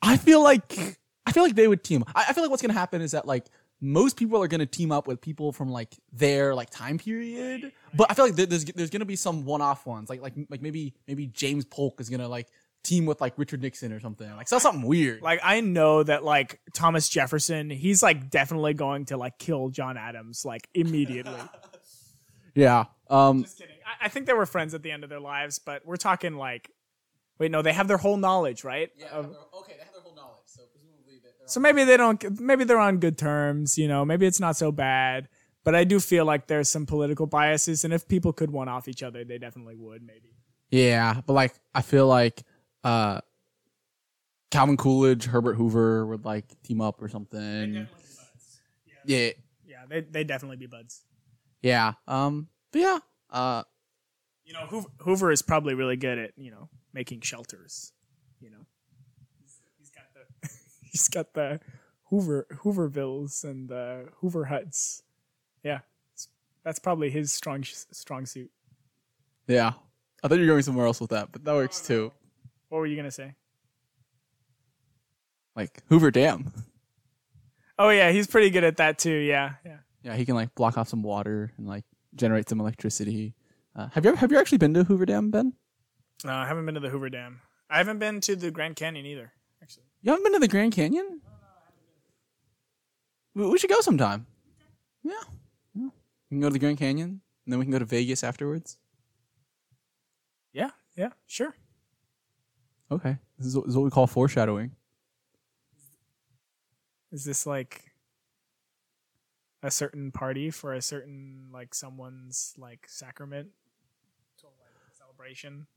I 0.03 0.15
feel 0.15 0.43
like, 0.43 0.77
I 1.25 1.31
feel 1.31 1.41
like 1.41 1.55
they 1.55 1.67
would 1.67 1.83
team. 1.83 2.03
I, 2.15 2.25
I 2.29 2.33
feel 2.33 2.43
like 2.43 2.51
what's 2.51 2.61
gonna 2.61 2.73
happen 2.73 3.01
is 3.01 3.11
that, 3.13 3.25
like, 3.25 3.47
most 3.79 4.17
people 4.17 4.41
are 4.41 4.47
gonna 4.47 4.65
team 4.65 4.91
up 4.91 5.07
with 5.07 5.21
people 5.21 5.51
from 5.51 5.69
like 5.69 5.95
their 6.11 6.55
like 6.55 6.69
time 6.69 6.97
period, 6.97 7.71
but 7.93 8.09
I 8.09 8.13
feel 8.13 8.25
like 8.25 8.35
there's 8.35 8.65
there's 8.65 8.89
gonna 8.89 9.05
be 9.05 9.15
some 9.15 9.45
one-off 9.45 9.85
ones, 9.85 10.09
like 10.09 10.21
like 10.21 10.33
like 10.49 10.61
maybe 10.61 10.93
maybe 11.07 11.27
James 11.27 11.65
Polk 11.65 12.01
is 12.01 12.09
gonna 12.09 12.27
like 12.27 12.47
team 12.83 13.05
with 13.05 13.19
like 13.19 13.33
Richard 13.37 13.61
Nixon 13.61 13.91
or 13.91 13.99
something, 13.99 14.29
like 14.35 14.47
so 14.47 14.59
something 14.59 14.83
weird. 14.83 15.21
Like 15.21 15.39
I 15.43 15.61
know 15.61 16.03
that 16.03 16.23
like 16.23 16.59
Thomas 16.73 17.09
Jefferson, 17.09 17.69
he's 17.69 18.01
like 18.01 18.29
definitely 18.29 18.73
going 18.73 19.05
to 19.05 19.17
like 19.17 19.37
kill 19.37 19.69
John 19.69 19.97
Adams 19.97 20.45
like 20.45 20.67
immediately. 20.73 21.33
Yeah. 22.57 22.85
Um. 23.07 23.43
Just 23.43 23.59
kidding. 23.59 23.75
I, 23.85 24.05
I 24.05 24.09
think 24.09 24.25
they 24.25 24.33
were 24.33 24.47
friends 24.47 24.73
at 24.73 24.81
the 24.81 24.89
end 24.91 25.03
of 25.03 25.11
their 25.11 25.19
lives, 25.19 25.59
but 25.59 25.85
we're 25.85 25.95
talking 25.95 26.33
like, 26.33 26.71
wait, 27.37 27.51
no, 27.51 27.61
they 27.61 27.71
have 27.71 27.87
their 27.87 27.97
whole 27.97 28.17
knowledge, 28.17 28.63
right? 28.63 28.89
Of- 29.11 29.27
okay, 29.59 29.73
they 29.77 29.83
have 29.83 29.93
their 29.93 30.01
whole 30.01 30.15
knowledge, 30.15 30.47
so 30.47 30.63
presumably 30.71 31.19
they're. 31.21 31.33
So 31.47 31.59
maybe 31.59 31.83
they 31.83 31.97
don't. 31.97 32.39
Maybe 32.39 32.63
they're 32.63 32.79
on 32.79 32.97
good 32.97 33.17
terms. 33.17 33.77
You 33.77 33.87
know, 33.87 34.05
maybe 34.05 34.25
it's 34.25 34.39
not 34.39 34.55
so 34.55 34.71
bad. 34.71 35.29
But 35.63 35.75
I 35.75 35.83
do 35.83 35.99
feel 35.99 36.23
like 36.23 36.47
there's 36.47 36.69
some 36.69 36.85
political 36.85 37.25
biases, 37.25 37.83
and 37.83 37.93
if 37.93 38.07
people 38.07 38.31
could 38.31 38.51
one 38.51 38.69
off 38.69 38.87
each 38.87 39.03
other, 39.03 39.25
they 39.25 39.37
definitely 39.37 39.75
would. 39.75 40.01
Maybe. 40.01 40.33
Yeah, 40.69 41.21
but 41.25 41.33
like 41.33 41.53
I 41.73 41.81
feel 41.81 42.07
like 42.07 42.43
uh, 42.83 43.19
Calvin 44.51 44.77
Coolidge, 44.77 45.25
Herbert 45.25 45.55
Hoover 45.55 46.05
would 46.05 46.25
like 46.25 46.45
team 46.63 46.81
up 46.81 47.01
or 47.01 47.09
something. 47.09 47.87
Yeah. 49.05 49.31
Yeah, 49.65 49.83
they 49.89 50.01
they 50.01 50.23
definitely 50.23 50.57
be 50.57 50.67
buds. 50.67 51.01
Yeah. 51.61 51.93
Um. 52.07 52.47
But 52.71 52.81
yeah. 52.81 52.99
Uh. 53.29 53.63
You 54.45 54.53
know, 54.53 54.65
Hoover, 54.67 54.87
Hoover 54.99 55.31
is 55.31 55.41
probably 55.41 55.73
really 55.73 55.97
good 55.97 56.17
at 56.17 56.31
you 56.37 56.51
know 56.51 56.69
making 56.93 57.21
shelters. 57.21 57.91
You 58.39 58.51
know, 58.51 58.65
he's, 59.41 59.59
he's 59.77 59.89
got 59.89 60.05
the 60.13 60.49
he's 60.97 61.07
got 61.09 61.33
the 61.33 61.59
Hoover 62.09 62.47
Hoovervilles 62.63 63.43
and 63.43 63.69
the 63.69 64.09
Hoover 64.21 64.45
huts. 64.45 65.03
Yeah, 65.63 65.79
that's 66.63 66.79
probably 66.79 67.09
his 67.09 67.31
strong 67.31 67.63
strong 67.63 68.25
suit. 68.25 68.51
Yeah. 69.47 69.73
I 70.23 70.27
thought 70.27 70.35
you 70.35 70.41
were 70.41 70.53
going 70.53 70.63
somewhere 70.63 70.87
else 70.87 70.99
with 70.99 71.11
that, 71.11 71.31
but 71.31 71.45
that 71.45 71.53
works 71.53 71.85
too. 71.85 72.11
What 72.69 72.79
were 72.79 72.87
you 72.87 72.95
gonna 72.95 73.11
say? 73.11 73.35
Like 75.55 75.83
Hoover 75.89 76.11
Dam. 76.11 76.51
Oh 77.77 77.89
yeah, 77.89 78.11
he's 78.11 78.27
pretty 78.27 78.49
good 78.49 78.63
at 78.63 78.77
that 78.77 78.97
too. 78.97 79.13
Yeah, 79.13 79.53
yeah. 79.63 79.77
Yeah, 80.03 80.15
he 80.15 80.25
can 80.25 80.35
like 80.35 80.55
block 80.55 80.77
off 80.77 80.87
some 80.87 81.03
water 81.03 81.51
and 81.57 81.67
like 81.67 81.83
generate 82.15 82.49
some 82.49 82.59
electricity. 82.59 83.35
Uh, 83.75 83.89
have 83.93 84.05
you 84.05 84.09
ever, 84.11 84.17
have 84.17 84.31
you 84.31 84.39
actually 84.39 84.57
been 84.57 84.73
to 84.73 84.83
Hoover 84.83 85.05
Dam, 85.05 85.29
Ben? 85.29 85.53
No, 86.25 86.33
I 86.33 86.47
haven't 86.47 86.65
been 86.65 86.75
to 86.75 86.81
the 86.81 86.89
Hoover 86.89 87.09
Dam. 87.09 87.41
I 87.69 87.77
haven't 87.77 87.99
been 87.99 88.21
to 88.21 88.35
the 88.35 88.49
Grand 88.49 88.75
Canyon 88.75 89.05
either. 89.05 89.33
You 90.07 90.11
haven't 90.11 90.23
been 90.23 90.33
to 90.35 90.39
the 90.39 90.47
Grand 90.47 90.71
Canyon? 90.71 91.19
We, 93.35 93.45
we 93.45 93.57
should 93.57 93.69
go 93.69 93.81
sometime. 93.81 94.25
Yeah. 95.03 95.11
yeah. 95.75 95.89
We 96.31 96.35
can 96.35 96.39
go 96.39 96.47
to 96.47 96.53
the 96.53 96.59
Grand 96.59 96.77
Canyon, 96.77 97.19
and 97.45 97.51
then 97.51 97.59
we 97.59 97.65
can 97.65 97.73
go 97.73 97.79
to 97.79 97.83
Vegas 97.83 98.23
afterwards. 98.23 98.77
yeah, 100.53 100.69
yeah, 100.95 101.09
sure. 101.25 101.53
Okay. 102.89 103.17
This 103.37 103.47
is, 103.47 103.55
what- 103.57 103.65
this 103.65 103.71
is 103.71 103.75
what 103.75 103.83
we 103.83 103.89
call 103.91 104.07
foreshadowing. 104.07 104.71
Is 107.11 107.25
this 107.25 107.45
like 107.45 107.91
a 109.61 109.69
certain 109.69 110.13
party 110.13 110.51
for 110.51 110.73
a 110.73 110.81
certain 110.81 111.49
like 111.51 111.75
someone's 111.75 112.53
like 112.57 112.85
sacrament 112.87 113.49
celebration? 114.97 115.67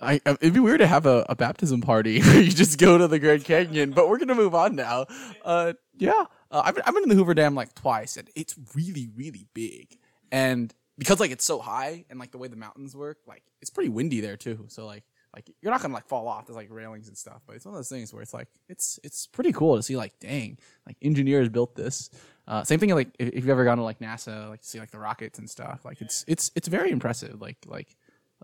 I, 0.00 0.20
it'd 0.26 0.54
be 0.54 0.60
weird 0.60 0.80
to 0.80 0.86
have 0.86 1.06
a, 1.06 1.24
a 1.28 1.36
baptism 1.36 1.80
party 1.80 2.20
where 2.22 2.40
you 2.40 2.50
just 2.50 2.78
go 2.78 2.98
to 2.98 3.06
the 3.06 3.18
Grand 3.18 3.44
Canyon, 3.44 3.92
but 3.92 4.08
we're 4.08 4.18
gonna 4.18 4.34
move 4.34 4.54
on 4.54 4.74
now. 4.74 5.06
Uh, 5.44 5.74
yeah, 5.96 6.24
uh, 6.50 6.62
I've 6.64 6.74
been, 6.74 6.84
I've 6.86 6.94
been 6.94 7.04
in 7.04 7.08
the 7.08 7.14
Hoover 7.14 7.34
Dam 7.34 7.54
like 7.54 7.74
twice, 7.74 8.16
and 8.16 8.28
it's 8.34 8.56
really 8.74 9.08
really 9.14 9.46
big. 9.54 9.96
And 10.32 10.74
because 10.98 11.20
like 11.20 11.30
it's 11.30 11.44
so 11.44 11.58
high, 11.60 12.04
and 12.10 12.18
like 12.18 12.32
the 12.32 12.38
way 12.38 12.48
the 12.48 12.56
mountains 12.56 12.96
work, 12.96 13.18
like 13.26 13.42
it's 13.60 13.70
pretty 13.70 13.88
windy 13.88 14.20
there 14.20 14.36
too. 14.36 14.66
So 14.68 14.84
like 14.86 15.04
like 15.34 15.50
you're 15.60 15.72
not 15.72 15.82
gonna 15.82 15.94
like 15.94 16.08
fall 16.08 16.28
off. 16.28 16.46
There's 16.46 16.56
like 16.56 16.68
railings 16.70 17.08
and 17.08 17.16
stuff, 17.16 17.42
but 17.46 17.56
it's 17.56 17.64
one 17.64 17.74
of 17.74 17.78
those 17.78 17.88
things 17.88 18.12
where 18.12 18.22
it's 18.22 18.34
like 18.34 18.48
it's 18.68 18.98
it's 19.02 19.26
pretty 19.26 19.52
cool 19.52 19.76
to 19.76 19.82
see. 19.82 19.96
Like 19.96 20.18
dang, 20.20 20.58
like 20.86 20.96
engineers 21.02 21.48
built 21.48 21.74
this. 21.74 22.10
Uh, 22.46 22.62
same 22.62 22.78
thing 22.78 22.90
like 22.90 23.08
if 23.18 23.34
you've 23.34 23.48
ever 23.48 23.64
gone 23.64 23.78
to 23.78 23.84
like 23.84 24.00
NASA, 24.00 24.48
like 24.48 24.60
to 24.60 24.68
see 24.68 24.78
like 24.78 24.90
the 24.90 24.98
rockets 24.98 25.38
and 25.38 25.48
stuff. 25.48 25.84
Like 25.84 26.00
it's 26.00 26.24
it's 26.28 26.50
it's 26.54 26.68
very 26.68 26.90
impressive. 26.90 27.40
Like 27.40 27.58
like 27.66 27.96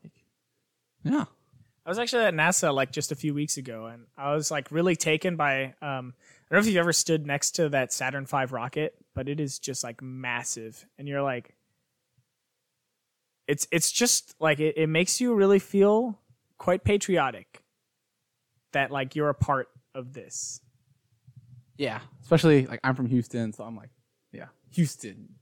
like 0.02 0.12
yeah. 1.04 1.24
I 1.84 1.88
was 1.88 1.98
actually 1.98 2.24
at 2.24 2.34
NASA 2.34 2.74
like 2.74 2.92
just 2.92 3.10
a 3.10 3.14
few 3.14 3.32
weeks 3.32 3.56
ago, 3.56 3.86
and 3.86 4.06
I 4.16 4.34
was 4.34 4.50
like 4.50 4.70
really 4.70 4.96
taken 4.96 5.36
by. 5.36 5.74
Um, 5.80 6.14
I 6.50 6.54
don't 6.54 6.58
know 6.58 6.58
if 6.58 6.66
you've 6.66 6.76
ever 6.76 6.92
stood 6.92 7.26
next 7.26 7.52
to 7.52 7.68
that 7.70 7.92
Saturn 7.92 8.26
V 8.26 8.44
rocket, 8.50 8.94
but 9.14 9.28
it 9.28 9.40
is 9.40 9.58
just 9.58 9.82
like 9.82 10.02
massive, 10.02 10.86
and 10.98 11.08
you're 11.08 11.22
like, 11.22 11.54
it's 13.48 13.66
it's 13.72 13.90
just 13.90 14.34
like 14.40 14.60
it, 14.60 14.76
it 14.76 14.88
makes 14.88 15.20
you 15.20 15.34
really 15.34 15.58
feel 15.58 16.18
quite 16.58 16.84
patriotic 16.84 17.62
that 18.72 18.90
like 18.90 19.16
you're 19.16 19.30
a 19.30 19.34
part 19.34 19.68
of 19.94 20.12
this. 20.12 20.60
Yeah, 21.78 22.00
especially 22.22 22.66
like 22.66 22.80
I'm 22.84 22.94
from 22.94 23.06
Houston, 23.06 23.54
so 23.54 23.64
I'm 23.64 23.74
like, 23.74 23.90
yeah, 24.32 24.48
Houston. 24.72 25.36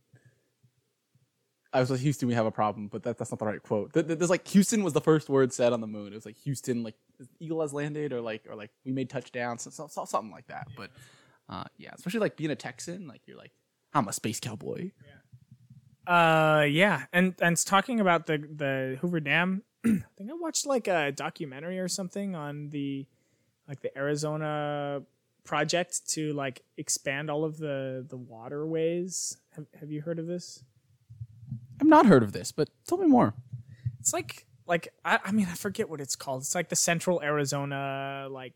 I 1.78 1.80
was 1.80 1.90
like 1.90 2.00
Houston, 2.00 2.28
we 2.28 2.34
have 2.34 2.46
a 2.46 2.50
problem, 2.50 2.88
but 2.88 3.02
that, 3.04 3.16
that's 3.18 3.30
not 3.30 3.38
the 3.38 3.46
right 3.46 3.62
quote. 3.62 3.92
Th- 3.92 4.06
th- 4.06 4.18
There's 4.18 4.30
like 4.30 4.46
Houston 4.48 4.82
was 4.82 4.92
the 4.92 5.00
first 5.00 5.28
word 5.28 5.52
said 5.52 5.72
on 5.72 5.80
the 5.80 5.86
moon. 5.86 6.12
It 6.12 6.16
was 6.16 6.26
like 6.26 6.36
Houston, 6.38 6.82
like 6.82 6.94
eagle 7.40 7.60
has 7.60 7.72
landed, 7.72 8.12
or 8.12 8.20
like 8.20 8.42
or 8.48 8.54
like 8.56 8.70
we 8.84 8.92
made 8.92 9.08
touchdown, 9.10 9.58
so, 9.58 9.70
so, 9.70 9.86
so- 9.86 10.04
something 10.04 10.30
like 10.30 10.46
that. 10.48 10.68
But 10.76 10.90
uh, 11.48 11.64
yeah, 11.76 11.90
especially 11.94 12.20
like 12.20 12.36
being 12.36 12.50
a 12.50 12.56
Texan, 12.56 13.06
like 13.08 13.22
you're 13.26 13.38
like 13.38 13.52
I'm 13.94 14.08
a 14.08 14.12
space 14.12 14.40
cowboy. 14.40 14.90
Uh, 16.06 16.62
yeah, 16.64 17.04
and 17.12 17.34
and 17.40 17.56
talking 17.66 18.00
about 18.00 18.26
the 18.26 18.38
the 18.38 18.98
Hoover 19.00 19.20
Dam. 19.20 19.62
I 19.86 19.90
think 20.16 20.30
I 20.30 20.34
watched 20.34 20.66
like 20.66 20.88
a 20.88 21.12
documentary 21.12 21.78
or 21.78 21.88
something 21.88 22.34
on 22.34 22.70
the 22.70 23.06
like 23.68 23.80
the 23.82 23.96
Arizona 23.96 25.02
project 25.44 26.08
to 26.10 26.32
like 26.32 26.62
expand 26.78 27.30
all 27.30 27.44
of 27.44 27.58
the 27.58 28.04
the 28.08 28.16
waterways. 28.16 29.36
Have 29.54 29.66
Have 29.80 29.90
you 29.90 30.00
heard 30.00 30.18
of 30.18 30.26
this? 30.26 30.64
Not 31.88 32.04
heard 32.04 32.22
of 32.22 32.32
this, 32.32 32.52
but 32.52 32.68
tell 32.86 32.98
me 32.98 33.06
more. 33.06 33.32
It's 33.98 34.12
like 34.12 34.46
like 34.66 34.88
I, 35.06 35.18
I 35.24 35.32
mean 35.32 35.46
I 35.50 35.54
forget 35.54 35.88
what 35.88 36.02
it's 36.02 36.16
called. 36.16 36.42
It's 36.42 36.54
like 36.54 36.68
the 36.68 36.76
Central 36.76 37.22
Arizona 37.22 38.28
like 38.30 38.52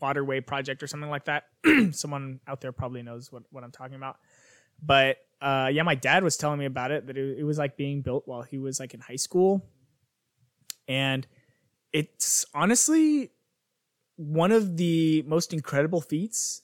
waterway 0.00 0.40
project 0.40 0.82
or 0.82 0.88
something 0.88 1.08
like 1.08 1.26
that. 1.26 1.44
Someone 1.92 2.40
out 2.48 2.60
there 2.60 2.72
probably 2.72 3.02
knows 3.04 3.30
what 3.30 3.44
what 3.50 3.62
I'm 3.62 3.70
talking 3.70 3.94
about. 3.94 4.16
But 4.82 5.18
uh, 5.40 5.70
yeah, 5.72 5.84
my 5.84 5.94
dad 5.94 6.24
was 6.24 6.36
telling 6.36 6.58
me 6.58 6.64
about 6.64 6.90
it 6.90 7.06
that 7.06 7.16
it, 7.16 7.38
it 7.38 7.44
was 7.44 7.56
like 7.56 7.76
being 7.76 8.02
built 8.02 8.24
while 8.26 8.42
he 8.42 8.58
was 8.58 8.80
like 8.80 8.94
in 8.94 9.00
high 9.00 9.16
school, 9.16 9.64
and 10.88 11.24
it's 11.92 12.46
honestly 12.52 13.30
one 14.16 14.50
of 14.50 14.76
the 14.76 15.22
most 15.22 15.52
incredible 15.52 16.00
feats 16.00 16.62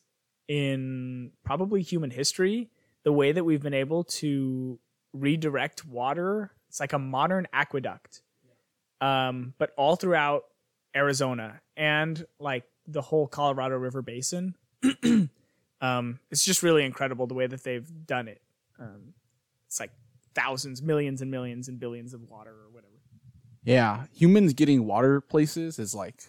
in 0.49 1.31
probably 1.45 1.81
human 1.83 2.11
history. 2.11 2.71
The 3.05 3.13
way 3.13 3.31
that 3.31 3.45
we've 3.45 3.63
been 3.63 3.73
able 3.73 4.03
to 4.05 4.81
redirect 5.13 5.85
water. 5.85 6.53
It's 6.69 6.81
like 6.81 6.93
a 6.93 6.99
modern 6.99 7.47
aqueduct, 7.53 8.23
um, 9.01 9.55
but 9.59 9.73
all 9.77 9.97
throughout 9.97 10.45
Arizona 10.97 11.61
and 11.77 12.25
like 12.39 12.65
the 12.87 13.03
whole 13.03 13.27
Colorado 13.27 13.77
River 13.77 14.03
Basin. 14.03 14.57
um, 15.81 16.19
it's 16.31 16.45
just 16.45 16.63
really 16.63 16.85
incredible 16.85 17.27
the 17.27 17.35
way 17.35 17.47
that 17.47 17.63
they've 17.63 17.89
done 18.07 18.29
it. 18.29 18.41
Um, 18.79 19.15
it's 19.67 19.81
like 19.81 19.91
thousands, 20.35 20.83
millions, 20.83 21.23
and 21.23 21.31
millions 21.31 21.69
and 21.69 21.79
billions 21.79 22.15
of 22.15 22.23
water 22.29 22.51
or 22.51 22.71
whatever. 22.71 22.93
Yeah, 23.65 24.07
humans 24.13 24.55
getting 24.55 24.87
water 24.87 25.21
places 25.21 25.79
is 25.79 25.95
like 25.95 26.25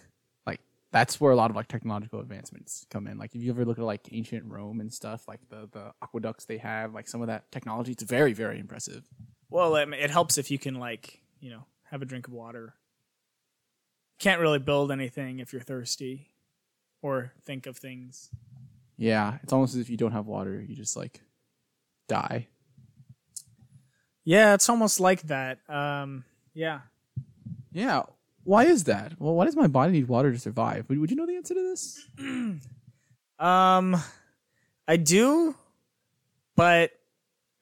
that's 0.94 1.20
where 1.20 1.32
a 1.32 1.36
lot 1.36 1.50
of 1.50 1.56
like 1.56 1.66
technological 1.66 2.20
advancements 2.20 2.86
come 2.88 3.08
in. 3.08 3.18
Like 3.18 3.34
if 3.34 3.42
you 3.42 3.50
ever 3.50 3.64
look 3.64 3.80
at 3.80 3.84
like 3.84 4.08
ancient 4.12 4.44
Rome 4.44 4.78
and 4.78 4.94
stuff, 4.94 5.26
like 5.26 5.40
the 5.48 5.68
the 5.72 5.92
aqueducts 6.00 6.44
they 6.44 6.58
have, 6.58 6.94
like 6.94 7.08
some 7.08 7.20
of 7.20 7.26
that 7.26 7.50
technology, 7.50 7.90
it's 7.90 8.04
very 8.04 8.32
very 8.32 8.60
impressive. 8.60 9.02
Well, 9.50 9.74
I 9.74 9.82
it 9.82 10.10
helps 10.10 10.38
if 10.38 10.52
you 10.52 10.58
can 10.58 10.76
like 10.76 11.20
you 11.40 11.50
know 11.50 11.64
have 11.90 12.00
a 12.00 12.04
drink 12.04 12.28
of 12.28 12.32
water. 12.32 12.74
Can't 14.20 14.40
really 14.40 14.60
build 14.60 14.92
anything 14.92 15.40
if 15.40 15.52
you're 15.52 15.62
thirsty, 15.62 16.28
or 17.02 17.32
think 17.44 17.66
of 17.66 17.76
things. 17.76 18.30
Yeah, 18.96 19.38
it's 19.42 19.52
almost 19.52 19.74
as 19.74 19.80
if 19.80 19.90
you 19.90 19.96
don't 19.96 20.12
have 20.12 20.26
water, 20.26 20.64
you 20.64 20.76
just 20.76 20.96
like 20.96 21.20
die. 22.08 22.46
Yeah, 24.22 24.54
it's 24.54 24.68
almost 24.68 25.00
like 25.00 25.22
that. 25.22 25.58
Um, 25.68 26.24
yeah. 26.54 26.82
Yeah. 27.72 28.04
Why 28.44 28.64
is 28.64 28.84
that? 28.84 29.12
Well, 29.18 29.34
why 29.34 29.46
does 29.46 29.56
my 29.56 29.66
body 29.66 29.92
need 29.92 30.08
water 30.08 30.30
to 30.30 30.38
survive? 30.38 30.88
Would, 30.88 30.98
would 30.98 31.10
you 31.10 31.16
know 31.16 31.26
the 31.26 31.36
answer 31.36 31.54
to 31.54 31.62
this? 31.62 32.08
Um, 33.36 33.96
I 34.86 34.96
do, 34.96 35.56
but 36.56 36.92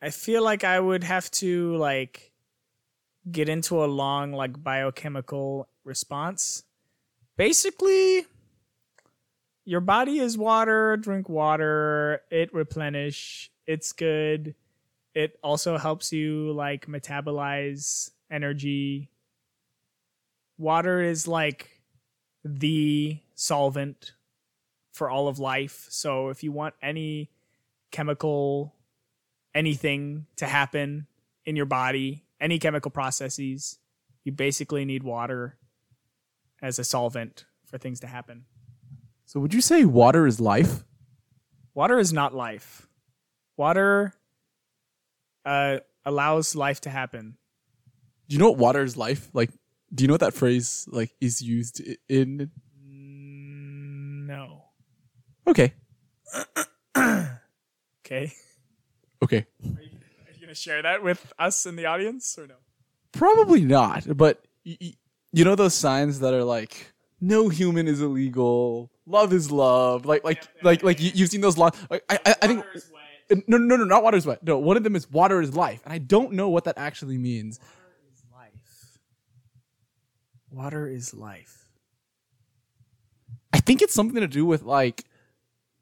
I 0.02 0.10
feel 0.10 0.44
like 0.44 0.64
I 0.64 0.78
would 0.78 1.02
have 1.02 1.30
to 1.32 1.76
like 1.76 2.32
get 3.30 3.48
into 3.48 3.82
a 3.82 3.86
long 3.86 4.32
like 4.32 4.62
biochemical 4.62 5.68
response. 5.84 6.64
Basically, 7.36 8.26
your 9.64 9.80
body 9.80 10.18
is 10.18 10.36
water. 10.36 10.96
Drink 10.96 11.28
water. 11.28 12.20
It 12.30 12.52
replenish. 12.52 13.50
It's 13.66 13.92
good. 13.92 14.54
It 15.14 15.38
also 15.42 15.78
helps 15.78 16.12
you 16.12 16.52
like 16.52 16.86
metabolize 16.86 18.10
energy. 18.30 19.11
Water 20.58 21.00
is 21.00 21.26
like 21.26 21.80
the 22.44 23.18
solvent 23.34 24.12
for 24.92 25.10
all 25.10 25.28
of 25.28 25.38
life. 25.38 25.86
So 25.90 26.28
if 26.28 26.42
you 26.42 26.52
want 26.52 26.74
any 26.82 27.30
chemical 27.90 28.74
anything 29.54 30.26
to 30.36 30.46
happen 30.46 31.06
in 31.44 31.56
your 31.56 31.66
body, 31.66 32.24
any 32.40 32.58
chemical 32.58 32.90
processes, 32.90 33.78
you 34.24 34.32
basically 34.32 34.84
need 34.84 35.02
water 35.02 35.58
as 36.62 36.78
a 36.78 36.84
solvent 36.84 37.44
for 37.66 37.78
things 37.78 38.00
to 38.00 38.06
happen. 38.06 38.44
So 39.26 39.40
would 39.40 39.54
you 39.54 39.60
say 39.60 39.84
water 39.84 40.26
is 40.26 40.40
life? 40.40 40.84
Water 41.74 41.98
is 41.98 42.12
not 42.12 42.34
life. 42.34 42.88
Water 43.56 44.12
uh, 45.44 45.78
allows 46.04 46.54
life 46.54 46.80
to 46.82 46.90
happen. 46.90 47.36
Do 48.28 48.34
you 48.34 48.38
know 48.38 48.50
what 48.50 48.58
water 48.58 48.82
is 48.82 48.96
life? 48.96 49.28
Like, 49.32 49.50
do 49.94 50.02
you 50.04 50.08
know 50.08 50.14
what 50.14 50.20
that 50.20 50.34
phrase 50.34 50.88
like 50.90 51.14
is 51.20 51.42
used 51.42 51.82
in? 52.08 52.50
No. 54.26 54.64
Okay. 55.46 55.72
Okay. 58.04 58.32
Okay. 59.22 59.46
Are 59.64 59.80
you 60.34 60.40
gonna 60.40 60.54
share 60.54 60.82
that 60.82 61.02
with 61.02 61.32
us 61.38 61.64
in 61.66 61.76
the 61.76 61.86
audience 61.86 62.36
or 62.36 62.46
no? 62.46 62.56
Probably 63.12 63.64
not, 63.64 64.16
but 64.16 64.44
y- 64.66 64.76
y- 64.80 64.94
you 65.32 65.44
know 65.44 65.54
those 65.54 65.72
signs 65.72 66.20
that 66.20 66.34
are 66.34 66.44
like 66.44 66.92
no 67.20 67.48
human 67.48 67.86
is 67.88 68.02
illegal, 68.02 68.90
love 69.06 69.32
is 69.32 69.50
love, 69.50 70.04
like 70.04 70.24
like 70.24 70.42
like 70.62 70.82
like 70.82 71.00
you, 71.00 71.12
you've 71.14 71.30
seen 71.30 71.40
those. 71.40 71.56
Lo- 71.56 71.70
like, 71.90 72.04
I 72.10 72.18
I, 72.26 72.34
I 72.42 72.46
think 72.48 72.64
no 73.46 73.56
no 73.56 73.76
no 73.76 73.84
not 73.84 74.02
water 74.02 74.16
is 74.16 74.26
wet. 74.26 74.42
No, 74.42 74.58
one 74.58 74.76
of 74.76 74.82
them 74.82 74.96
is 74.96 75.08
water 75.10 75.40
is 75.40 75.54
life, 75.54 75.80
and 75.84 75.92
I 75.94 75.98
don't 75.98 76.32
know 76.32 76.48
what 76.50 76.64
that 76.64 76.76
actually 76.76 77.18
means. 77.18 77.60
life. 77.60 77.68
Water 80.52 80.86
is 80.86 81.14
life. 81.14 81.66
I 83.52 83.60
think 83.60 83.82
it's 83.82 83.94
something 83.94 84.20
to 84.20 84.28
do 84.28 84.44
with 84.44 84.62
like 84.62 85.04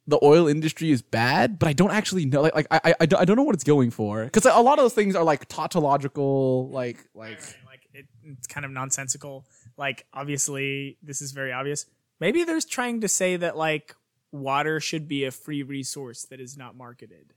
the 0.07 0.19
oil 0.23 0.49
industry 0.49 0.91
is 0.91 1.03
bad, 1.03 1.59
but 1.59 1.69
I 1.69 1.73
don't 1.73 1.91
actually 1.91 2.25
know. 2.25 2.43
Like, 2.43 2.55
like 2.55 2.67
I, 2.71 2.81
I, 2.85 2.95
I 3.01 3.07
don't 3.07 3.21
I 3.21 3.25
don't 3.25 3.37
know 3.37 3.43
what 3.43 3.55
it's 3.55 3.65
going 3.65 3.91
for 3.91 4.25
because 4.25 4.45
a 4.45 4.61
lot 4.61 4.79
of 4.79 4.85
those 4.85 4.95
things 4.95 5.15
are 5.15 5.25
like 5.25 5.49
tautological, 5.49 6.69
like, 6.71 7.05
like. 7.15 7.41
like 7.67 7.81
it, 7.93 8.07
it's 8.25 8.47
kind 8.47 8.65
of 8.65 8.73
nonsensical. 8.73 9.45
Like 9.77 10.07
obviously, 10.13 10.99
this 11.03 11.21
is 11.23 11.33
very 11.33 11.53
obvious. 11.53 11.87
Maybe 12.19 12.45
there's 12.45 12.65
trying 12.65 13.01
to 13.01 13.09
say 13.09 13.37
that 13.37 13.57
like 13.57 13.95
water 14.33 14.81
should 14.81 15.09
be 15.09 15.25
a 15.25 15.31
free 15.31 15.63
resource 15.63 16.25
that 16.27 16.41
is 16.41 16.57
not 16.57 16.77
marketed. 16.77 17.35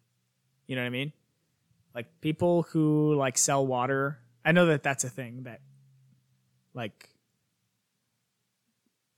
You 0.67 0.75
know 0.75 0.81
what 0.81 0.87
I 0.87 0.91
mean? 0.91 1.13
Like 1.95 2.07
people 2.21 2.63
who 2.63 3.15
like 3.15 3.37
sell 3.37 3.65
water. 3.65 4.19
I 4.45 4.51
know 4.51 4.65
that 4.67 4.83
that's 4.83 5.03
a 5.03 5.09
thing 5.09 5.43
that, 5.43 5.61
like, 6.73 7.07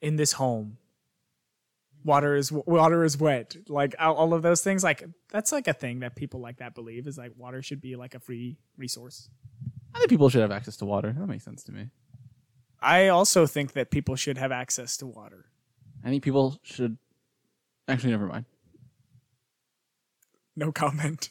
in 0.02 0.16
this 0.16 0.34
home, 0.34 0.78
water 2.04 2.36
is 2.36 2.52
water 2.52 3.04
is 3.04 3.18
wet. 3.18 3.56
Like 3.68 3.96
all, 4.00 4.34
of 4.34 4.42
those 4.42 4.62
things. 4.62 4.84
Like 4.84 5.04
that's 5.30 5.52
like 5.52 5.68
a 5.68 5.74
thing 5.74 6.00
that 6.00 6.16
people 6.16 6.40
like 6.40 6.58
that 6.58 6.76
believe 6.76 7.08
is 7.08 7.18
like 7.18 7.32
water 7.36 7.62
should 7.62 7.82
be 7.82 7.96
like 7.96 8.16
a 8.16 8.20
free 8.20 8.58
resource. 8.78 9.30
I 9.94 10.00
think 10.00 10.10
people 10.10 10.30
should 10.30 10.42
have 10.42 10.52
access 10.52 10.78
to 10.78 10.86
water. 10.86 11.14
That 11.18 11.28
makes 11.28 11.44
sense 11.44 11.64
to 11.64 11.72
me. 11.72 11.90
I 12.80 13.08
also 13.08 13.48
think 13.48 13.74
that 13.74 13.90
people 13.90 14.16
should 14.16 14.38
have 14.38 14.52
access 14.52 14.98
to 14.98 15.08
water. 15.08 15.46
I 16.04 16.10
think 16.10 16.24
people 16.24 16.60
should. 16.64 16.98
Actually, 17.88 18.12
never 18.12 18.28
mind. 18.28 18.46
No 20.56 20.72
comment. 20.72 21.30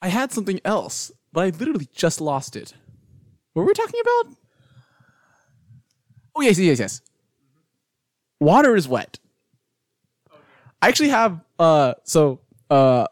I 0.00 0.08
had 0.08 0.32
something 0.32 0.60
else, 0.64 1.12
but 1.32 1.44
I 1.44 1.48
literally 1.50 1.88
just 1.94 2.20
lost 2.20 2.56
it. 2.56 2.74
What 3.52 3.62
were 3.62 3.68
we 3.68 3.74
talking 3.74 4.00
about? 4.00 4.36
Oh 6.36 6.42
yes, 6.42 6.58
yes, 6.58 6.78
yes. 6.78 7.00
Water 8.40 8.76
is 8.76 8.88
wet. 8.88 9.18
I 10.82 10.88
actually 10.88 11.10
have 11.10 11.40
uh 11.58 11.94
so 12.04 12.40
uh 12.70 13.06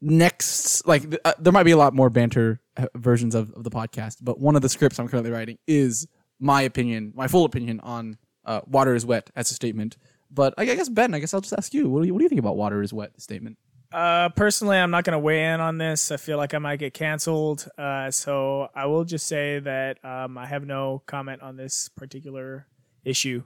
next 0.00 0.86
like 0.86 1.02
th- 1.02 1.20
uh, 1.24 1.34
there 1.38 1.52
might 1.52 1.64
be 1.64 1.72
a 1.72 1.76
lot 1.76 1.94
more 1.94 2.10
banter 2.10 2.60
uh, 2.76 2.86
versions 2.94 3.34
of, 3.34 3.52
of 3.52 3.64
the 3.64 3.70
podcast, 3.70 4.18
but 4.22 4.38
one 4.40 4.56
of 4.56 4.62
the 4.62 4.68
scripts 4.68 4.98
I'm 4.98 5.08
currently 5.08 5.30
writing 5.30 5.58
is 5.66 6.06
my 6.38 6.62
opinion, 6.62 7.12
my 7.14 7.28
full 7.28 7.44
opinion 7.44 7.80
on 7.80 8.18
uh, 8.44 8.60
water 8.66 8.94
is 8.94 9.04
wet 9.04 9.30
as 9.34 9.50
a 9.50 9.54
statement. 9.54 9.96
But 10.30 10.54
I, 10.58 10.62
I 10.62 10.74
guess 10.74 10.88
Ben, 10.88 11.14
I 11.14 11.18
guess 11.18 11.34
I'll 11.34 11.40
just 11.40 11.54
ask 11.56 11.72
you. 11.74 11.88
What 11.88 12.02
do 12.02 12.06
you 12.06 12.14
what 12.14 12.18
do 12.20 12.24
you 12.24 12.28
think 12.28 12.38
about 12.38 12.56
water 12.56 12.82
is 12.82 12.92
wet 12.92 13.20
statement? 13.20 13.58
Uh, 13.92 14.28
personally, 14.30 14.76
I'm 14.76 14.90
not 14.90 15.04
going 15.04 15.12
to 15.12 15.18
weigh 15.18 15.44
in 15.44 15.60
on 15.60 15.78
this. 15.78 16.10
I 16.10 16.16
feel 16.16 16.36
like 16.36 16.54
I 16.54 16.58
might 16.58 16.78
get 16.78 16.92
canceled. 16.92 17.68
Uh, 17.78 18.10
so 18.10 18.68
I 18.74 18.86
will 18.86 19.04
just 19.04 19.26
say 19.26 19.58
that 19.60 20.04
um, 20.04 20.36
I 20.36 20.46
have 20.46 20.66
no 20.66 21.02
comment 21.06 21.42
on 21.42 21.56
this 21.56 21.88
particular 21.88 22.66
issue. 23.04 23.44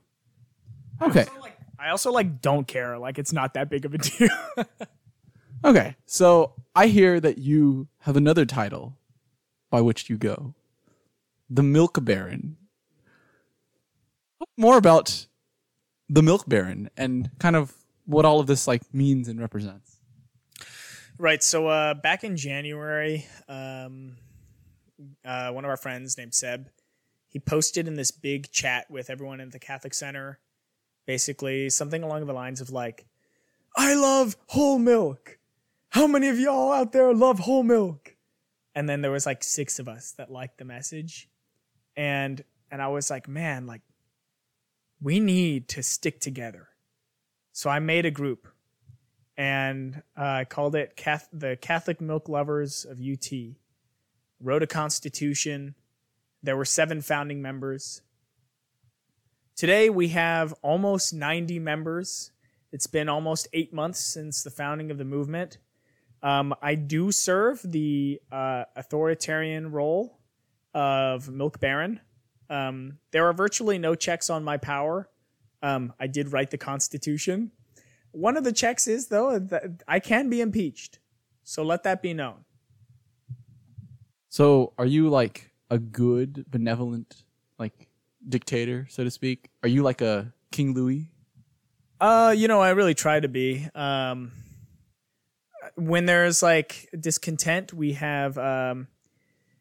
Okay. 1.02 1.26
I 1.78 1.90
also 1.90 2.12
like 2.12 2.40
don't 2.42 2.66
care. 2.66 2.98
Like 2.98 3.18
it's 3.18 3.32
not 3.32 3.54
that 3.54 3.70
big 3.70 3.84
of 3.84 3.94
a 3.94 3.98
deal. 3.98 4.28
Okay, 5.62 5.94
so 6.06 6.54
I 6.74 6.86
hear 6.86 7.20
that 7.20 7.36
you 7.36 7.88
have 8.00 8.16
another 8.16 8.46
title 8.46 8.96
by 9.70 9.82
which 9.82 10.08
you 10.08 10.16
go, 10.16 10.54
the 11.50 11.62
Milk 11.62 12.02
Baron. 12.02 12.56
More 14.56 14.78
about 14.78 15.26
the 16.08 16.22
Milk 16.22 16.48
Baron 16.48 16.88
and 16.96 17.30
kind 17.38 17.56
of 17.56 17.74
what 18.06 18.24
all 18.24 18.40
of 18.40 18.46
this 18.46 18.66
like 18.66 18.82
means 18.94 19.28
and 19.28 19.38
represents. 19.38 19.89
Right. 21.20 21.42
So 21.42 21.68
uh, 21.68 21.92
back 21.92 22.24
in 22.24 22.38
January, 22.38 23.26
um, 23.46 24.16
uh, 25.22 25.50
one 25.50 25.66
of 25.66 25.68
our 25.68 25.76
friends 25.76 26.16
named 26.16 26.32
Seb, 26.32 26.70
he 27.28 27.38
posted 27.38 27.86
in 27.86 27.92
this 27.92 28.10
big 28.10 28.50
chat 28.50 28.90
with 28.90 29.10
everyone 29.10 29.38
at 29.42 29.52
the 29.52 29.58
Catholic 29.58 29.92
Center, 29.92 30.38
basically 31.06 31.68
something 31.68 32.02
along 32.02 32.24
the 32.24 32.32
lines 32.32 32.62
of 32.62 32.70
like, 32.70 33.04
"I 33.76 33.92
love 33.96 34.34
whole 34.46 34.78
milk. 34.78 35.38
How 35.90 36.06
many 36.06 36.28
of 36.28 36.38
y'all 36.38 36.72
out 36.72 36.92
there 36.92 37.12
love 37.12 37.40
whole 37.40 37.64
milk?" 37.64 38.16
And 38.74 38.88
then 38.88 39.02
there 39.02 39.10
was 39.10 39.26
like 39.26 39.44
six 39.44 39.78
of 39.78 39.88
us 39.88 40.12
that 40.12 40.30
liked 40.30 40.56
the 40.56 40.64
message, 40.64 41.28
and 41.98 42.42
and 42.70 42.80
I 42.80 42.88
was 42.88 43.10
like, 43.10 43.28
man, 43.28 43.66
like, 43.66 43.82
we 45.02 45.20
need 45.20 45.68
to 45.68 45.82
stick 45.82 46.18
together. 46.18 46.68
So 47.52 47.68
I 47.68 47.78
made 47.78 48.06
a 48.06 48.10
group 48.10 48.48
and 49.40 50.02
uh, 50.18 50.44
called 50.50 50.76
it 50.76 50.96
Cath- 50.96 51.30
the 51.32 51.56
Catholic 51.56 51.98
Milk 51.98 52.28
Lovers 52.28 52.84
of 52.84 53.00
UT. 53.00 53.26
Wrote 54.38 54.62
a 54.62 54.66
constitution. 54.66 55.74
There 56.42 56.58
were 56.58 56.66
seven 56.66 57.00
founding 57.00 57.40
members. 57.40 58.02
Today 59.56 59.88
we 59.88 60.08
have 60.08 60.52
almost 60.60 61.14
90 61.14 61.58
members. 61.58 62.32
It's 62.70 62.86
been 62.86 63.08
almost 63.08 63.48
eight 63.54 63.72
months 63.72 64.00
since 64.00 64.42
the 64.42 64.50
founding 64.50 64.90
of 64.90 64.98
the 64.98 65.06
movement. 65.06 65.56
Um, 66.22 66.54
I 66.60 66.74
do 66.74 67.10
serve 67.10 67.62
the 67.64 68.20
uh, 68.30 68.64
authoritarian 68.76 69.70
role 69.70 70.18
of 70.74 71.30
Milk 71.30 71.60
Baron. 71.60 72.00
Um, 72.50 72.98
there 73.10 73.26
are 73.26 73.32
virtually 73.32 73.78
no 73.78 73.94
checks 73.94 74.28
on 74.28 74.44
my 74.44 74.58
power. 74.58 75.08
Um, 75.62 75.94
I 75.98 76.08
did 76.08 76.30
write 76.30 76.50
the 76.50 76.58
Constitution. 76.58 77.52
One 78.12 78.36
of 78.36 78.44
the 78.44 78.52
checks 78.52 78.86
is 78.86 79.08
though 79.08 79.38
that 79.38 79.82
I 79.86 80.00
can 80.00 80.28
be 80.28 80.40
impeached, 80.40 80.98
so 81.44 81.62
let 81.62 81.82
that 81.84 82.02
be 82.02 82.14
known. 82.14 82.44
So, 84.28 84.72
are 84.78 84.86
you 84.86 85.08
like 85.08 85.50
a 85.70 85.78
good, 85.78 86.44
benevolent, 86.48 87.24
like 87.58 87.88
dictator, 88.28 88.86
so 88.88 89.02
to 89.04 89.10
speak? 89.10 89.50
Are 89.62 89.68
you 89.68 89.82
like 89.82 90.00
a 90.00 90.32
King 90.52 90.74
Louis? 90.74 91.10
Uh, 92.00 92.34
you 92.36 92.48
know, 92.48 92.60
I 92.60 92.70
really 92.70 92.94
try 92.94 93.20
to 93.20 93.28
be. 93.28 93.66
Um, 93.74 94.32
when 95.74 96.06
there's 96.06 96.42
like 96.42 96.88
discontent, 96.98 97.72
we 97.72 97.92
have 97.94 98.38
um, 98.38 98.88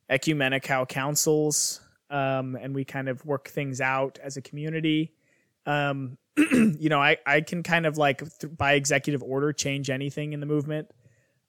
ecumenical 0.09 0.85
councils, 0.85 1.81
um, 2.09 2.55
and 2.55 2.73
we 2.73 2.85
kind 2.85 3.09
of 3.09 3.25
work 3.25 3.49
things 3.49 3.81
out 3.81 4.19
as 4.23 4.37
a 4.37 4.41
community. 4.41 5.13
Um, 5.65 6.17
you 6.79 6.89
know, 6.89 7.01
I, 7.01 7.17
I 7.25 7.41
can 7.41 7.63
kind 7.63 7.85
of 7.85 7.97
like 7.97 8.19
th- 8.39 8.55
by 8.55 8.73
executive 8.73 9.23
order 9.23 9.51
change 9.53 9.89
anything 9.89 10.33
in 10.33 10.39
the 10.39 10.45
movement. 10.45 10.89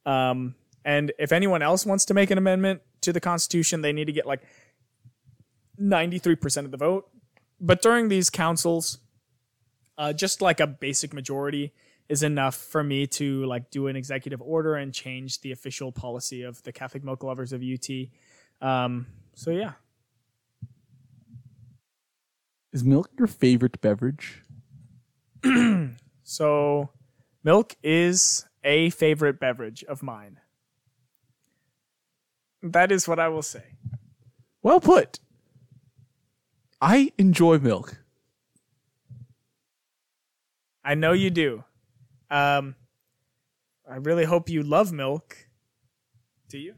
Um, 0.07 0.55
and 0.84 1.12
if 1.18 1.32
anyone 1.32 1.62
else 1.62 1.84
wants 1.84 2.07
to 2.07 2.14
make 2.14 2.30
an 2.30 2.38
amendment 2.38 2.82
to 3.03 3.12
the 3.12 3.20
Constitution, 3.20 3.82
they 3.82 3.93
need 3.93 4.07
to 4.07 4.12
get 4.12 4.26
like 4.26 4.43
93% 5.80 6.64
of 6.64 6.70
the 6.70 6.76
vote. 6.76 7.09
But 7.61 7.82
during 7.82 8.09
these 8.09 8.30
councils, 8.30 8.99
uh, 9.99 10.12
just 10.12 10.41
like 10.41 10.61
a 10.61 10.66
basic 10.66 11.12
majority 11.12 11.72
is 12.09 12.22
enough 12.22 12.57
for 12.57 12.82
me 12.82 13.07
to 13.07 13.45
like 13.47 13.70
do 13.70 13.86
an 13.86 13.97
executive 13.97 14.43
order 14.43 14.74
and 14.74 14.93
change 14.93 15.43
the 15.43 15.53
official 15.53 15.93
policy 15.93 16.43
of 16.43 16.62
the 16.64 16.72
Catholic 16.72 17.05
Milk 17.05 17.22
Lovers 17.22 17.53
of 17.53 17.62
UT. 17.62 17.88
Um, 18.66 19.07
so 19.34 19.51
yeah, 19.51 19.72
Is 22.72 22.84
milk 22.84 23.11
your 23.18 23.26
favorite 23.26 23.80
beverage? 23.80 24.45
so 26.22 26.91
milk 27.43 27.74
is 27.82 28.47
a 28.64 28.91
favorite 28.91 29.41
beverage 29.41 29.84
of 29.84 30.03
mine. 30.03 30.38
That 32.62 32.93
is 32.93 33.09
what 33.09 33.18
I 33.18 33.28
will 33.28 33.43
say. 33.43 33.64
Well 34.62 34.80
put. 34.80 35.18
I 36.80 37.12
enjoy 37.18 37.59
milk. 37.59 37.99
I 40.84 40.95
know 40.95 41.12
you 41.12 41.30
do. 41.30 41.64
Um, 42.30 42.74
I 43.88 43.97
really 43.97 44.24
hope 44.24 44.49
you 44.49 44.62
love 44.62 44.93
milk. 44.93 45.36
Do 46.49 46.59
you? 46.59 46.74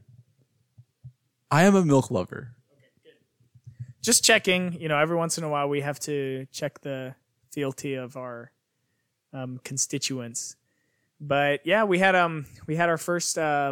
I 1.51 1.63
am 1.63 1.75
a 1.75 1.85
milk 1.85 2.11
lover. 2.11 2.55
Okay, 2.71 2.85
good. 3.03 3.83
just 4.01 4.23
checking. 4.23 4.73
You 4.79 4.87
know, 4.87 4.97
every 4.97 5.15
once 5.15 5.37
in 5.37 5.43
a 5.43 5.49
while 5.49 5.69
we 5.69 5.81
have 5.81 5.99
to 6.01 6.47
check 6.51 6.81
the 6.81 7.15
fealty 7.53 7.93
of 7.93 8.17
our 8.17 8.51
um, 9.31 9.59
constituents. 9.63 10.55
But 11.19 11.65
yeah, 11.65 11.83
we 11.83 11.99
had 11.99 12.15
um 12.15 12.45
we 12.67 12.75
had 12.75 12.89
our 12.89 12.97
first 12.97 13.37
uh, 13.37 13.71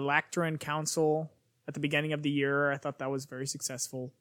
Council 0.59 1.29
at 1.67 1.73
the 1.73 1.79
beginning 1.79 2.13
of 2.13 2.21
the 2.21 2.29
year. 2.29 2.71
I 2.71 2.77
thought 2.77 2.99
that 2.99 3.11
was 3.11 3.25
very 3.25 3.47
successful. 3.47 4.13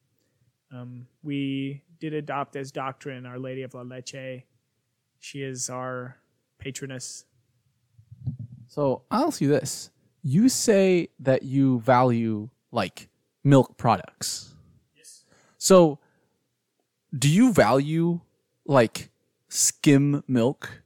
Um, 0.73 1.07
we 1.23 1.83
did 1.99 2.15
adopt 2.15 2.57
as 2.57 2.73
doctrine 2.73 3.27
Our 3.27 3.39
Lady 3.39 3.63
of 3.63 3.75
La 3.75 3.83
Leche. 3.83 4.45
She 5.19 5.43
is 5.43 5.69
our 5.69 6.17
patroness. 6.59 7.25
So 8.67 9.03
I'll 9.11 9.29
ask 9.29 9.41
you 9.41 9.49
this: 9.49 9.91
You 10.23 10.49
say 10.49 11.09
that 11.21 11.43
you 11.43 11.81
value 11.81 12.49
like 12.73 13.09
milk 13.45 13.77
products. 13.77 14.55
Yes. 14.97 15.25
So, 15.59 15.99
do 17.17 17.29
you 17.29 17.53
value 17.53 18.21
like 18.67 19.10
skim 19.51 20.25
milk 20.27 20.83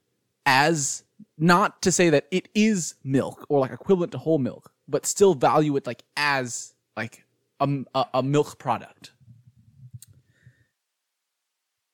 as 0.47 1.05
not 1.39 1.81
to 1.83 1.93
say 1.93 2.11
that 2.11 2.27
it 2.31 2.49
is 2.55 2.97
milk 3.05 3.47
or 3.49 3.61
like 3.61 3.71
equivalent 3.71 4.13
to 4.13 4.19
whole 4.19 4.39
milk, 4.39 4.73
but 4.89 5.07
still 5.07 5.35
value 5.35 5.77
it 5.77 5.87
like 5.87 6.03
as 6.17 6.75
like 6.97 7.25
a, 7.61 7.69
a, 7.95 8.07
a 8.15 8.23
milk 8.23 8.59
product? 8.59 9.13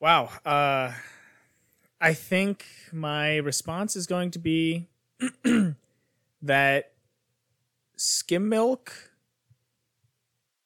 Wow. 0.00 0.30
Uh, 0.44 0.92
I 2.00 2.14
think 2.14 2.64
my 2.92 3.36
response 3.36 3.94
is 3.94 4.06
going 4.06 4.30
to 4.32 4.38
be 4.38 4.88
that 6.42 6.92
skim 7.96 8.48
milk, 8.48 9.10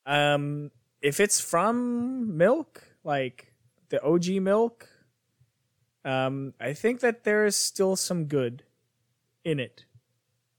um, 0.07 0.71
if 1.03 1.19
it's 1.19 1.41
from 1.41 2.37
milk, 2.37 2.85
like 3.03 3.53
the 3.89 4.01
OG 4.03 4.27
milk, 4.41 4.89
um, 6.05 6.55
I 6.61 6.73
think 6.73 7.01
that 7.01 7.25
there 7.25 7.47
is 7.47 7.57
still 7.57 7.97
some 7.97 8.27
good 8.27 8.65
in 9.45 9.59
it, 9.59 9.85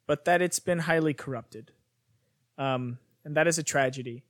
but 0.08 0.26
that 0.26 0.42
it's 0.42 0.60
been 0.60 0.80
highly 0.80 1.14
corrupted. 1.14 1.72
Um, 2.58 3.00
and 3.24 3.36
that 3.36 3.48
is 3.48 3.58
a 3.58 3.64
tragedy. 3.64 4.24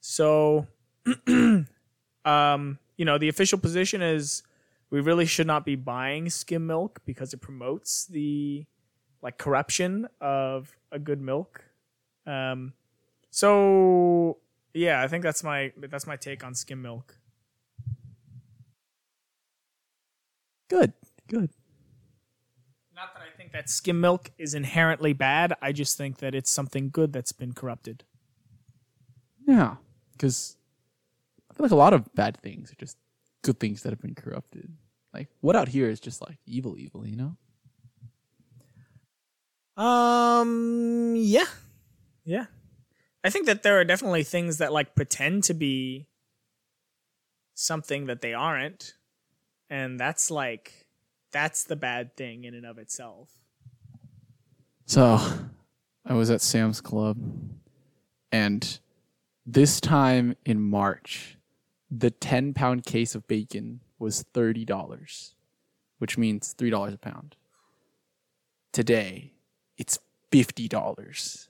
So, 0.00 0.66
um, 2.24 2.78
you 2.96 3.04
know, 3.04 3.18
the 3.18 3.28
official 3.28 3.58
position 3.58 4.02
is 4.02 4.42
we 4.90 5.00
really 5.00 5.26
should 5.26 5.46
not 5.46 5.64
be 5.64 5.76
buying 5.76 6.28
skim 6.28 6.66
milk 6.66 7.00
because 7.04 7.32
it 7.32 7.40
promotes 7.40 8.06
the 8.06 8.66
like 9.22 9.38
corruption 9.38 10.08
of 10.20 10.76
a 10.90 10.98
good 10.98 11.20
milk. 11.20 11.64
Um, 12.26 12.74
so 13.30 14.38
yeah, 14.74 15.02
I 15.02 15.08
think 15.08 15.22
that's 15.22 15.42
my 15.42 15.72
that's 15.78 16.06
my 16.06 16.16
take 16.16 16.44
on 16.44 16.54
skim 16.54 16.82
milk. 16.82 17.16
Good, 20.72 20.94
good. 21.28 21.50
Not 22.96 23.12
that 23.12 23.22
I 23.22 23.36
think 23.36 23.52
that 23.52 23.68
skim 23.68 24.00
milk 24.00 24.30
is 24.38 24.54
inherently 24.54 25.12
bad. 25.12 25.52
I 25.60 25.70
just 25.72 25.98
think 25.98 26.16
that 26.20 26.34
it's 26.34 26.50
something 26.50 26.88
good 26.88 27.12
that's 27.12 27.32
been 27.32 27.52
corrupted. 27.52 28.04
Yeah, 29.46 29.76
because 30.12 30.56
I 31.50 31.54
feel 31.54 31.64
like 31.64 31.72
a 31.72 31.76
lot 31.76 31.92
of 31.92 32.14
bad 32.14 32.38
things 32.38 32.72
are 32.72 32.76
just 32.76 32.96
good 33.42 33.60
things 33.60 33.82
that 33.82 33.90
have 33.90 34.00
been 34.00 34.14
corrupted. 34.14 34.72
Like 35.12 35.28
what 35.42 35.56
out 35.56 35.68
here 35.68 35.90
is 35.90 36.00
just 36.00 36.22
like 36.22 36.38
evil, 36.46 36.78
evil, 36.78 37.06
you 37.06 37.16
know? 37.16 37.36
Um, 39.76 41.16
yeah, 41.18 41.44
yeah. 42.24 42.46
I 43.22 43.28
think 43.28 43.44
that 43.44 43.62
there 43.62 43.78
are 43.78 43.84
definitely 43.84 44.24
things 44.24 44.56
that 44.56 44.72
like 44.72 44.94
pretend 44.94 45.44
to 45.44 45.54
be 45.54 46.08
something 47.52 48.06
that 48.06 48.22
they 48.22 48.32
aren't, 48.32 48.94
and 49.72 49.98
that's 49.98 50.30
like 50.30 50.86
that's 51.32 51.64
the 51.64 51.76
bad 51.76 52.14
thing 52.14 52.44
in 52.44 52.52
and 52.54 52.66
of 52.66 52.76
itself. 52.76 53.30
So, 54.84 55.18
I 56.04 56.12
was 56.12 56.28
at 56.28 56.42
Sam's 56.42 56.82
Club, 56.82 57.16
and 58.30 58.78
this 59.46 59.80
time 59.80 60.36
in 60.44 60.60
March, 60.60 61.38
the 61.90 62.10
10 62.10 62.52
pound 62.52 62.84
case 62.84 63.14
of 63.14 63.26
bacon 63.26 63.80
was 63.98 64.26
$30, 64.34 65.32
which 65.98 66.18
means 66.18 66.54
$3 66.54 66.92
a 66.92 66.98
pound. 66.98 67.36
Today, 68.72 69.32
it's 69.78 69.98
$50, 70.32 71.48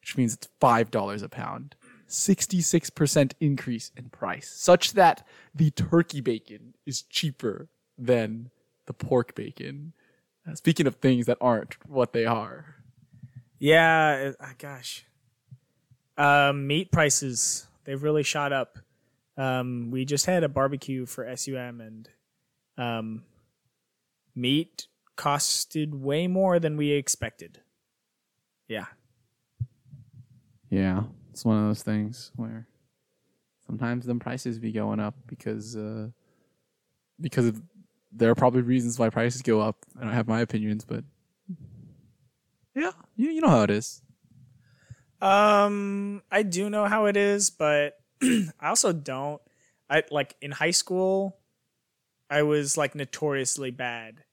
which 0.00 0.16
means 0.16 0.34
it's 0.34 0.48
$5 0.60 1.22
a 1.22 1.28
pound. 1.28 1.76
66% 2.12 3.32
increase 3.40 3.90
in 3.96 4.10
price, 4.10 4.52
such 4.54 4.92
that 4.92 5.26
the 5.54 5.70
turkey 5.70 6.20
bacon 6.20 6.74
is 6.84 7.02
cheaper 7.02 7.68
than 7.96 8.50
the 8.86 8.92
pork 8.92 9.34
bacon. 9.34 9.94
Uh, 10.46 10.54
speaking 10.54 10.86
of 10.86 10.96
things 10.96 11.26
that 11.26 11.38
aren't 11.40 11.76
what 11.88 12.12
they 12.12 12.26
are. 12.26 12.76
Yeah, 13.58 14.32
uh, 14.38 14.46
gosh. 14.58 15.06
Uh, 16.18 16.52
meat 16.54 16.92
prices, 16.92 17.66
they've 17.84 18.02
really 18.02 18.22
shot 18.22 18.52
up. 18.52 18.78
Um, 19.38 19.90
we 19.90 20.04
just 20.04 20.26
had 20.26 20.44
a 20.44 20.48
barbecue 20.48 21.06
for 21.06 21.34
SUM, 21.34 21.80
and 21.80 22.08
um, 22.76 23.22
meat 24.34 24.86
costed 25.16 25.94
way 25.94 26.26
more 26.26 26.58
than 26.58 26.76
we 26.76 26.90
expected. 26.90 27.60
Yeah. 28.68 28.86
Yeah, 30.68 31.04
it's 31.32 31.46
one 31.46 31.56
of 31.56 31.64
those 31.64 31.82
things 31.82 32.30
where 32.36 32.68
sometimes 33.66 34.04
the 34.04 34.14
prices 34.16 34.58
be 34.58 34.70
going 34.70 35.00
up 35.00 35.14
because 35.26 35.74
uh, 35.74 36.08
because 37.20 37.46
of, 37.46 37.62
there 38.12 38.30
are 38.30 38.34
probably 38.34 38.60
reasons 38.60 38.98
why 38.98 39.08
prices 39.08 39.40
go 39.40 39.60
up. 39.60 39.76
I 39.98 40.04
don't 40.04 40.12
have 40.12 40.28
my 40.28 40.42
opinions, 40.42 40.84
but 40.84 41.04
yeah, 42.74 42.90
you 43.16 43.30
you 43.30 43.40
know 43.40 43.48
how 43.48 43.62
it 43.62 43.70
is. 43.70 44.02
Um, 45.22 46.22
I 46.30 46.42
do 46.42 46.68
know 46.68 46.84
how 46.84 47.06
it 47.06 47.16
is, 47.16 47.48
but 47.48 47.98
I 48.22 48.50
also 48.68 48.92
don't. 48.92 49.40
I 49.88 50.02
like 50.10 50.36
in 50.42 50.50
high 50.50 50.70
school, 50.70 51.38
I 52.28 52.42
was 52.42 52.76
like 52.76 52.94
notoriously 52.94 53.70
bad 53.70 54.24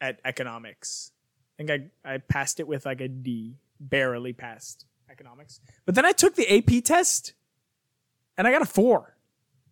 at 0.00 0.20
economics. 0.24 1.12
I 1.60 1.62
think 1.62 1.92
I 2.04 2.14
I 2.14 2.18
passed 2.18 2.58
it 2.58 2.66
with 2.66 2.86
like 2.86 3.00
a 3.00 3.08
D, 3.08 3.58
barely 3.78 4.32
passed 4.32 4.87
economics. 5.18 5.60
But 5.86 5.94
then 5.94 6.04
I 6.04 6.12
took 6.12 6.34
the 6.34 6.48
AP 6.48 6.84
test, 6.84 7.34
and 8.36 8.46
I 8.46 8.52
got 8.52 8.62
a 8.62 8.66
four. 8.66 9.16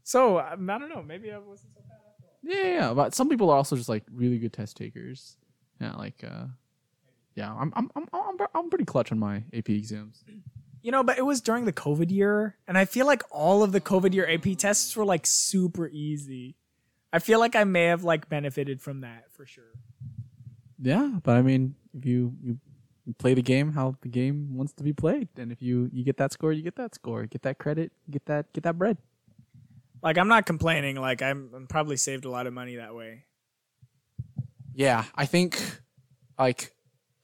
So 0.02 0.38
um, 0.38 0.68
I 0.70 0.78
don't 0.78 0.88
know. 0.88 1.02
Maybe 1.02 1.32
I 1.32 1.38
wasn't 1.38 1.74
so 1.74 1.80
bad 1.88 1.98
after 2.12 2.26
all. 2.26 2.38
Yeah, 2.42 2.78
yeah, 2.78 2.94
but 2.94 3.14
some 3.14 3.28
people 3.28 3.50
are 3.50 3.56
also 3.56 3.76
just 3.76 3.88
like 3.88 4.04
really 4.12 4.38
good 4.38 4.52
test 4.52 4.76
takers. 4.76 5.36
Yeah, 5.80 5.94
like 5.94 6.24
uh, 6.24 6.46
yeah, 7.34 7.52
I'm 7.52 7.72
I'm 7.76 7.90
I'm 7.94 8.06
I'm, 8.12 8.46
I'm 8.54 8.68
pretty 8.70 8.84
clutch 8.84 9.12
on 9.12 9.18
my 9.18 9.44
AP 9.52 9.70
exams. 9.70 10.24
You 10.82 10.92
know, 10.92 11.02
but 11.02 11.18
it 11.18 11.26
was 11.26 11.40
during 11.40 11.64
the 11.64 11.72
COVID 11.72 12.10
year, 12.10 12.56
and 12.68 12.78
I 12.78 12.84
feel 12.84 13.06
like 13.06 13.22
all 13.30 13.62
of 13.62 13.72
the 13.72 13.80
COVID 13.80 14.14
year 14.14 14.28
AP 14.30 14.56
tests 14.56 14.96
were 14.96 15.04
like 15.04 15.26
super 15.26 15.88
easy. 15.88 16.56
I 17.12 17.18
feel 17.18 17.40
like 17.40 17.56
I 17.56 17.64
may 17.64 17.86
have 17.86 18.04
like 18.04 18.28
benefited 18.28 18.80
from 18.80 19.00
that 19.00 19.32
for 19.32 19.46
sure. 19.46 19.64
Yeah, 20.80 21.18
but 21.22 21.36
I 21.36 21.42
mean, 21.42 21.74
if 21.94 22.04
you 22.04 22.34
you 22.42 22.58
play 23.14 23.34
the 23.34 23.42
game 23.42 23.72
how 23.72 23.96
the 24.00 24.08
game 24.08 24.56
wants 24.56 24.72
to 24.74 24.82
be 24.82 24.92
played, 24.92 25.28
and 25.36 25.52
if 25.52 25.62
you 25.62 25.90
you 25.92 26.04
get 26.04 26.16
that 26.18 26.32
score, 26.32 26.52
you 26.52 26.62
get 26.62 26.76
that 26.76 26.94
score, 26.94 27.26
get 27.26 27.42
that 27.42 27.58
credit, 27.58 27.92
get 28.10 28.26
that 28.26 28.52
get 28.52 28.64
that 28.64 28.78
bread. 28.78 28.98
Like 30.02 30.18
I'm 30.18 30.28
not 30.28 30.46
complaining. 30.46 30.96
Like 30.96 31.22
I'm, 31.22 31.50
I'm 31.54 31.66
probably 31.66 31.96
saved 31.96 32.24
a 32.24 32.30
lot 32.30 32.46
of 32.46 32.52
money 32.52 32.76
that 32.76 32.94
way. 32.94 33.24
Yeah, 34.74 35.04
I 35.14 35.26
think 35.26 35.60
like 36.38 36.72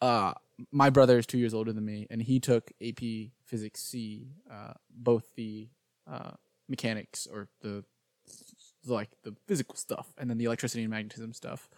uh 0.01 0.35
my 0.70 0.91
brother 0.91 1.18
is 1.18 1.26
two 1.26 1.39
years 1.39 1.55
older 1.55 1.72
than 1.72 1.85
me, 1.85 2.07
and 2.11 2.22
he 2.22 2.39
took 2.39 2.70
AP 2.87 3.01
Physics 3.45 3.83
C, 3.83 4.28
uh, 4.51 4.74
both 4.91 5.35
the 5.35 5.68
uh, 6.11 6.33
mechanics 6.68 7.26
or 7.30 7.49
the 7.61 7.85
like 8.87 9.11
the 9.22 9.35
physical 9.47 9.76
stuff, 9.76 10.14
and 10.18 10.30
then 10.30 10.39
the 10.39 10.45
electricity 10.45 10.83
and 10.83 10.91
magnetism 10.91 11.33
stuff. 11.33 11.68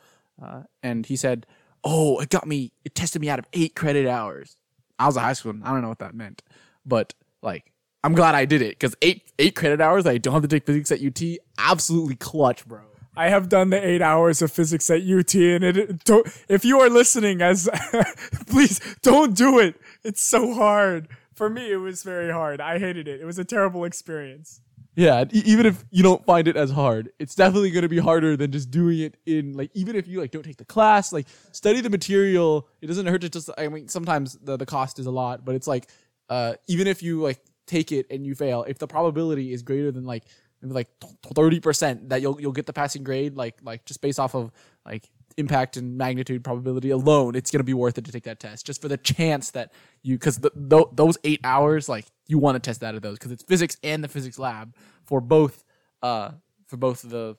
Uh, 0.43 0.63
and 0.83 1.07
he 1.07 1.17
said, 1.17 1.47
"Oh, 1.85 2.19
it 2.19 2.31
got 2.31 2.47
me. 2.47 2.73
It 2.85 2.95
tested 2.95 3.21
me 3.21 3.29
out 3.29 3.39
of 3.39 3.47
eight 3.53 3.75
credit 3.77 4.07
hours." 4.09 4.57
I 4.99 5.07
was 5.07 5.17
a 5.17 5.21
high 5.21 5.33
school. 5.33 5.55
I 5.63 5.71
don't 5.71 5.83
know 5.83 5.89
what 5.89 5.99
that 5.99 6.15
meant, 6.15 6.43
but 6.87 7.15
like, 7.43 7.73
I'm 8.03 8.15
glad 8.15 8.35
I 8.35 8.45
did 8.45 8.63
it 8.63 8.71
because 8.71 8.95
eight 9.03 9.33
eight 9.39 9.55
credit 9.55 9.81
hours. 9.81 10.07
I 10.07 10.19
don't 10.19 10.35
have 10.35 10.43
to 10.43 10.49
take 10.49 10.67
physics 10.67 10.91
at 10.93 11.03
UT. 11.03 11.39
Absolutely 11.59 12.17
clutch, 12.17 12.67
bro. 12.67 12.81
I 13.17 13.29
have 13.29 13.49
done 13.49 13.71
the 13.71 13.87
eight 13.87 14.03
hours 14.03 14.43
of 14.43 14.51
physics 14.51 14.91
at 14.91 15.03
UT, 15.03 15.35
and 15.35 15.65
it. 15.65 16.05
Don't, 16.05 16.27
if 16.49 16.65
you 16.65 16.81
are 16.81 16.91
listening, 16.91 17.43
as 17.43 17.69
please 18.47 18.81
don't 19.03 19.37
do 19.37 19.59
it. 19.61 19.77
It's 20.03 20.23
so 20.23 20.55
hard 20.55 21.09
for 21.35 21.51
me, 21.51 21.73
it 21.73 21.77
was 21.77 22.03
very 22.03 22.33
hard. 22.33 22.61
I 22.61 22.79
hated 22.79 23.09
it. 23.09 23.21
It 23.21 23.25
was 23.25 23.39
a 23.39 23.45
terrible 23.45 23.85
experience. 23.85 24.61
Yeah, 24.97 25.25
even 25.33 25.67
if 25.67 25.85
you 25.91 26.05
don't 26.05 26.25
find 26.25 26.47
it 26.47 26.57
as 26.57 26.71
hard, 26.71 27.11
it's 27.19 27.35
definitely 27.35 27.73
going 27.73 27.83
to 27.83 27.89
be 27.89 27.99
harder 27.99 28.37
than 28.37 28.53
just 28.53 28.71
doing 28.71 29.01
it 29.01 29.17
in 29.27 29.55
like 29.55 29.71
even 29.75 29.97
if 29.97 30.07
you 30.07 30.21
like 30.21 30.31
don't 30.31 30.45
take 30.45 30.57
the 30.57 30.65
class, 30.65 31.13
like 31.13 31.27
study 31.51 31.81
the 31.81 31.91
material. 31.91 32.69
It 32.81 32.87
doesn't 32.87 33.07
hurt 33.07 33.23
to 33.23 33.29
just 33.29 33.51
I 33.59 33.69
mean 33.69 33.89
sometimes 33.89 34.39
the 34.41 34.57
the 34.57 34.67
cost 34.67 34.99
is 35.01 35.07
a 35.07 35.11
lot, 35.11 35.45
but 35.45 35.57
it's 35.57 35.67
like 35.67 35.89
uh 36.29 36.55
even 36.69 36.87
if 36.87 37.03
you 37.03 37.21
like 37.21 37.41
take 37.67 37.91
it 37.91 38.07
and 38.11 38.25
you 38.25 38.37
fail, 38.37 38.65
if 38.69 38.79
the 38.79 38.87
probability 38.87 39.53
is 39.53 39.63
greater 39.63 39.91
than 39.91 40.05
like 40.05 40.25
like 40.63 40.89
30% 41.01 42.09
that 42.09 42.23
you'll 42.23 42.41
you'll 42.41 42.53
get 42.53 42.67
the 42.67 42.73
passing 42.73 43.05
grade 43.05 43.37
like 43.37 43.59
like 43.63 43.85
just 43.85 44.01
based 44.01 44.19
off 44.19 44.35
of 44.35 44.51
like 44.87 45.11
impact 45.37 45.77
and 45.77 45.97
magnitude 45.97 46.45
probability 46.45 46.91
alone, 46.91 47.35
it's 47.35 47.51
going 47.51 47.61
to 47.61 47.65
be 47.65 47.75
worth 47.75 47.99
it 47.99 48.05
to 48.05 48.13
take 48.13 48.25
that 48.25 48.41
test 48.41 48.67
just 48.67 48.81
for 48.81 48.89
the 48.89 48.97
chance 48.97 49.51
that 49.53 49.73
you, 50.03 50.17
because 50.17 50.39
th- 50.39 50.87
those 50.93 51.19
eight 51.25 51.41
hours, 51.45 51.89
like 51.89 52.07
you 52.27 52.39
want 52.39 52.57
to 52.57 52.61
test 52.61 52.83
out 52.83 52.95
of 52.95 53.03
those 53.03 53.19
because 53.19 53.33
it's 53.33 53.43
physics 53.43 53.77
and 53.83 54.03
the 54.03 54.09
physics 54.09 54.39
lab 54.39 54.75
for 55.05 55.21
both, 55.21 55.65
uh, 56.03 56.31
for 56.67 56.77
both 56.77 57.03
the 57.03 57.37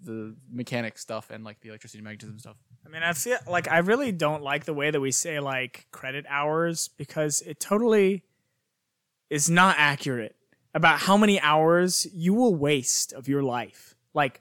the 0.00 0.36
mechanic 0.50 0.96
stuff 0.96 1.30
and 1.30 1.44
like 1.44 1.60
the 1.60 1.68
electricity 1.70 1.98
and 1.98 2.04
magnetism 2.04 2.38
stuff. 2.38 2.56
I 2.86 2.88
mean, 2.88 3.02
I 3.02 3.12
feel 3.12 3.38
like 3.48 3.68
I 3.68 3.78
really 3.78 4.12
don't 4.12 4.42
like 4.42 4.64
the 4.64 4.74
way 4.74 4.90
that 4.90 5.00
we 5.00 5.10
say 5.10 5.40
like 5.40 5.86
credit 5.90 6.24
hours 6.28 6.88
because 6.88 7.40
it 7.40 7.58
totally 7.58 8.22
is 9.28 9.50
not 9.50 9.76
accurate 9.78 10.36
about 10.72 11.00
how 11.00 11.16
many 11.16 11.40
hours 11.40 12.06
you 12.12 12.34
will 12.34 12.54
waste 12.54 13.12
of 13.12 13.28
your 13.28 13.42
life. 13.42 13.96
Like 14.14 14.40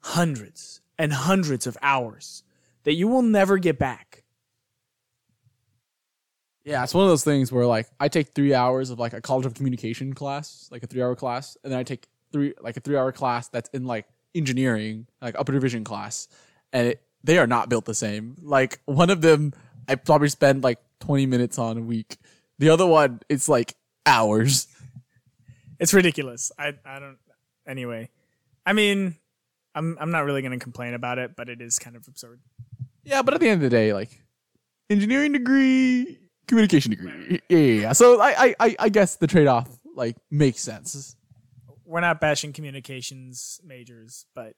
hundreds 0.00 0.80
and 0.98 1.12
hundreds 1.12 1.66
of 1.66 1.76
hours 1.80 2.42
that 2.84 2.94
you 2.94 3.08
will 3.08 3.22
never 3.22 3.58
get 3.58 3.78
back. 3.78 4.21
Yeah, 6.64 6.82
it's 6.84 6.94
one 6.94 7.04
of 7.04 7.10
those 7.10 7.24
things 7.24 7.50
where 7.50 7.66
like 7.66 7.88
I 7.98 8.08
take 8.08 8.34
three 8.34 8.54
hours 8.54 8.90
of 8.90 8.98
like 8.98 9.12
a 9.12 9.20
college 9.20 9.46
of 9.46 9.54
communication 9.54 10.14
class, 10.14 10.68
like 10.70 10.82
a 10.82 10.86
three 10.86 11.02
hour 11.02 11.16
class, 11.16 11.56
and 11.64 11.72
then 11.72 11.78
I 11.78 11.82
take 11.82 12.06
three 12.32 12.54
like 12.60 12.76
a 12.76 12.80
three 12.80 12.96
hour 12.96 13.10
class 13.12 13.48
that's 13.48 13.68
in 13.70 13.84
like 13.84 14.06
engineering, 14.34 15.06
like 15.20 15.34
upper 15.38 15.52
division 15.52 15.82
class, 15.84 16.28
and 16.72 16.88
it, 16.88 17.02
they 17.24 17.38
are 17.38 17.46
not 17.46 17.68
built 17.68 17.84
the 17.84 17.94
same. 17.94 18.36
Like 18.42 18.80
one 18.84 19.10
of 19.10 19.22
them, 19.22 19.52
I 19.88 19.96
probably 19.96 20.28
spend 20.28 20.62
like 20.62 20.78
twenty 21.00 21.26
minutes 21.26 21.58
on 21.58 21.78
a 21.78 21.82
week. 21.82 22.16
The 22.58 22.68
other 22.68 22.86
one, 22.86 23.20
it's 23.28 23.48
like 23.48 23.74
hours. 24.06 24.68
It's 25.80 25.92
ridiculous. 25.92 26.52
I 26.56 26.74
I 26.84 27.00
don't. 27.00 27.18
Anyway, 27.66 28.08
I 28.64 28.72
mean, 28.72 29.16
I'm 29.74 29.96
I'm 30.00 30.12
not 30.12 30.24
really 30.24 30.42
gonna 30.42 30.60
complain 30.60 30.94
about 30.94 31.18
it, 31.18 31.34
but 31.34 31.48
it 31.48 31.60
is 31.60 31.80
kind 31.80 31.96
of 31.96 32.06
absurd. 32.06 32.40
Yeah, 33.02 33.22
but 33.22 33.34
at 33.34 33.40
the 33.40 33.48
end 33.48 33.64
of 33.64 33.68
the 33.68 33.76
day, 33.76 33.92
like 33.92 34.22
engineering 34.88 35.32
degree, 35.32 36.18
communication 36.46 36.90
degree. 36.90 37.40
Yeah, 37.48 37.58
yeah, 37.58 37.80
yeah. 37.80 37.92
So 37.92 38.20
I, 38.20 38.54
I, 38.58 38.76
I 38.78 38.88
guess 38.88 39.16
the 39.16 39.26
trade 39.26 39.46
off 39.46 39.68
like 39.94 40.16
makes 40.30 40.60
sense. 40.60 41.16
We're 41.84 42.00
not 42.00 42.20
bashing 42.20 42.52
communications 42.52 43.60
majors, 43.64 44.26
but 44.34 44.54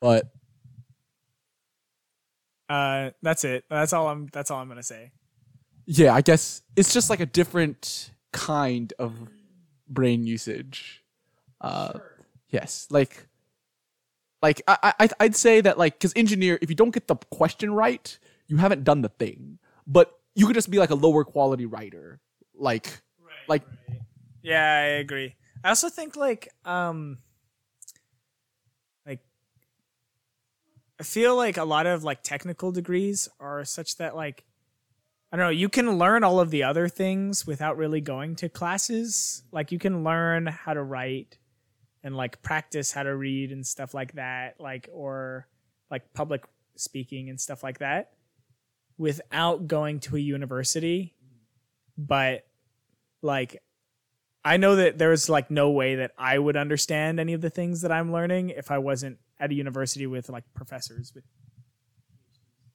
But 0.00 0.30
uh, 2.68 3.10
that's 3.22 3.44
it. 3.44 3.64
That's 3.68 3.92
all 3.92 4.08
I'm. 4.08 4.28
That's 4.32 4.50
all 4.50 4.60
I'm 4.60 4.68
gonna 4.68 4.82
say. 4.82 5.12
yeah, 5.86 6.14
I 6.14 6.22
guess 6.22 6.62
it's 6.76 6.94
just 6.94 7.10
like 7.10 7.20
a 7.20 7.26
different 7.26 8.10
kind 8.32 8.92
of 8.98 9.12
brain 9.88 10.26
usage. 10.26 11.04
Uh, 11.60 11.98
yes, 12.48 12.86
like, 12.90 13.26
like 14.42 14.62
I, 14.66 14.94
I, 14.98 15.08
I'd 15.20 15.36
say 15.36 15.60
that 15.60 15.78
like 15.78 15.94
because 15.94 16.12
engineer, 16.16 16.58
if 16.62 16.70
you 16.70 16.76
don't 16.76 16.92
get 16.92 17.08
the 17.08 17.16
question 17.16 17.72
right, 17.72 18.18
you 18.46 18.56
haven't 18.56 18.84
done 18.84 19.02
the 19.02 19.08
thing. 19.08 19.58
But 19.86 20.18
you 20.34 20.46
could 20.46 20.54
just 20.54 20.70
be 20.70 20.78
like 20.78 20.90
a 20.90 20.94
lower 20.94 21.24
quality 21.24 21.66
writer, 21.66 22.20
like, 22.54 23.02
like 23.48 23.62
Yeah, 24.42 24.62
I 24.62 24.86
agree. 24.98 25.36
I 25.62 25.68
also 25.68 25.88
think 25.88 26.16
like 26.16 26.48
um 26.64 27.18
like 29.06 29.20
I 30.98 31.02
feel 31.02 31.36
like 31.36 31.56
a 31.56 31.64
lot 31.64 31.86
of 31.86 32.04
like 32.04 32.22
technical 32.22 32.72
degrees 32.72 33.28
are 33.38 33.64
such 33.64 33.96
that 33.96 34.16
like 34.16 34.44
I 35.32 35.36
don't 35.36 35.46
know, 35.46 35.50
you 35.50 35.68
can 35.68 35.98
learn 35.98 36.24
all 36.24 36.40
of 36.40 36.50
the 36.50 36.64
other 36.64 36.88
things 36.88 37.46
without 37.46 37.76
really 37.76 38.00
going 38.00 38.34
to 38.36 38.48
classes. 38.48 39.44
Like 39.52 39.70
you 39.70 39.78
can 39.78 40.02
learn 40.02 40.46
how 40.46 40.74
to 40.74 40.82
write 40.82 41.38
and 42.02 42.16
like 42.16 42.42
practice 42.42 42.92
how 42.92 43.02
to 43.02 43.14
read 43.14 43.52
and 43.52 43.66
stuff 43.66 43.94
like 43.94 44.14
that, 44.14 44.60
like 44.60 44.88
or 44.92 45.46
like 45.90 46.12
public 46.14 46.44
speaking 46.76 47.28
and 47.28 47.40
stuff 47.40 47.62
like 47.62 47.78
that 47.78 48.12
without 48.98 49.66
going 49.66 50.00
to 50.00 50.16
a 50.16 50.20
university. 50.20 51.14
But 51.96 52.46
like 53.22 53.62
I 54.44 54.56
know 54.56 54.76
that 54.76 54.98
there's 54.98 55.28
like 55.28 55.50
no 55.50 55.70
way 55.70 55.96
that 55.96 56.12
I 56.16 56.38
would 56.38 56.56
understand 56.56 57.20
any 57.20 57.34
of 57.34 57.40
the 57.40 57.50
things 57.50 57.82
that 57.82 57.92
I'm 57.92 58.12
learning 58.12 58.50
if 58.50 58.70
I 58.70 58.78
wasn't 58.78 59.18
at 59.38 59.50
a 59.50 59.54
university 59.54 60.06
with 60.06 60.28
like 60.30 60.44
professors 60.54 61.12
with 61.14 61.24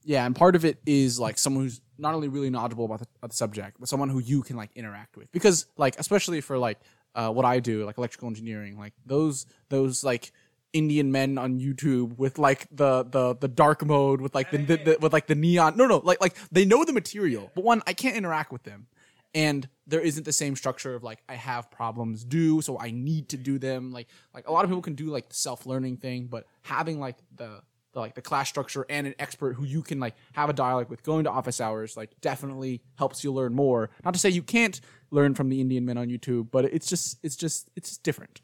Yeah, 0.04 0.26
and 0.26 0.36
part 0.36 0.56
of 0.56 0.64
it 0.66 0.80
is 0.86 1.20
like 1.20 1.40
someone 1.40 1.64
who's 1.64 1.82
not 1.98 2.14
only 2.14 2.28
really 2.28 2.50
knowledgeable 2.50 2.86
about 2.86 3.00
the, 3.00 3.08
about 3.18 3.32
the 3.32 3.36
subject, 3.36 3.78
but 3.80 3.90
someone 3.90 4.10
who 4.10 4.20
you 4.20 4.44
can 4.44 4.56
like 4.56 4.72
interact 4.76 5.18
with. 5.18 5.32
Because 5.32 5.66
like 5.78 5.98
especially 5.98 6.42
for 6.42 6.58
like 6.58 6.80
uh, 7.16 7.32
what 7.32 7.46
I 7.46 7.60
do, 7.60 7.86
like 7.86 7.98
electrical 7.98 8.28
engineering, 8.28 8.78
like 8.78 8.94
those 9.06 9.46
those 9.70 10.04
like 10.04 10.32
Indian 10.74 11.12
men 11.12 11.38
on 11.38 11.60
YouTube 11.60 12.18
with 12.18 12.38
like 12.38 12.68
the 12.70 13.04
the 13.04 13.36
the 13.36 13.48
dark 13.48 13.86
mode 13.86 14.20
with 14.20 14.36
like 14.36 14.52
the, 14.52 14.58
the, 14.58 14.78
the 14.78 14.98
with 15.00 15.14
like 15.14 15.28
the 15.28 15.36
neon. 15.36 15.78
No, 15.78 15.88
no, 15.88 16.02
like 16.04 16.20
like 16.20 16.36
they 16.52 16.66
know 16.66 16.84
the 16.84 16.94
material, 16.94 17.52
but 17.56 17.64
one 17.64 17.82
I 17.88 17.94
can't 17.94 18.18
interact 18.18 18.52
with 18.52 18.64
them, 18.64 18.88
and 19.34 19.68
there 19.88 20.02
isn't 20.02 20.26
the 20.26 20.34
same 20.34 20.58
structure 20.58 20.94
of 20.94 21.04
like 21.04 21.20
I 21.30 21.36
have 21.36 21.72
problems 21.72 22.26
due, 22.26 22.62
so 22.62 22.78
I 22.78 22.92
need 22.92 23.30
to 23.30 23.38
do 23.38 23.58
them. 23.58 23.94
Like 23.94 24.08
like 24.34 24.48
a 24.50 24.52
lot 24.52 24.66
of 24.66 24.70
people 24.70 24.82
can 24.82 24.96
do 24.96 25.06
like 25.06 25.30
the 25.30 25.36
self 25.36 25.66
learning 25.66 25.98
thing, 25.98 26.28
but 26.28 26.46
having 26.64 27.00
like 27.00 27.16
the 27.34 27.62
the 27.74 27.75
like 28.02 28.16
the 28.16 28.22
class 28.22 28.50
structure 28.50 28.86
and 28.90 29.08
an 29.08 29.16
expert 29.20 29.54
who 29.54 29.64
you 29.64 29.82
can 29.82 30.00
like 30.00 30.16
have 30.34 30.50
a 30.50 30.54
dialogue 30.54 30.90
with 30.90 31.04
going 31.04 31.24
to 31.24 31.30
office 31.30 31.62
hours 31.62 31.96
like 31.96 32.12
definitely 32.22 32.82
helps 32.98 33.24
you 33.24 33.32
learn 33.32 33.54
more 33.54 33.90
not 34.04 34.14
to 34.14 34.20
say 34.20 34.30
you 34.30 34.44
can't 34.44 34.82
learn 35.12 35.34
from 35.34 35.50
the 35.50 35.62
indian 35.62 35.86
men 35.86 35.98
on 35.98 36.08
youtube 36.08 36.50
but 36.52 36.66
it's 36.66 36.88
just 36.88 37.18
it's 37.24 37.36
just 37.36 37.70
it's 37.76 37.98
different 37.98 38.42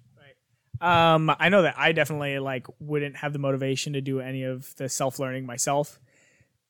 Um, 0.82 1.30
I 1.40 1.50
know 1.50 1.62
that 1.62 1.76
I 1.78 1.92
definitely 1.92 2.40
like 2.40 2.66
wouldn't 2.80 3.18
have 3.18 3.34
the 3.34 3.40
motivation 3.40 3.94
to 3.94 4.02
do 4.02 4.20
any 4.20 4.44
of 4.44 4.74
the 4.78 4.90
self 4.90 5.20
learning 5.20 5.46
myself. 5.46 6.00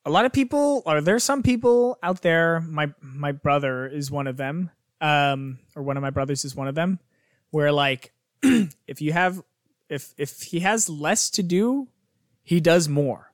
A 0.05 0.09
lot 0.09 0.25
of 0.25 0.33
people, 0.33 0.81
or 0.85 0.99
there's 0.99 1.23
some 1.23 1.43
people 1.43 1.97
out 2.03 2.21
there. 2.21 2.59
My 2.61 2.93
my 3.01 3.31
brother 3.31 3.87
is 3.87 4.11
one 4.11 4.27
of 4.27 4.35
them. 4.35 4.69
Um, 4.99 5.59
or 5.75 5.83
one 5.83 5.95
of 5.97 6.03
my 6.03 6.09
brothers 6.09 6.43
is 6.43 6.55
one 6.55 6.67
of 6.67 6.75
them. 6.75 6.99
Where 7.51 7.71
like, 7.71 8.11
if 8.43 9.01
you 9.01 9.13
have, 9.13 9.41
if 9.89 10.13
if 10.17 10.41
he 10.41 10.59
has 10.59 10.89
less 10.89 11.29
to 11.31 11.43
do, 11.43 11.87
he 12.43 12.59
does 12.59 12.87
more. 12.89 13.33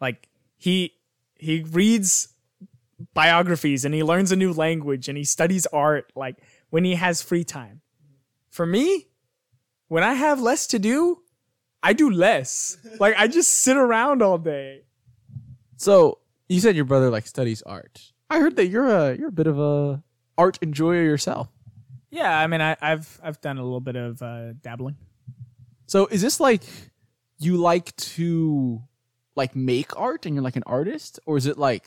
Like 0.00 0.28
he 0.56 0.94
he 1.36 1.62
reads 1.62 2.28
biographies 3.14 3.84
and 3.84 3.94
he 3.94 4.02
learns 4.02 4.30
a 4.32 4.36
new 4.36 4.52
language 4.52 5.08
and 5.08 5.18
he 5.18 5.24
studies 5.24 5.66
art 5.66 6.12
like 6.14 6.36
when 6.70 6.84
he 6.84 6.94
has 6.94 7.22
free 7.22 7.44
time. 7.44 7.80
For 8.50 8.66
me, 8.66 9.08
when 9.88 10.02
I 10.04 10.14
have 10.14 10.40
less 10.40 10.66
to 10.68 10.78
do, 10.78 11.22
I 11.82 11.92
do 11.94 12.10
less. 12.10 12.76
like 13.00 13.14
I 13.18 13.26
just 13.28 13.50
sit 13.50 13.76
around 13.76 14.22
all 14.22 14.38
day. 14.38 14.84
so 15.76 16.18
you 16.48 16.60
said 16.60 16.76
your 16.76 16.84
brother 16.84 17.08
like 17.10 17.26
studies 17.26 17.62
art 17.62 18.12
i 18.28 18.38
heard 18.38 18.56
that 18.56 18.66
you're 18.66 18.86
a 18.88 19.16
you're 19.16 19.28
a 19.30 19.32
bit 19.32 19.46
of 19.46 19.58
a 19.58 20.02
art 20.36 20.58
enjoyer 20.62 21.02
yourself 21.02 21.48
Yeah, 22.10 22.38
I 22.38 22.46
mean 22.46 22.60
I, 22.60 22.76
I've 22.80 23.18
I've 23.24 23.40
done 23.40 23.56
a 23.58 23.62
little 23.64 23.80
bit 23.80 23.96
of 23.96 24.20
uh, 24.22 24.52
dabbling. 24.60 24.96
so 25.86 26.06
is 26.06 26.20
this 26.20 26.38
like 26.40 26.62
you 27.44 27.56
like 27.56 27.94
to 27.96 28.82
like 29.34 29.56
make 29.56 29.98
art 29.98 30.26
and 30.26 30.34
you're 30.34 30.44
like 30.44 30.56
an 30.56 30.64
artist 30.66 31.18
or 31.26 31.36
is 31.36 31.46
it 31.46 31.58
like 31.58 31.86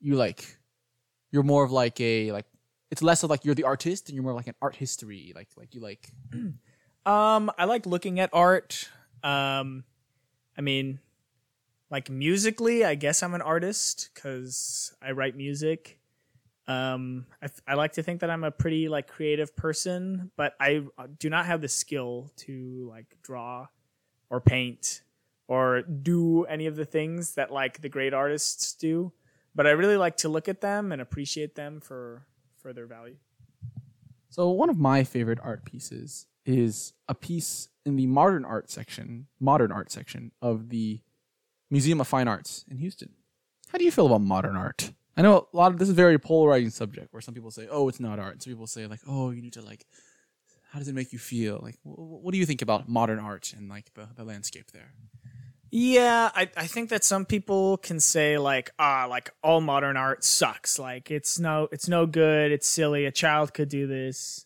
you 0.00 0.14
like 0.14 0.56
you're 1.30 1.42
more 1.42 1.64
of 1.64 1.70
like 1.70 2.00
a 2.00 2.32
like 2.32 2.46
it's 2.90 3.02
less 3.02 3.22
of 3.22 3.30
like 3.30 3.44
you're 3.44 3.54
the 3.54 3.64
artist 3.64 4.08
and 4.08 4.14
you're 4.14 4.22
more 4.22 4.32
like 4.32 4.46
an 4.46 4.54
art 4.62 4.76
history 4.76 5.32
like 5.34 5.48
like 5.56 5.74
you 5.74 5.80
like 5.80 6.10
Um, 7.06 7.52
I 7.56 7.66
like 7.66 7.86
looking 7.86 8.18
at 8.18 8.30
art. 8.32 8.90
Um, 9.22 9.84
I 10.58 10.60
mean, 10.60 10.98
like 11.88 12.10
musically, 12.10 12.84
I 12.84 12.96
guess 12.96 13.22
I'm 13.22 13.32
an 13.34 13.42
artist 13.42 14.10
because 14.12 14.92
I 15.00 15.12
write 15.12 15.36
music. 15.36 16.00
Um, 16.66 17.26
I, 17.40 17.48
I 17.68 17.74
like 17.74 17.92
to 17.92 18.02
think 18.02 18.20
that 18.22 18.30
I'm 18.30 18.42
a 18.42 18.50
pretty 18.50 18.88
like 18.88 19.06
creative 19.06 19.54
person, 19.54 20.32
but 20.36 20.54
I 20.58 20.82
do 21.20 21.30
not 21.30 21.46
have 21.46 21.60
the 21.60 21.68
skill 21.68 22.32
to 22.38 22.88
like 22.90 23.06
draw 23.22 23.68
or 24.30 24.40
paint 24.40 25.02
or 25.48 25.82
do 25.82 26.44
any 26.44 26.66
of 26.66 26.76
the 26.76 26.84
things 26.84 27.34
that 27.34 27.52
like 27.52 27.80
the 27.80 27.88
great 27.88 28.12
artists 28.12 28.72
do. 28.72 29.12
But 29.54 29.66
I 29.66 29.70
really 29.70 29.96
like 29.96 30.16
to 30.18 30.28
look 30.28 30.48
at 30.48 30.60
them 30.60 30.92
and 30.92 31.00
appreciate 31.00 31.54
them 31.54 31.80
for 31.80 32.26
for 32.58 32.72
their 32.72 32.86
value. 32.86 33.16
So 34.28 34.50
one 34.50 34.68
of 34.68 34.78
my 34.78 35.04
favorite 35.04 35.38
art 35.42 35.64
pieces 35.64 36.26
is 36.44 36.92
a 37.08 37.14
piece 37.14 37.68
in 37.84 37.96
the 37.96 38.06
modern 38.06 38.44
art 38.44 38.70
section, 38.70 39.28
modern 39.40 39.72
art 39.72 39.90
section 39.90 40.32
of 40.42 40.68
the 40.68 41.00
Museum 41.70 42.00
of 42.00 42.08
Fine 42.08 42.28
Arts 42.28 42.64
in 42.70 42.78
Houston. 42.78 43.10
How 43.68 43.78
do 43.78 43.84
you 43.84 43.90
feel 43.90 44.06
about 44.06 44.20
modern 44.20 44.56
art? 44.56 44.92
I 45.16 45.22
know 45.22 45.48
a 45.52 45.56
lot 45.56 45.72
of 45.72 45.78
this 45.78 45.88
is 45.88 45.92
a 45.92 45.96
very 45.96 46.18
polarizing 46.18 46.70
subject 46.70 47.12
where 47.12 47.22
some 47.22 47.34
people 47.34 47.50
say, 47.50 47.66
"Oh, 47.70 47.88
it's 47.88 48.00
not 48.00 48.18
art." 48.18 48.34
And 48.34 48.42
some 48.42 48.52
people 48.52 48.66
say 48.66 48.86
like, 48.86 49.00
"Oh, 49.06 49.30
you 49.30 49.40
need 49.40 49.54
to 49.54 49.62
like 49.62 49.86
how 50.76 50.80
does 50.80 50.88
it 50.88 50.94
make 50.94 51.10
you 51.14 51.18
feel?" 51.18 51.58
Like 51.62 51.76
wh- 51.76 51.96
wh- 51.96 52.22
what 52.22 52.32
do 52.32 52.38
you 52.38 52.44
think 52.44 52.60
about 52.60 52.86
modern 52.86 53.18
art 53.18 53.54
and 53.56 53.66
like 53.66 53.94
the, 53.94 54.08
the 54.14 54.24
landscape 54.24 54.72
there? 54.72 54.92
Yeah, 55.70 56.30
I, 56.34 56.50
I 56.54 56.66
think 56.66 56.90
that 56.90 57.02
some 57.02 57.24
people 57.24 57.78
can 57.78 57.98
say 57.98 58.36
like 58.36 58.70
ah 58.78 59.06
like 59.08 59.30
all 59.42 59.62
modern 59.62 59.96
art 59.96 60.22
sucks 60.22 60.78
like 60.78 61.10
it's 61.10 61.38
no 61.38 61.68
it's 61.72 61.88
no 61.88 62.04
good 62.06 62.52
it's 62.52 62.66
silly 62.66 63.06
a 63.06 63.10
child 63.10 63.54
could 63.54 63.70
do 63.70 63.86
this. 63.86 64.44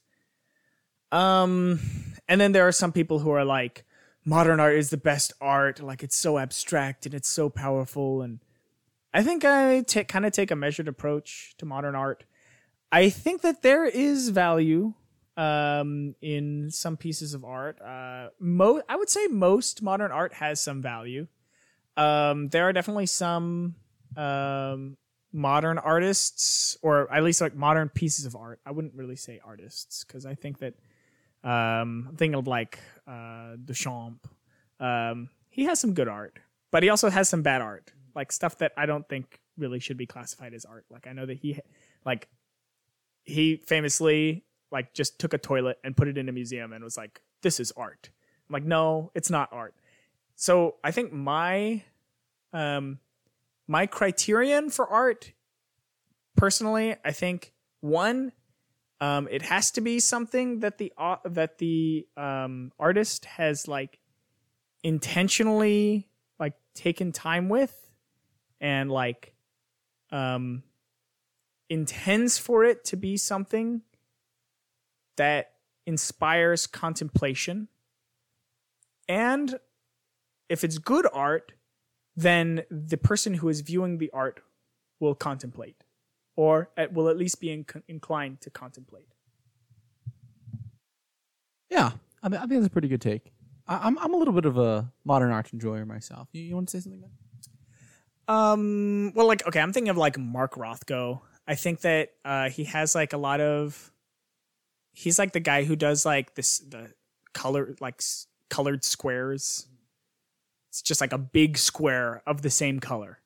Um, 1.10 1.80
and 2.28 2.40
then 2.40 2.52
there 2.52 2.68
are 2.68 2.72
some 2.72 2.92
people 2.92 3.18
who 3.18 3.30
are 3.30 3.44
like 3.44 3.84
modern 4.24 4.60
art 4.60 4.76
is 4.76 4.90
the 4.90 4.96
best 4.96 5.32
art 5.40 5.82
like 5.82 6.04
it's 6.04 6.16
so 6.16 6.38
abstract 6.38 7.06
and 7.06 7.14
it's 7.14 7.28
so 7.28 7.48
powerful 7.50 8.22
and 8.22 8.38
I 9.12 9.24
think 9.24 9.44
I 9.44 9.82
ta- 9.82 10.04
kind 10.04 10.24
of 10.24 10.32
take 10.32 10.52
a 10.52 10.56
measured 10.56 10.86
approach 10.86 11.54
to 11.58 11.66
modern 11.66 11.96
art. 11.96 12.24
I 12.92 13.10
think 13.10 13.42
that 13.42 13.62
there 13.62 13.84
is 13.84 14.28
value 14.28 14.94
um, 15.40 16.14
in 16.20 16.70
some 16.70 16.98
pieces 16.98 17.32
of 17.32 17.44
art. 17.44 17.80
Uh, 17.80 18.28
mo- 18.38 18.82
I 18.88 18.96
would 18.96 19.08
say 19.08 19.26
most 19.26 19.80
modern 19.80 20.12
art 20.12 20.34
has 20.34 20.60
some 20.60 20.82
value. 20.82 21.26
Um, 21.96 22.48
there 22.48 22.68
are 22.68 22.74
definitely 22.74 23.06
some 23.06 23.74
um, 24.18 24.98
modern 25.32 25.78
artists, 25.78 26.76
or 26.82 27.10
at 27.10 27.22
least 27.22 27.40
like 27.40 27.54
modern 27.54 27.88
pieces 27.88 28.26
of 28.26 28.36
art. 28.36 28.60
I 28.66 28.72
wouldn't 28.72 28.94
really 28.94 29.16
say 29.16 29.40
artists 29.42 30.04
because 30.04 30.26
I 30.26 30.34
think 30.34 30.58
that 30.58 30.74
um, 31.42 32.06
I'm 32.08 32.16
thinking 32.16 32.38
of 32.38 32.46
like 32.46 32.78
uh, 33.08 33.56
Duchamp. 33.64 34.18
Um, 34.78 35.30
he 35.48 35.64
has 35.64 35.80
some 35.80 35.94
good 35.94 36.08
art, 36.08 36.38
but 36.70 36.82
he 36.82 36.90
also 36.90 37.08
has 37.08 37.30
some 37.30 37.40
bad 37.40 37.62
art, 37.62 37.92
like 38.14 38.30
stuff 38.30 38.58
that 38.58 38.72
I 38.76 38.84
don't 38.84 39.08
think 39.08 39.40
really 39.56 39.80
should 39.80 39.96
be 39.96 40.06
classified 40.06 40.52
as 40.52 40.66
art. 40.66 40.84
Like 40.90 41.06
I 41.06 41.12
know 41.12 41.24
that 41.24 41.38
he, 41.38 41.58
like, 42.04 42.28
he 43.24 43.56
famously 43.56 44.44
like 44.70 44.94
just 44.94 45.18
took 45.18 45.34
a 45.34 45.38
toilet 45.38 45.78
and 45.84 45.96
put 45.96 46.08
it 46.08 46.18
in 46.18 46.28
a 46.28 46.32
museum 46.32 46.72
and 46.72 46.82
was 46.82 46.96
like, 46.96 47.22
"This 47.42 47.60
is 47.60 47.72
art." 47.72 48.10
I'm 48.50 48.54
like, 48.54 48.64
no, 48.64 49.12
it's 49.14 49.30
not 49.30 49.48
art. 49.52 49.74
So 50.34 50.76
I 50.82 50.90
think 50.90 51.12
my, 51.12 51.84
um, 52.52 52.98
my 53.68 53.86
criterion 53.86 54.70
for 54.70 54.88
art, 54.88 55.32
personally, 56.36 56.96
I 57.04 57.12
think 57.12 57.52
one 57.80 58.32
um, 59.00 59.28
it 59.30 59.42
has 59.42 59.70
to 59.72 59.80
be 59.80 59.98
something 59.98 60.60
that 60.60 60.76
the 60.76 60.92
uh, 60.98 61.16
that 61.24 61.56
the 61.58 62.06
um, 62.18 62.70
artist 62.78 63.24
has 63.24 63.66
like 63.66 63.98
intentionally 64.82 66.08
like 66.38 66.52
taken 66.74 67.12
time 67.12 67.48
with 67.48 67.74
and 68.60 68.90
like 68.90 69.32
um, 70.10 70.64
intends 71.70 72.36
for 72.36 72.62
it 72.64 72.84
to 72.86 72.96
be 72.96 73.16
something 73.16 73.80
that 75.20 75.52
inspires 75.86 76.66
contemplation 76.66 77.68
and 79.08 79.58
if 80.48 80.64
it's 80.64 80.78
good 80.78 81.06
art 81.12 81.52
then 82.16 82.62
the 82.70 82.96
person 82.96 83.34
who 83.34 83.48
is 83.48 83.60
viewing 83.60 83.98
the 83.98 84.10
art 84.12 84.40
will 84.98 85.14
contemplate 85.14 85.76
or 86.36 86.70
at, 86.76 86.92
will 86.92 87.08
at 87.08 87.16
least 87.16 87.40
be 87.40 87.48
inc- 87.48 87.82
inclined 87.88 88.40
to 88.40 88.50
contemplate. 88.50 89.08
Yeah, 91.68 91.92
I, 92.22 92.28
mean, 92.28 92.38
I 92.38 92.46
think 92.46 92.60
that's 92.60 92.66
a 92.66 92.70
pretty 92.70 92.88
good 92.88 93.00
take. 93.00 93.32
I, 93.66 93.78
I'm 93.86 93.98
I'm 93.98 94.14
a 94.14 94.16
little 94.16 94.34
bit 94.34 94.44
of 94.44 94.58
a 94.58 94.90
modern 95.04 95.30
art 95.30 95.52
enjoyer 95.52 95.84
myself. 95.86 96.28
You, 96.32 96.42
you 96.42 96.54
want 96.54 96.68
to 96.68 96.78
say 96.78 96.82
something? 96.82 97.00
Ben? 97.00 97.10
Um. 98.26 99.12
Well, 99.14 99.26
like 99.26 99.46
okay, 99.46 99.60
I'm 99.60 99.72
thinking 99.72 99.90
of 99.90 99.96
like 99.96 100.18
Mark 100.18 100.54
Rothko. 100.54 101.20
I 101.46 101.54
think 101.56 101.82
that 101.82 102.10
uh, 102.24 102.48
he 102.48 102.64
has 102.64 102.94
like 102.94 103.12
a 103.12 103.18
lot 103.18 103.40
of. 103.40 103.92
He's 104.92 105.18
like 105.18 105.32
the 105.32 105.40
guy 105.40 105.64
who 105.64 105.76
does 105.76 106.04
like 106.04 106.34
this 106.34 106.58
the 106.58 106.92
color 107.32 107.74
like 107.80 108.02
colored 108.48 108.84
squares. 108.84 109.66
It's 110.68 110.82
just 110.82 111.00
like 111.00 111.12
a 111.12 111.18
big 111.18 111.58
square 111.58 112.22
of 112.26 112.42
the 112.42 112.50
same 112.50 112.80
color. 112.80 113.18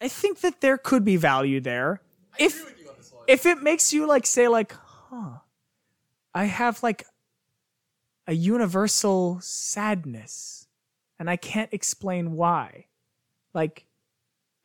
I 0.00 0.08
think 0.08 0.40
that 0.40 0.60
there 0.60 0.76
could 0.76 1.04
be 1.04 1.16
value 1.16 1.60
there 1.60 2.02
if 2.38 2.74
if 3.28 3.46
it 3.46 3.62
makes 3.62 3.92
you 3.92 4.06
like 4.06 4.26
say 4.26 4.48
like, 4.48 4.72
huh, 4.72 5.38
I 6.34 6.44
have 6.44 6.82
like 6.82 7.04
a 8.26 8.32
universal 8.32 9.40
sadness 9.40 10.66
and 11.18 11.30
I 11.30 11.36
can't 11.36 11.72
explain 11.72 12.32
why. 12.32 12.86
Like, 13.54 13.86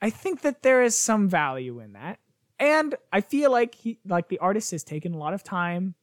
I 0.02 0.10
think 0.10 0.42
that 0.42 0.64
there 0.64 0.84
is 0.84 0.98
some 0.98 1.28
value 1.30 1.80
in 1.80 1.94
that. 1.94 2.20
And 2.60 2.96
I 3.14 3.22
feel 3.22 3.52
like 3.52 3.76
he 3.76 4.00
like 4.06 4.30
the 4.30 4.40
artist 4.40 4.72
has 4.72 4.84
taken 4.84 5.14
a 5.14 5.18
lot 5.18 5.34
of 5.34 5.44
time 5.44 5.96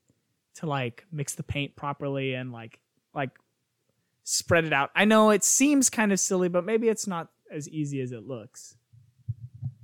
to 0.56 0.66
like 0.66 1.04
mix 1.10 1.34
the 1.34 1.42
paint 1.42 1.74
properly 1.76 2.34
and 2.34 2.52
like 2.52 2.80
like 3.12 3.30
spread 4.22 4.64
it 4.64 4.72
out. 4.72 4.90
I 4.94 5.04
know 5.04 5.30
it 5.30 5.44
seems 5.44 5.90
kind 5.90 6.12
of 6.12 6.20
silly, 6.20 6.48
but 6.48 6.64
maybe 6.64 6.88
it's 6.88 7.06
not 7.06 7.28
as 7.50 7.68
easy 7.68 8.00
as 8.00 8.12
it 8.12 8.26
looks. 8.26 8.76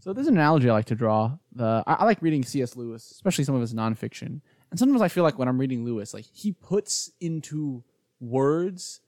So 0.00 0.12
there's 0.12 0.28
an 0.28 0.34
analogy 0.34 0.70
I 0.70 0.72
like 0.72 0.86
to 0.86 0.94
draw. 0.94 1.36
The 1.52 1.82
I, 1.86 1.94
I 1.94 2.04
like 2.04 2.22
reading 2.22 2.42
C.S. 2.42 2.76
Lewis, 2.76 3.10
especially 3.10 3.44
some 3.44 3.54
of 3.54 3.60
his 3.60 3.74
nonfiction. 3.74 4.40
And 4.70 4.78
sometimes 4.78 5.02
I 5.02 5.08
feel 5.08 5.24
like 5.24 5.38
when 5.38 5.48
I'm 5.48 5.58
reading 5.58 5.84
Lewis, 5.84 6.14
like 6.14 6.24
he 6.32 6.52
puts 6.52 7.10
into 7.20 7.84
words 8.20 9.00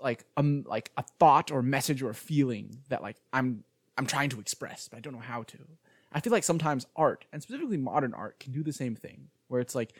like 0.00 0.24
um 0.36 0.64
like 0.66 0.90
a 0.96 1.04
thought 1.18 1.50
or 1.50 1.62
message 1.62 2.02
or 2.02 2.14
feeling 2.14 2.78
that 2.88 3.02
like 3.02 3.16
I'm 3.32 3.64
I'm 3.96 4.06
trying 4.06 4.30
to 4.30 4.40
express, 4.40 4.88
but 4.88 4.96
I 4.96 5.00
don't 5.00 5.12
know 5.12 5.20
how 5.20 5.44
to. 5.44 5.58
I 6.14 6.20
feel 6.20 6.32
like 6.32 6.44
sometimes 6.44 6.86
art, 6.96 7.24
and 7.32 7.42
specifically 7.42 7.76
modern 7.76 8.14
art, 8.14 8.38
can 8.40 8.52
do 8.52 8.62
the 8.62 8.72
same 8.72 8.94
thing, 8.94 9.28
where 9.48 9.60
it's 9.60 9.74
like 9.74 9.94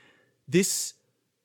this 0.48 0.94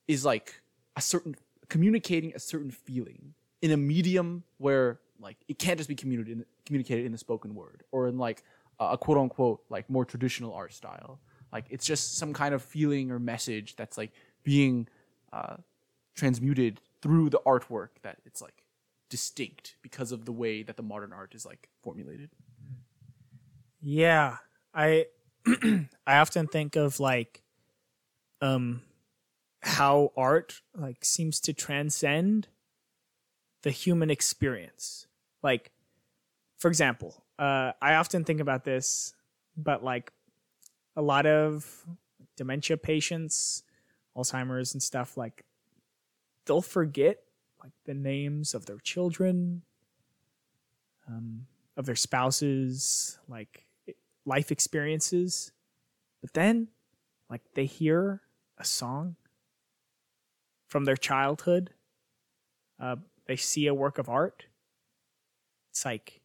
is 0.07 0.25
like 0.25 0.61
a 0.95 1.01
certain 1.01 1.35
communicating 1.69 2.33
a 2.35 2.39
certain 2.39 2.71
feeling 2.71 3.33
in 3.61 3.71
a 3.71 3.77
medium 3.77 4.43
where 4.57 4.99
like 5.19 5.37
it 5.47 5.59
can't 5.59 5.77
just 5.77 5.89
be 5.89 5.95
communicated 5.95 7.05
in 7.05 7.11
the 7.11 7.17
spoken 7.17 7.55
word 7.55 7.83
or 7.91 8.07
in 8.07 8.17
like 8.17 8.43
a 8.79 8.97
quote 8.97 9.17
unquote 9.17 9.61
like 9.69 9.89
more 9.89 10.05
traditional 10.05 10.53
art 10.53 10.73
style. 10.73 11.19
Like 11.51 11.65
it's 11.69 11.85
just 11.85 12.17
some 12.17 12.33
kind 12.33 12.53
of 12.53 12.61
feeling 12.61 13.11
or 13.11 13.19
message 13.19 13.75
that's 13.75 13.97
like 13.97 14.11
being 14.43 14.87
uh, 15.33 15.57
transmuted 16.15 16.79
through 17.01 17.29
the 17.29 17.39
artwork 17.45 17.89
that 18.03 18.17
it's 18.25 18.41
like 18.41 18.63
distinct 19.09 19.75
because 19.81 20.11
of 20.11 20.25
the 20.25 20.31
way 20.31 20.63
that 20.63 20.77
the 20.77 20.83
modern 20.83 21.13
art 21.13 21.33
is 21.33 21.45
like 21.45 21.69
formulated. 21.81 22.29
Yeah, 23.81 24.37
I 24.77 25.07
I 26.07 26.17
often 26.17 26.47
think 26.47 26.75
of 26.75 26.99
like 26.99 27.41
um 28.39 28.83
how 29.61 30.11
art 30.15 30.61
like 30.75 31.03
seems 31.03 31.39
to 31.41 31.53
transcend 31.53 32.47
the 33.63 33.71
human 33.71 34.11
experience. 34.11 35.07
Like 35.41 35.71
for 36.57 36.67
example, 36.67 37.25
uh 37.39 37.73
I 37.81 37.95
often 37.95 38.23
think 38.23 38.39
about 38.39 38.63
this 38.63 39.13
but 39.57 39.83
like 39.83 40.13
a 40.95 41.01
lot 41.01 41.25
of 41.25 41.85
dementia 42.35 42.77
patients, 42.77 43.63
Alzheimer's 44.15 44.73
and 44.73 44.83
stuff 44.83 45.17
like 45.17 45.43
they'll 46.45 46.61
forget 46.61 47.17
like 47.63 47.73
the 47.85 47.95
names 47.95 48.53
of 48.53 48.67
their 48.67 48.77
children, 48.77 49.63
um, 51.07 51.47
of 51.75 51.87
their 51.87 51.95
spouses, 51.95 53.17
like 53.27 53.66
life 54.27 54.51
experiences. 54.51 55.51
But 56.21 56.33
then, 56.33 56.67
like, 57.29 57.41
they 57.55 57.65
hear 57.65 58.21
a 58.59 58.65
song 58.65 59.15
from 60.67 60.83
their 60.85 60.97
childhood, 60.97 61.71
uh, 62.79 62.97
they 63.25 63.37
see 63.37 63.67
a 63.67 63.73
work 63.73 63.97
of 63.97 64.09
art. 64.09 64.45
It's 65.71 65.85
like 65.85 66.21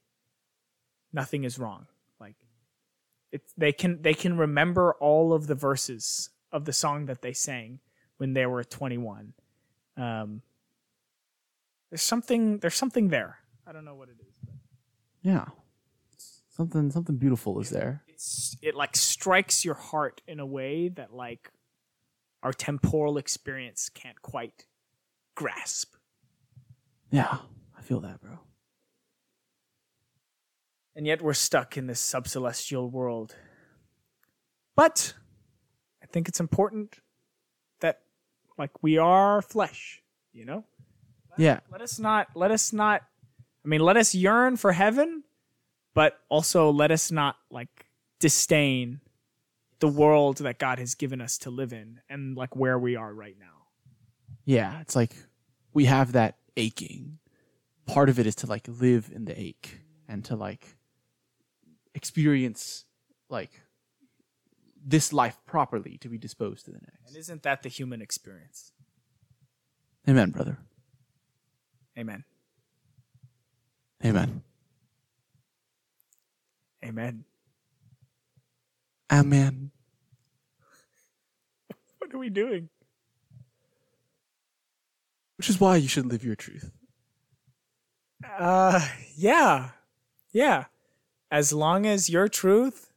nothing 1.12 1.44
is 1.44 1.58
wrong. 1.58 1.86
Like, 2.20 2.36
it's 3.30 3.52
they 3.56 3.72
can 3.72 4.02
they 4.02 4.14
can 4.14 4.36
remember 4.36 4.94
all 4.94 5.32
of 5.32 5.46
the 5.46 5.54
verses 5.54 6.30
of 6.50 6.64
the 6.64 6.72
song 6.72 7.06
that 7.06 7.22
they 7.22 7.32
sang 7.32 7.78
when 8.18 8.34
they 8.34 8.46
were 8.46 8.64
21. 8.64 9.32
Um, 9.96 10.42
there's 11.90 12.02
something 12.02 12.58
there's 12.58 12.74
something 12.74 13.08
there. 13.08 13.38
I 13.66 13.72
don't 13.72 13.84
know 13.84 13.94
what 13.94 14.08
it 14.08 14.16
is. 14.20 14.34
But 14.44 14.54
Yeah, 15.22 15.46
something 16.56 16.90
something 16.90 17.16
beautiful 17.16 17.60
is 17.60 17.70
there. 17.70 18.02
it's 18.08 18.56
it 18.62 18.74
like 18.74 18.94
strikes 18.96 19.64
your 19.64 19.74
heart 19.74 20.20
in 20.26 20.38
a 20.40 20.46
way 20.46 20.88
that 20.88 21.12
like 21.12 21.50
our 22.42 22.52
temporal 22.52 23.18
experience 23.18 23.88
can't 23.88 24.20
quite 24.22 24.66
grasp. 25.34 25.94
Yeah, 27.10 27.38
I 27.76 27.82
feel 27.82 28.00
that, 28.00 28.20
bro. 28.20 28.38
And 30.94 31.06
yet 31.06 31.22
we're 31.22 31.34
stuck 31.34 31.76
in 31.76 31.86
this 31.86 32.00
subcelestial 32.02 32.90
world. 32.90 33.36
But 34.74 35.14
I 36.02 36.06
think 36.06 36.28
it's 36.28 36.40
important 36.40 36.98
that 37.80 38.00
like 38.58 38.82
we 38.82 38.98
are 38.98 39.40
flesh, 39.42 40.02
you 40.32 40.44
know? 40.44 40.64
Yeah, 41.38 41.60
Let 41.70 41.80
us 41.80 41.98
not 41.98 42.28
let 42.34 42.50
us 42.50 42.72
not 42.74 43.02
I 43.64 43.68
mean 43.68 43.80
let 43.80 43.96
us 43.96 44.14
yearn 44.14 44.56
for 44.56 44.72
heaven, 44.72 45.22
but 45.94 46.18
also 46.28 46.70
let 46.70 46.90
us 46.90 47.10
not 47.10 47.36
like 47.50 47.86
disdain 48.18 49.00
the 49.80 49.88
world 49.88 50.38
that 50.38 50.58
God 50.58 50.78
has 50.78 50.94
given 50.94 51.20
us 51.20 51.38
to 51.38 51.50
live 51.50 51.72
in 51.72 52.00
and 52.08 52.36
like 52.36 52.54
where 52.54 52.78
we 52.78 52.96
are 52.96 53.12
right 53.12 53.36
now. 53.38 53.66
yeah. 54.44 54.80
It's 54.80 54.94
like 54.94 55.14
we 55.74 55.86
have 55.86 56.12
that 56.12 56.36
aching. 56.56 57.18
Part 57.86 58.08
of 58.08 58.18
it 58.18 58.26
is 58.26 58.36
to 58.36 58.46
like 58.46 58.66
live 58.68 59.10
in 59.12 59.24
the 59.24 59.38
ache 59.38 59.80
and 60.08 60.24
to 60.26 60.36
like 60.36 60.76
experience 61.94 62.84
like 63.28 63.50
this 64.84 65.12
life 65.12 65.38
properly 65.46 65.98
to 65.98 66.08
be 66.08 66.18
disposed 66.18 66.64
to 66.66 66.70
the 66.70 66.78
next. 66.78 67.08
And 67.08 67.16
isn't 67.16 67.42
that 67.42 67.62
the 67.62 67.68
human 67.68 68.00
experience? 68.00 68.72
Amen, 70.08 70.30
brother. 70.30 70.58
Amen. 71.98 72.24
Amen. 74.04 74.42
Amen. 76.84 77.24
Amen. 79.10 79.70
what 81.98 82.12
are 82.12 82.18
we 82.18 82.30
doing? 82.30 82.68
Which 85.36 85.48
is 85.48 85.60
why 85.60 85.76
you 85.76 85.88
should 85.88 86.06
live 86.06 86.24
your 86.24 86.36
truth. 86.36 86.70
Uh, 88.38 88.86
yeah, 89.16 89.70
yeah. 90.32 90.66
As 91.30 91.52
long 91.52 91.86
as 91.86 92.08
your 92.08 92.28
truth 92.28 92.92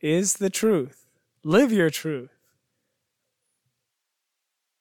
is 0.00 0.34
the 0.34 0.50
truth, 0.50 1.06
live 1.42 1.72
your 1.72 1.90
truth. 1.90 2.30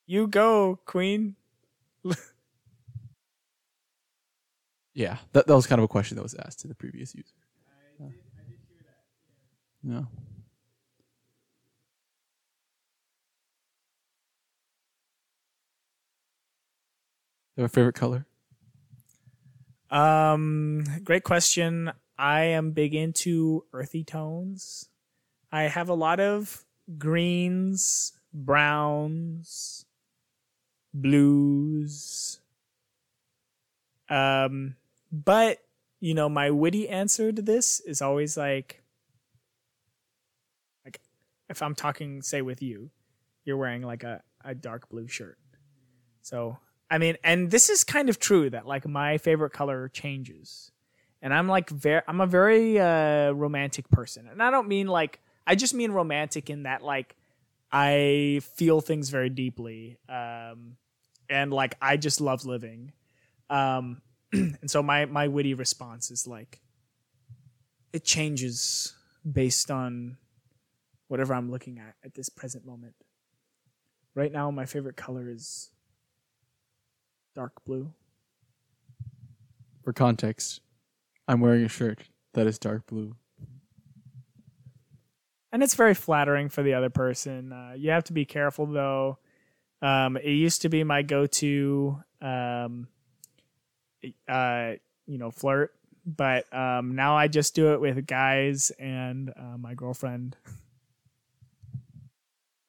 You 0.05 0.27
go, 0.27 0.79
Queen. 0.85 1.35
Yeah, 4.93 5.17
that, 5.31 5.47
that 5.47 5.55
was 5.55 5.65
kind 5.65 5.79
of 5.79 5.85
a 5.85 5.87
question 5.87 6.15
that 6.17 6.23
was 6.23 6.35
asked 6.35 6.59
to 6.59 6.67
the 6.67 6.75
previous 6.75 7.15
user. 7.15 7.33
I 7.99 8.03
did, 8.03 8.13
I 8.37 8.43
did 8.47 8.59
hear 8.69 8.77
that. 8.85 9.01
Yeah. 9.83 10.03
A 17.57 17.67
favorite 17.67 17.95
color? 17.95 18.27
Um, 19.89 20.83
great 21.03 21.23
question. 21.23 21.91
I 22.17 22.41
am 22.43 22.71
big 22.71 22.95
into 22.95 23.65
earthy 23.73 24.03
tones. 24.03 24.89
I 25.51 25.63
have 25.63 25.89
a 25.89 25.93
lot 25.95 26.19
of 26.19 26.65
greens, 26.97 28.13
browns, 28.33 29.85
blues. 30.93 32.39
Um, 34.09 34.75
but 35.11 35.59
you 35.99 36.13
know, 36.13 36.27
my 36.29 36.51
witty 36.51 36.89
answer 36.89 37.31
to 37.31 37.41
this 37.41 37.79
is 37.81 38.01
always 38.01 38.35
like 38.37 38.82
if 41.53 41.61
I'm 41.61 41.75
talking, 41.75 42.23
say, 42.23 42.41
with 42.41 42.61
you, 42.63 42.89
you're 43.45 43.57
wearing 43.57 43.83
like 43.83 44.03
a, 44.03 44.21
a 44.43 44.55
dark 44.55 44.89
blue 44.89 45.07
shirt. 45.07 45.37
So 46.23 46.57
I 46.89 46.97
mean, 46.97 47.17
and 47.23 47.51
this 47.51 47.69
is 47.69 47.83
kind 47.83 48.09
of 48.09 48.19
true 48.19 48.49
that 48.49 48.65
like 48.65 48.87
my 48.87 49.17
favorite 49.19 49.51
color 49.51 49.89
changes. 49.89 50.71
And 51.21 51.33
I'm 51.33 51.47
like 51.47 51.69
very 51.69 52.01
I'm 52.07 52.21
a 52.21 52.27
very 52.27 52.79
uh 52.79 53.31
romantic 53.31 53.89
person. 53.89 54.27
And 54.27 54.41
I 54.41 54.49
don't 54.51 54.67
mean 54.67 54.87
like 54.87 55.19
I 55.45 55.55
just 55.55 55.73
mean 55.73 55.91
romantic 55.91 56.49
in 56.49 56.63
that 56.63 56.83
like 56.83 57.15
I 57.71 58.41
feel 58.55 58.81
things 58.81 59.09
very 59.09 59.29
deeply. 59.29 59.97
Um 60.09 60.77
and 61.29 61.53
like 61.53 61.75
I 61.81 61.97
just 61.97 62.19
love 62.19 62.45
living. 62.45 62.93
Um 63.49 64.01
and 64.33 64.69
so 64.69 64.81
my 64.81 65.05
my 65.05 65.27
witty 65.27 65.53
response 65.53 66.09
is 66.09 66.27
like 66.27 66.61
it 67.91 68.03
changes 68.03 68.93
based 69.29 69.69
on 69.71 70.17
whatever 71.13 71.35
I'm 71.35 71.51
looking 71.51 71.77
at 71.77 71.93
at 72.03 72.15
this 72.15 72.27
present 72.27 72.65
moment. 72.65 72.95
Right 74.15 74.31
now 74.31 74.49
my 74.49 74.65
favorite 74.65 74.97
color 74.97 75.29
is 75.29 75.69
dark 77.35 77.51
blue. 77.65 77.93
For 79.83 79.93
context, 79.93 80.61
I'm 81.27 81.39
wearing 81.39 81.65
a 81.65 81.67
shirt 81.67 81.99
that 82.33 82.47
is 82.47 82.57
dark 82.57 82.87
blue. 82.87 83.15
And 85.51 85.61
it's 85.61 85.75
very 85.75 85.93
flattering 85.93 86.49
for 86.49 86.63
the 86.63 86.73
other 86.73 86.89
person. 86.89 87.53
Uh, 87.53 87.73
you 87.77 87.91
have 87.91 88.05
to 88.05 88.13
be 88.13 88.25
careful 88.25 88.65
though. 88.65 89.19
Um, 89.83 90.17
it 90.17 90.31
used 90.31 90.63
to 90.63 90.69
be 90.69 90.83
my 90.83 91.03
go-to, 91.03 92.01
um, 92.23 92.87
uh, 94.27 94.71
you 95.05 95.19
know, 95.19 95.29
flirt, 95.29 95.75
but 96.07 96.51
um, 96.51 96.95
now 96.95 97.15
I 97.15 97.27
just 97.27 97.53
do 97.53 97.73
it 97.73 97.81
with 97.81 98.07
guys 98.07 98.71
and 98.79 99.29
uh, 99.29 99.59
my 99.59 99.75
girlfriend. 99.75 100.35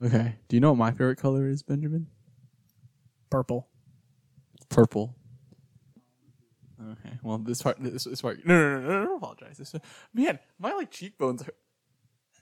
Okay. 0.03 0.37
Do 0.49 0.57
you 0.57 0.61
know 0.61 0.71
what 0.71 0.79
my 0.79 0.91
favorite 0.91 1.17
color 1.19 1.47
is, 1.49 1.63
Benjamin? 1.63 2.07
Purple 3.31 3.69
purple. 4.75 5.15
Okay. 6.81 7.19
Well, 7.23 7.39
this 7.39 7.63
part, 7.63 7.77
this, 7.81 8.05
this 8.05 8.21
part. 8.21 8.45
No, 8.45 8.55
no, 8.55 8.81
no, 8.81 8.89
no, 8.89 9.05
no. 9.05 9.17
Apologize. 9.17 9.59
This, 9.59 9.75
man, 10.13 10.39
my 10.59 10.73
like 10.73 10.91
cheekbones 10.91 11.43
hurt. 11.43 11.57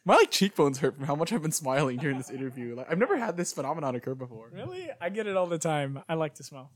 My 0.05 0.17
like 0.17 0.33
cheekbones 0.33 0.79
hurt 0.79 0.97
from 0.97 1.05
how 1.05 1.15
much 1.15 1.33
I've 1.33 1.43
been 1.43 1.53
smiling 1.53 1.99
during 1.99 2.17
this 2.17 2.31
interview. 2.31 2.75
Like 2.75 2.91
I've 2.91 2.99
never 2.99 3.17
had 3.17 3.37
this 3.37 3.53
phenomenon 3.53 3.95
occur 3.95 4.17
before. 4.17 4.51
Really? 4.53 4.91
I 5.01 5.11
get 5.11 5.29
it 5.29 5.37
all 5.37 5.47
the 5.47 5.59
time. 5.59 6.03
I 6.09 6.15
like 6.15 6.35
to 6.37 6.43
smile. 6.43 6.73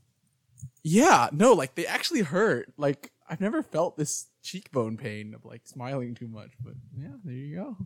Yeah. 0.81 1.27
No, 1.33 1.53
like 1.53 1.75
they 1.75 1.85
actually 1.85 2.21
hurt. 2.21 2.71
Like 2.77 3.11
I've 3.27 3.41
never 3.41 3.61
felt 3.61 3.97
this 3.97 4.27
cheekbone 4.43 4.95
pain 4.95 5.33
of 5.33 5.43
like 5.43 5.67
smiling 5.67 6.15
too 6.15 6.29
much. 6.29 6.51
But 6.63 6.75
yeah, 6.97 7.15
there 7.25 7.33
you 7.33 7.55
go. 7.55 7.77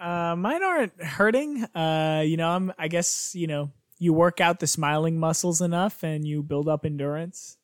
Uh, 0.00 0.34
mine 0.36 0.62
aren't 0.62 1.02
hurting. 1.02 1.64
Uh, 1.74 2.22
you 2.24 2.36
know, 2.36 2.48
I'm. 2.48 2.72
I 2.78 2.88
guess 2.88 3.34
you 3.34 3.46
know 3.46 3.70
you 4.00 4.14
work 4.14 4.40
out 4.40 4.58
the 4.58 4.66
smiling 4.66 5.20
muscles 5.20 5.60
enough 5.60 6.02
and 6.02 6.26
you 6.26 6.42
build 6.42 6.68
up 6.68 6.84
endurance. 6.84 7.58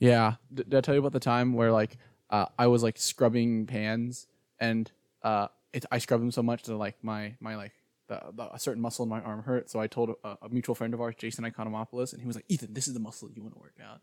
Yeah. 0.00 0.34
D- 0.52 0.64
did 0.64 0.74
I 0.74 0.80
tell 0.80 0.94
you 0.94 1.00
about 1.00 1.12
the 1.12 1.20
time 1.20 1.54
where 1.54 1.70
like 1.70 1.96
uh, 2.28 2.46
I 2.58 2.66
was 2.66 2.82
like 2.82 2.98
scrubbing 2.98 3.66
pans 3.66 4.26
and 4.58 4.90
uh, 5.22 5.46
it, 5.72 5.86
I 5.90 5.98
scrubbed 5.98 6.22
them 6.22 6.32
so 6.32 6.42
much 6.42 6.64
that 6.64 6.76
like 6.76 6.96
my 7.02 7.36
my 7.40 7.54
like 7.54 7.72
the, 8.08 8.20
the, 8.34 8.52
a 8.52 8.58
certain 8.58 8.82
muscle 8.82 9.04
in 9.04 9.08
my 9.08 9.20
arm 9.20 9.44
hurt. 9.44 9.70
So 9.70 9.80
I 9.80 9.86
told 9.86 10.16
a, 10.24 10.36
a 10.42 10.48
mutual 10.50 10.74
friend 10.74 10.92
of 10.92 11.00
ours, 11.00 11.14
Jason 11.16 11.44
Economopoulos, 11.44 12.12
and 12.12 12.20
he 12.20 12.26
was 12.26 12.36
like, 12.36 12.44
"Ethan, 12.48 12.74
this 12.74 12.88
is 12.88 12.94
the 12.94 13.00
muscle 13.00 13.30
you 13.32 13.42
want 13.42 13.54
to 13.54 13.60
work 13.60 13.78
out." 13.82 14.00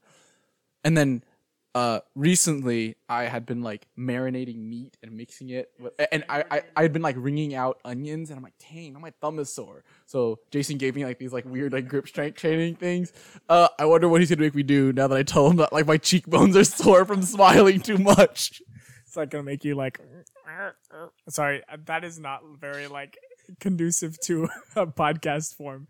And 0.84 0.98
then 0.98 1.24
uh, 1.74 2.00
recently 2.16 2.96
I 3.08 3.24
had 3.24 3.46
been 3.46 3.62
like 3.62 3.88
marinating 3.98 4.58
meat 4.58 4.98
and 5.02 5.16
mixing 5.16 5.50
it, 5.50 5.70
with, 5.80 5.94
and 6.12 6.24
I, 6.28 6.44
I 6.52 6.62
I 6.76 6.82
had 6.82 6.92
been 6.92 7.02
like 7.02 7.16
wringing 7.18 7.56
out 7.56 7.80
onions, 7.86 8.30
and 8.30 8.38
I'm 8.38 8.44
like, 8.44 8.56
dang, 8.72 9.00
my 9.00 9.14
thumb 9.22 9.40
is 9.40 9.54
sore. 9.54 9.84
So 10.06 10.40
Jason 10.52 10.78
gave 10.78 10.96
me 10.96 11.06
like 11.06 11.18
these 11.18 11.32
like 11.32 11.46
weird 11.46 11.72
like 11.72 11.88
grip 11.88 12.08
strength 12.08 12.38
training 12.38 12.76
things. 12.76 13.14
Uh, 13.48 13.70
I 13.80 13.86
wonder 13.86 14.10
what 14.10 14.20
he's 14.20 14.30
gonna 14.30 14.42
make 14.42 14.56
me 14.56 14.64
do 14.64 14.92
now 14.92 15.08
that 15.08 15.18
I 15.18 15.24
tell 15.24 15.50
him 15.50 15.58
that 15.58 15.72
like 15.72 15.88
my 15.88 15.98
cheekbones 15.98 16.58
are 16.58 16.64
sore 16.66 17.06
from 17.06 17.22
smiling 17.22 17.80
too 17.80 17.98
much. 17.98 18.62
It's 19.06 19.16
like 19.16 19.30
gonna 19.30 19.44
make 19.44 19.64
you 19.64 19.76
like. 19.76 20.00
Sorry, 21.30 21.62
that 21.86 22.04
is 22.04 22.20
not 22.20 22.42
very 22.60 22.88
like 22.88 23.18
conducive 23.62 24.20
to 24.22 24.50
a 24.76 24.88
podcast 24.88 25.56
form. 25.56 25.88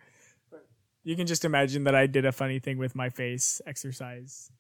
You 1.04 1.16
can 1.16 1.26
just 1.26 1.44
imagine 1.44 1.86
that 1.86 1.96
I 1.96 2.06
did 2.06 2.26
a 2.26 2.32
funny 2.32 2.60
thing 2.60 2.78
with 2.78 2.96
my 2.96 3.10
face 3.10 3.60
exercise. 3.66 4.52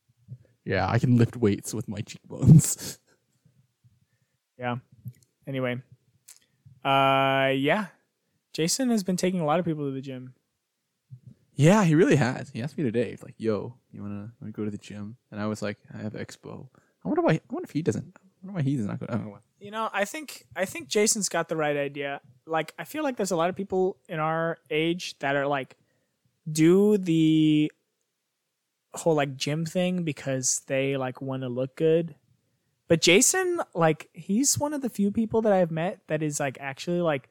Yeah, 0.65 0.87
I 0.87 0.99
can 0.99 1.17
lift 1.17 1.37
weights 1.37 1.73
with 1.73 1.87
my 1.87 2.01
cheekbones. 2.01 2.99
yeah. 4.59 4.77
Anyway. 5.47 5.81
Uh 6.83 7.51
yeah. 7.55 7.87
Jason 8.53 8.89
has 8.89 9.03
been 9.03 9.17
taking 9.17 9.39
a 9.39 9.45
lot 9.45 9.59
of 9.59 9.65
people 9.65 9.85
to 9.85 9.91
the 9.91 10.01
gym. 10.01 10.33
Yeah, 11.55 11.83
he 11.83 11.95
really 11.95 12.15
has. 12.15 12.49
He 12.49 12.61
asked 12.61 12.77
me 12.77 12.83
today, 12.83 13.17
like, 13.21 13.35
"Yo, 13.37 13.75
you 13.91 14.01
wanna, 14.01 14.31
wanna 14.41 14.51
go 14.51 14.65
to 14.65 14.71
the 14.71 14.77
gym?" 14.77 15.17
And 15.29 15.39
I 15.39 15.45
was 15.45 15.61
like, 15.61 15.77
"I 15.93 15.97
have 15.97 16.13
expo." 16.13 16.67
I 17.03 17.07
wonder 17.07 17.21
why. 17.21 17.33
I 17.33 17.41
wonder 17.49 17.65
if 17.65 17.71
he 17.71 17.81
doesn't. 17.81 18.15
I 18.15 18.19
wonder 18.41 18.57
why 18.57 18.63
he's 18.63 18.85
not 18.85 18.99
going. 18.99 19.35
You 19.59 19.71
know, 19.71 19.89
I 19.93 20.05
think 20.05 20.47
I 20.55 20.65
think 20.65 20.87
Jason's 20.87 21.29
got 21.29 21.49
the 21.49 21.55
right 21.55 21.77
idea. 21.77 22.21
Like, 22.47 22.73
I 22.79 22.83
feel 22.83 23.03
like 23.03 23.17
there's 23.17 23.31
a 23.31 23.35
lot 23.35 23.49
of 23.49 23.55
people 23.55 23.97
in 24.09 24.19
our 24.19 24.57
age 24.69 25.17
that 25.19 25.35
are 25.35 25.45
like, 25.45 25.77
do 26.51 26.97
the 26.97 27.71
whole 28.93 29.15
like 29.15 29.35
gym 29.35 29.65
thing 29.65 30.03
because 30.03 30.61
they 30.67 30.97
like 30.97 31.21
want 31.21 31.43
to 31.43 31.49
look 31.49 31.75
good. 31.75 32.15
But 32.87 32.99
Jason, 32.99 33.61
like, 33.73 34.09
he's 34.11 34.59
one 34.59 34.73
of 34.73 34.81
the 34.81 34.89
few 34.89 35.11
people 35.11 35.41
that 35.43 35.53
I've 35.53 35.71
met 35.71 36.01
that 36.07 36.21
is 36.21 36.41
like 36.41 36.57
actually 36.59 36.99
like, 36.99 37.29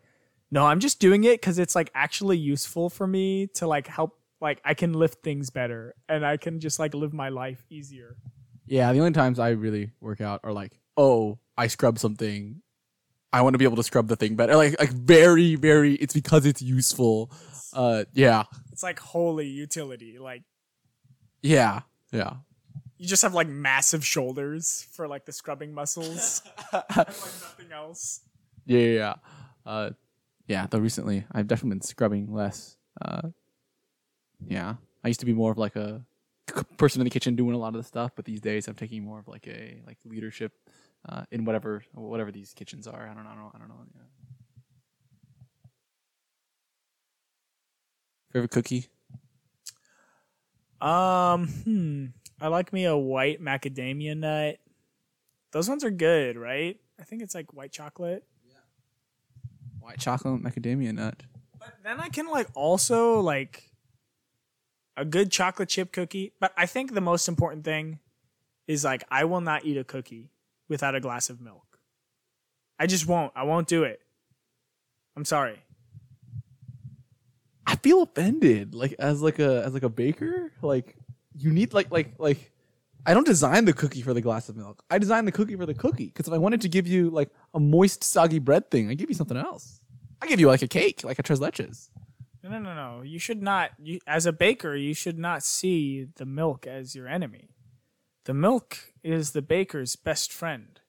no, 0.51 0.65
I'm 0.65 0.81
just 0.81 1.01
doing 1.01 1.25
it 1.25 1.39
because 1.39 1.59
it's 1.59 1.75
like 1.75 1.91
actually 1.95 2.39
useful 2.39 2.89
for 2.89 3.07
me 3.07 3.47
to 3.57 3.67
like 3.67 3.87
help. 3.87 4.19
Like, 4.41 4.63
I 4.65 4.73
can 4.73 4.95
lift 4.95 5.23
things 5.23 5.51
better 5.51 5.95
and 6.09 6.25
I 6.25 6.39
can 6.39 6.61
just 6.61 6.79
like 6.79 6.95
live 6.95 7.13
my 7.13 7.29
life 7.29 7.63
easier. 7.69 8.17
Yeah, 8.65 8.91
the 8.95 9.01
only 9.01 9.13
times 9.13 9.39
I 9.39 9.51
really 9.51 9.91
work 10.01 10.23
out 10.23 10.41
are 10.45 10.53
like, 10.55 10.81
oh, 10.97 11.39
I 11.59 11.67
scrub 11.67 11.99
something. 11.99 12.63
I 13.31 13.43
want 13.43 13.53
to 13.53 13.59
be 13.59 13.67
able 13.67 13.77
to 13.77 13.83
scrub 13.83 14.09
the 14.09 14.17
thing 14.17 14.37
better. 14.37 14.57
Like, 14.57 14.81
like 14.81 14.93
very, 14.93 15.57
very. 15.57 15.93
It's 15.93 16.15
because 16.15 16.47
it's 16.47 16.63
useful. 16.63 17.31
Uh, 17.75 18.05
yeah. 18.15 18.45
It's 18.73 18.83
like 18.83 18.99
holy 18.99 19.49
utility. 19.49 20.19
Like, 20.19 20.45
yeah, 21.43 21.81
yeah. 22.13 22.35
You 22.99 23.07
just 23.07 23.23
have 23.23 23.35
like 23.35 23.49
massive 23.49 24.05
shoulders 24.05 24.87
for 24.93 25.09
like 25.09 25.25
the 25.25 25.33
scrubbing 25.33 25.73
muscles, 25.73 26.43
like 26.73 26.87
nothing 26.97 27.73
else. 27.73 28.21
Yeah, 28.67 28.79
yeah, 28.79 28.93
yeah. 28.93 29.15
Uh, 29.65 29.91
yeah. 30.47 30.67
Though 30.69 30.79
recently, 30.79 31.25
I've 31.33 31.47
definitely 31.47 31.77
been 31.77 31.83
scrubbing 31.83 32.33
less. 32.33 32.77
Uh, 33.01 33.29
yeah, 34.47 34.75
I 35.03 35.09
used 35.09 35.21
to 35.21 35.27
be 35.27 35.33
more 35.33 35.53
of 35.53 35.59
like 35.59 35.77
a 35.77 36.05
person 36.77 37.01
in 37.01 37.05
the 37.05 37.11
kitchen 37.11 37.37
doing 37.37 37.55
a 37.55 37.59
lot 37.59 37.69
of 37.69 37.81
the 37.81 37.85
stuff, 37.85 38.13
but 38.15 38.25
these 38.25 38.41
days 38.41 38.69
I'm 38.69 38.75
taking 38.75 39.03
more 39.05 39.19
of 39.19 39.29
like 39.29 39.47
a 39.47 39.81
like 39.87 39.99
leadership 40.05 40.53
uh, 41.09 41.25
in 41.31 41.45
whatever 41.45 41.83
whatever 41.95 42.31
these 42.31 42.53
kitchens 42.55 42.87
are. 42.87 43.09
I 43.09 43.15
don't 43.15 43.25
know. 43.25 43.31
I 43.31 43.35
don't, 43.35 43.53
I 43.55 43.59
don't 43.59 43.69
know. 43.69 43.85
Yeah. 43.95 44.03
Favorite 48.33 48.51
cookie? 48.51 48.87
Um, 50.81 51.49
hmm. 51.49 52.07
I 52.41 52.49
like 52.49 52.73
me 52.73 52.85
a 52.87 52.97
white 52.97 53.43
macadamia 53.43 54.17
nut. 54.17 54.57
Those 55.53 55.69
ones 55.69 55.85
are 55.85 55.91
good, 55.91 56.37
right? 56.37 56.79
I 56.99 57.03
think 57.03 57.23
it's 57.23 57.35
like 57.35 57.53
white 57.53 57.73
chocolate. 57.73 58.25
Yeah. 58.49 58.55
White 59.81 59.99
chocolate 59.99 60.43
macadamia 60.43 60.95
nut. 60.95 61.23
But 61.59 61.75
then 61.85 62.01
I 62.01 62.09
can 62.09 62.29
like 62.29 62.49
also 62.55 63.21
like 63.21 63.71
a 64.97 65.05
good 65.05 65.31
chocolate 65.31 65.69
chip 65.69 65.93
cookie. 65.93 66.33
But 66.41 66.53
I 66.57 66.67
think 66.67 66.95
the 66.95 67.01
most 67.01 67.29
important 67.29 67.65
thing 67.65 67.99
is 68.67 68.85
like 68.85 69.05
I 69.11 69.25
will 69.25 69.41
not 69.41 69.65
eat 69.65 69.77
a 69.77 69.85
cookie 69.85 70.31
without 70.69 70.95
a 70.95 71.01
glass 71.01 71.29
of 71.29 71.41
milk. 71.41 71.79
I 72.79 72.87
just 72.87 73.07
won't. 73.07 73.33
I 73.37 73.43
won't 73.43 73.69
do 73.69 73.85
it. 73.85 74.01
I'm 75.17 75.25
sorry. 75.27 75.59
I 77.71 77.77
feel 77.77 78.03
offended, 78.03 78.75
like 78.75 78.95
as 78.99 79.23
like 79.23 79.39
a 79.39 79.63
as 79.65 79.73
like 79.75 79.85
a 79.85 79.89
baker, 79.89 80.53
like 80.61 80.97
you 81.37 81.53
need 81.53 81.73
like 81.73 81.91
like 81.93 82.15
like. 82.19 82.51
I 83.07 83.15
don't 83.15 83.25
design 83.25 83.65
the 83.65 83.73
cookie 83.73 84.03
for 84.03 84.13
the 84.13 84.21
glass 84.21 84.51
of 84.51 84.57
milk. 84.57 84.83
I 84.91 84.99
design 84.99 85.25
the 85.25 85.33
cookie 85.33 85.57
for 85.57 85.65
the 85.65 85.73
cookie. 85.73 86.07
Because 86.07 86.29
if 86.29 86.35
I 86.35 86.39
wanted 86.39 86.61
to 86.63 86.69
give 86.69 86.87
you 86.87 87.09
like 87.09 87.31
a 87.55 87.61
moist, 87.61 88.05
soggy 88.05 88.41
bread 88.41 88.71
thing, 88.71 88.91
I 88.91 88.95
give 88.95 89.09
you 89.09 89.15
something 89.15 89.39
else. 89.39 89.81
I 90.21 90.27
give 90.27 90.39
you 90.39 90.49
like 90.49 90.61
a 90.61 90.69
cake, 90.69 91.03
like 91.03 91.19
a 91.19 91.23
tres 91.23 91.41
leches. 91.41 91.89
No, 92.43 92.51
no, 92.51 92.59
no, 92.59 92.75
no. 92.75 93.03
You 93.03 93.19
should 93.19 93.41
not. 93.41 93.71
You, 93.79 94.01
as 94.07 94.27
a 94.27 94.33
baker, 94.33 94.75
you 94.75 94.93
should 94.93 95.19
not 95.19 95.43
see 95.43 96.09
the 96.17 96.27
milk 96.27 96.67
as 96.67 96.95
your 96.95 97.09
enemy. 97.09 97.51
The 98.25 98.35
milk 98.35 98.79
is 99.03 99.31
the 99.31 99.43
baker's 99.43 99.97
best 99.97 100.33
friend. 100.33 100.81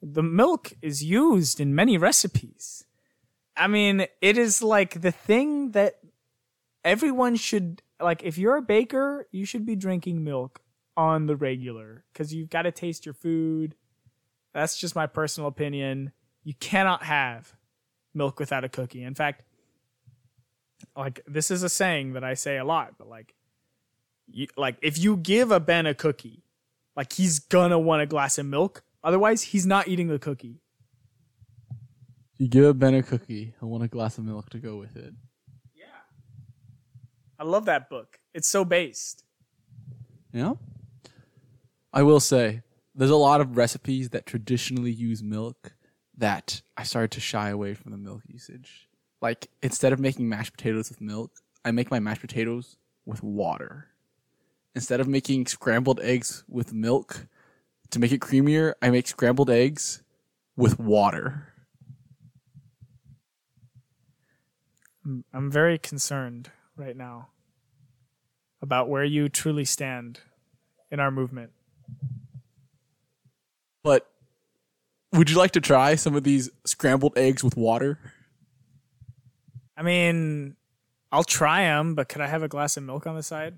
The 0.00 0.22
milk 0.22 0.72
is 0.80 1.04
used 1.04 1.60
in 1.60 1.74
many 1.74 1.98
recipes. 1.98 2.84
I 3.56 3.66
mean, 3.66 4.06
it 4.22 4.38
is 4.38 4.62
like 4.62 5.02
the 5.02 5.12
thing 5.12 5.72
that 5.72 5.98
everyone 6.84 7.36
should 7.36 7.82
like. 8.00 8.22
If 8.22 8.38
you're 8.38 8.56
a 8.56 8.62
baker, 8.62 9.26
you 9.30 9.44
should 9.44 9.64
be 9.64 9.76
drinking 9.76 10.24
milk 10.24 10.60
on 10.96 11.26
the 11.26 11.36
regular 11.36 12.04
because 12.12 12.34
you've 12.34 12.50
got 12.50 12.62
to 12.62 12.72
taste 12.72 13.06
your 13.06 13.14
food. 13.14 13.74
That's 14.52 14.76
just 14.76 14.96
my 14.96 15.06
personal 15.06 15.48
opinion. 15.48 16.12
You 16.42 16.54
cannot 16.54 17.04
have 17.04 17.56
milk 18.14 18.38
without 18.40 18.64
a 18.64 18.68
cookie. 18.68 19.02
In 19.02 19.14
fact, 19.14 19.44
like 20.96 21.20
this 21.26 21.50
is 21.50 21.62
a 21.62 21.68
saying 21.68 22.14
that 22.14 22.24
I 22.24 22.34
say 22.34 22.58
a 22.58 22.64
lot, 22.64 22.94
but 22.98 23.08
like, 23.08 23.34
you, 24.26 24.48
like 24.56 24.76
if 24.82 24.98
you 24.98 25.16
give 25.16 25.50
a 25.50 25.60
Ben 25.60 25.86
a 25.86 25.94
cookie, 25.94 26.42
like 26.96 27.12
he's 27.12 27.38
gonna 27.38 27.78
want 27.78 28.02
a 28.02 28.06
glass 28.06 28.38
of 28.38 28.46
milk. 28.46 28.82
Otherwise, 29.02 29.42
he's 29.42 29.64
not 29.64 29.88
eating 29.88 30.08
the 30.08 30.18
cookie. 30.18 30.60
You 32.36 32.48
give 32.48 32.64
a 32.64 32.74
Ben 32.74 32.94
a 32.94 33.02
cookie, 33.02 33.54
he'll 33.60 33.68
want 33.68 33.84
a 33.84 33.88
glass 33.88 34.18
of 34.18 34.24
milk 34.24 34.50
to 34.50 34.58
go 34.58 34.76
with 34.76 34.96
it. 34.96 35.14
I 37.40 37.44
love 37.44 37.64
that 37.64 37.88
book. 37.88 38.20
It's 38.34 38.46
so 38.46 38.66
based. 38.66 39.24
Yeah. 40.30 40.52
I 41.90 42.02
will 42.02 42.20
say, 42.20 42.60
there's 42.94 43.10
a 43.10 43.16
lot 43.16 43.40
of 43.40 43.56
recipes 43.56 44.10
that 44.10 44.26
traditionally 44.26 44.92
use 44.92 45.22
milk 45.22 45.72
that 46.18 46.60
I 46.76 46.82
started 46.82 47.12
to 47.12 47.20
shy 47.20 47.48
away 47.48 47.72
from 47.72 47.92
the 47.92 47.96
milk 47.96 48.20
usage. 48.26 48.90
Like, 49.22 49.48
instead 49.62 49.94
of 49.94 49.98
making 49.98 50.28
mashed 50.28 50.52
potatoes 50.52 50.90
with 50.90 51.00
milk, 51.00 51.32
I 51.64 51.70
make 51.70 51.90
my 51.90 51.98
mashed 51.98 52.20
potatoes 52.20 52.76
with 53.06 53.22
water. 53.22 53.88
Instead 54.74 55.00
of 55.00 55.08
making 55.08 55.46
scrambled 55.46 55.98
eggs 56.00 56.44
with 56.46 56.74
milk 56.74 57.26
to 57.90 57.98
make 57.98 58.12
it 58.12 58.20
creamier, 58.20 58.74
I 58.82 58.90
make 58.90 59.08
scrambled 59.08 59.48
eggs 59.48 60.02
with 60.56 60.78
water. 60.78 61.54
I'm 65.32 65.50
very 65.50 65.78
concerned 65.78 66.50
right 66.76 66.96
now 66.96 67.28
about 68.62 68.88
where 68.88 69.04
you 69.04 69.28
truly 69.28 69.64
stand 69.64 70.20
in 70.90 71.00
our 71.00 71.10
movement. 71.10 71.50
But 73.82 74.06
would 75.12 75.30
you 75.30 75.36
like 75.36 75.52
to 75.52 75.60
try 75.60 75.94
some 75.94 76.14
of 76.14 76.24
these 76.24 76.50
scrambled 76.64 77.16
eggs 77.16 77.42
with 77.42 77.56
water? 77.56 77.98
I 79.76 79.82
mean, 79.82 80.56
I'll 81.10 81.24
try 81.24 81.62
them, 81.62 81.94
but 81.94 82.08
could 82.08 82.20
I 82.20 82.26
have 82.26 82.42
a 82.42 82.48
glass 82.48 82.76
of 82.76 82.82
milk 82.82 83.06
on 83.06 83.16
the 83.16 83.22
side? 83.22 83.56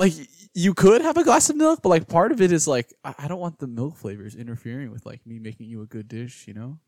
like 0.00 0.14
you 0.54 0.72
could 0.72 1.02
have 1.02 1.18
a 1.18 1.24
glass 1.24 1.50
of 1.50 1.56
milk, 1.56 1.80
but 1.82 1.90
like 1.90 2.08
part 2.08 2.32
of 2.32 2.40
it 2.40 2.50
is 2.50 2.66
like 2.66 2.92
I, 3.04 3.14
I 3.18 3.28
don't 3.28 3.38
want 3.38 3.58
the 3.58 3.66
milk 3.66 3.96
flavors 3.96 4.34
interfering 4.34 4.90
with 4.90 5.04
like 5.04 5.24
me 5.26 5.38
making 5.38 5.68
you 5.68 5.82
a 5.82 5.86
good 5.86 6.08
dish, 6.08 6.48
you 6.48 6.54
know? 6.54 6.78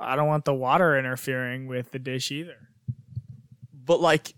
I 0.00 0.16
don't 0.16 0.28
want 0.28 0.44
the 0.44 0.54
water 0.54 0.98
interfering 0.98 1.66
with 1.66 1.90
the 1.90 1.98
dish 1.98 2.30
either. 2.30 2.68
But 3.72 4.00
like 4.00 4.34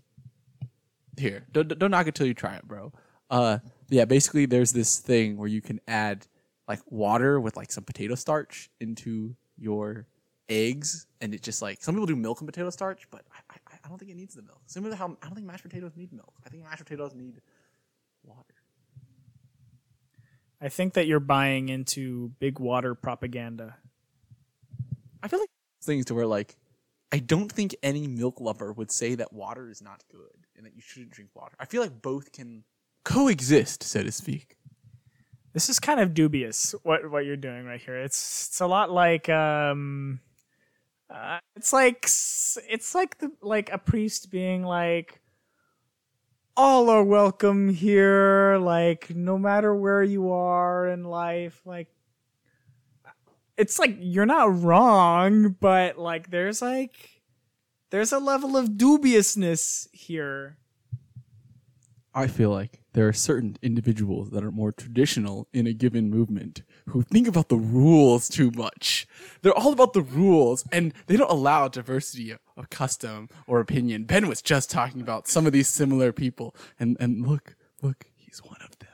here, 1.17 1.45
don't 1.51 1.77
don't 1.77 1.91
knock 1.91 2.07
it 2.07 2.15
till 2.15 2.27
you 2.27 2.33
try 2.33 2.55
it, 2.55 2.67
bro. 2.67 2.91
Uh 3.29 3.59
yeah, 3.89 4.05
basically 4.05 4.45
there's 4.45 4.73
this 4.73 4.99
thing 4.99 5.37
where 5.37 5.47
you 5.47 5.61
can 5.61 5.79
add 5.87 6.27
like 6.67 6.79
water 6.89 7.39
with 7.39 7.55
like 7.55 7.71
some 7.71 7.83
potato 7.83 8.15
starch 8.15 8.69
into 8.79 9.35
your 9.57 10.07
eggs 10.49 11.07
and 11.21 11.33
it 11.33 11.41
just 11.41 11.61
like 11.61 11.81
some 11.83 11.95
people 11.95 12.05
do 12.05 12.15
milk 12.15 12.41
and 12.41 12.47
potato 12.47 12.69
starch, 12.69 13.07
but 13.11 13.23
I, 13.31 13.55
I, 13.71 13.77
I 13.83 13.89
don't 13.89 13.97
think 13.97 14.11
it 14.11 14.17
needs 14.17 14.35
the 14.35 14.41
milk. 14.41 14.61
Similar 14.65 14.91
to 14.91 14.97
how 14.97 15.17
I 15.21 15.25
don't 15.25 15.35
think 15.35 15.47
mashed 15.47 15.63
potatoes 15.63 15.93
need 15.95 16.11
milk. 16.11 16.33
I 16.45 16.49
think 16.49 16.63
mashed 16.63 16.83
potatoes 16.83 17.13
need 17.13 17.41
water. 18.23 18.55
I 20.61 20.69
think 20.69 20.93
that 20.93 21.07
you're 21.07 21.19
buying 21.19 21.67
into 21.69 22.31
big 22.39 22.59
water 22.59 22.95
propaganda. 22.95 23.75
I 25.21 25.27
feel 25.27 25.39
like 25.39 25.49
things 25.83 26.05
to 26.05 26.15
where 26.15 26.27
like 26.27 26.55
I 27.11 27.19
don't 27.19 27.51
think 27.51 27.75
any 27.83 28.07
milk 28.07 28.41
lover 28.41 28.73
would 28.73 28.91
say 28.91 29.15
that 29.15 29.31
water 29.31 29.69
is 29.69 29.81
not 29.81 30.03
good 30.11 30.47
and 30.55 30.65
that 30.65 30.75
you 30.75 30.81
shouldn't 30.81 31.11
drink 31.11 31.29
water. 31.35 31.55
I 31.59 31.65
feel 31.65 31.81
like 31.81 32.01
both 32.01 32.31
can 32.31 32.63
coexist, 33.05 33.83
so 33.83 34.01
to 34.01 34.11
speak. 34.11 34.57
This 35.53 35.69
is 35.69 35.79
kind 35.79 35.99
of 35.99 36.15
dubious 36.15 36.73
what 36.83 37.09
what 37.11 37.25
you're 37.25 37.37
doing 37.37 37.65
right 37.65 37.79
here. 37.79 37.97
It's 37.97 38.47
it's 38.47 38.61
a 38.61 38.67
lot 38.67 38.89
like 38.89 39.29
um 39.29 40.19
uh, 41.13 41.37
it's 41.55 41.71
like 41.71 42.05
it's 42.05 42.95
like 42.95 43.19
the 43.19 43.31
like 43.41 43.71
a 43.71 43.77
priest 43.77 44.31
being 44.31 44.63
like 44.63 45.21
all 46.57 46.89
are 46.89 47.03
welcome 47.03 47.69
here 47.69 48.57
like 48.59 49.13
no 49.15 49.37
matter 49.37 49.75
where 49.75 50.03
you 50.03 50.31
are 50.31 50.87
in 50.87 51.03
life 51.03 51.61
like 51.65 51.87
it's 53.63 53.79
like 53.79 53.95
you're 53.99 54.25
not 54.25 54.61
wrong 54.61 55.55
but 55.59 55.97
like 55.97 56.29
there's 56.31 56.61
like 56.61 57.21
there's 57.91 58.11
a 58.11 58.19
level 58.19 58.57
of 58.57 58.77
dubiousness 58.77 59.87
here 59.93 60.57
I 62.15 62.27
feel 62.27 62.51
like 62.51 62.81
there 62.93 63.07
are 63.07 63.13
certain 63.13 63.57
individuals 63.63 64.29
that 64.31 64.43
are 64.43 64.51
more 64.51 64.71
traditional 64.71 65.47
in 65.51 65.65
a 65.65 65.73
given 65.73 66.11
movement 66.11 66.61
who 66.89 67.01
think 67.01 67.27
about 67.27 67.49
the 67.49 67.57
rules 67.57 68.29
too 68.29 68.51
much. 68.51 69.07
They're 69.41 69.57
all 69.57 69.73
about 69.73 69.93
the 69.93 70.03
rules 70.03 70.63
and 70.71 70.93
they 71.07 71.17
don't 71.17 71.31
allow 71.31 71.67
diversity 71.69 72.29
of, 72.29 72.39
of 72.55 72.69
custom 72.69 73.29
or 73.47 73.59
opinion. 73.59 74.03
Ben 74.03 74.27
was 74.27 74.43
just 74.43 74.69
talking 74.69 75.01
about 75.01 75.27
some 75.27 75.47
of 75.47 75.53
these 75.53 75.67
similar 75.67 76.11
people 76.11 76.55
and, 76.79 76.97
and 76.99 77.25
look, 77.25 77.55
look, 77.81 78.05
he's 78.15 78.43
one 78.43 78.61
of 78.63 78.77
them. 78.77 78.89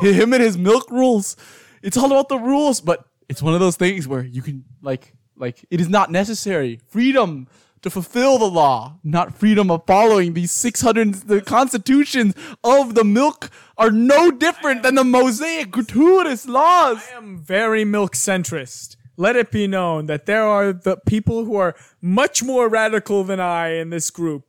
Him 0.00 0.32
and 0.32 0.42
his 0.42 0.56
milk 0.56 0.90
rules. 0.90 1.36
It's 1.82 1.98
all 1.98 2.06
about 2.06 2.30
the 2.30 2.38
rules, 2.38 2.80
but 2.80 3.04
it's 3.32 3.40
one 3.40 3.54
of 3.54 3.60
those 3.60 3.76
things 3.76 4.06
where 4.06 4.22
you 4.22 4.42
can 4.42 4.62
like, 4.82 5.14
like 5.38 5.64
it 5.70 5.80
is 5.80 5.88
not 5.88 6.10
necessary. 6.10 6.78
Freedom 6.88 7.48
to 7.80 7.88
fulfill 7.88 8.36
the 8.36 8.44
law, 8.44 8.98
not 9.02 9.34
freedom 9.34 9.70
of 9.70 9.86
following 9.86 10.34
these 10.34 10.52
600 10.52 11.14
the 11.14 11.40
constitutions 11.40 12.34
of 12.62 12.94
the 12.94 13.04
milk 13.04 13.50
are 13.78 13.90
no 13.90 14.30
different 14.30 14.82
than 14.82 14.96
the 14.96 15.02
mosaic 15.02 15.70
gratuitous 15.70 16.46
laws. 16.46 17.02
I 17.10 17.16
am 17.16 17.38
very 17.38 17.86
milk 17.86 18.14
centrist. 18.14 18.96
Let 19.16 19.34
it 19.34 19.50
be 19.50 19.66
known 19.66 20.04
that 20.06 20.26
there 20.26 20.44
are 20.44 20.74
the 20.74 20.98
people 20.98 21.46
who 21.46 21.56
are 21.56 21.74
much 22.02 22.42
more 22.42 22.68
radical 22.68 23.24
than 23.24 23.40
I 23.40 23.68
in 23.76 23.88
this 23.88 24.10
group. 24.10 24.44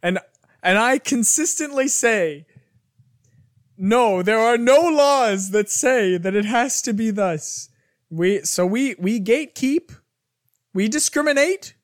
And 0.00 0.20
and 0.62 0.78
I 0.78 0.98
consistently 0.98 1.88
say 1.88 2.46
no, 3.76 4.22
there 4.22 4.38
are 4.38 4.58
no 4.58 4.80
laws 4.80 5.50
that 5.50 5.68
say 5.70 6.18
that 6.18 6.36
it 6.36 6.44
has 6.44 6.80
to 6.82 6.92
be 6.92 7.10
thus. 7.10 7.68
We 8.10 8.40
so 8.40 8.64
we 8.64 8.94
we 8.98 9.20
gatekeep, 9.20 9.94
we 10.72 10.88
discriminate. 10.88 11.74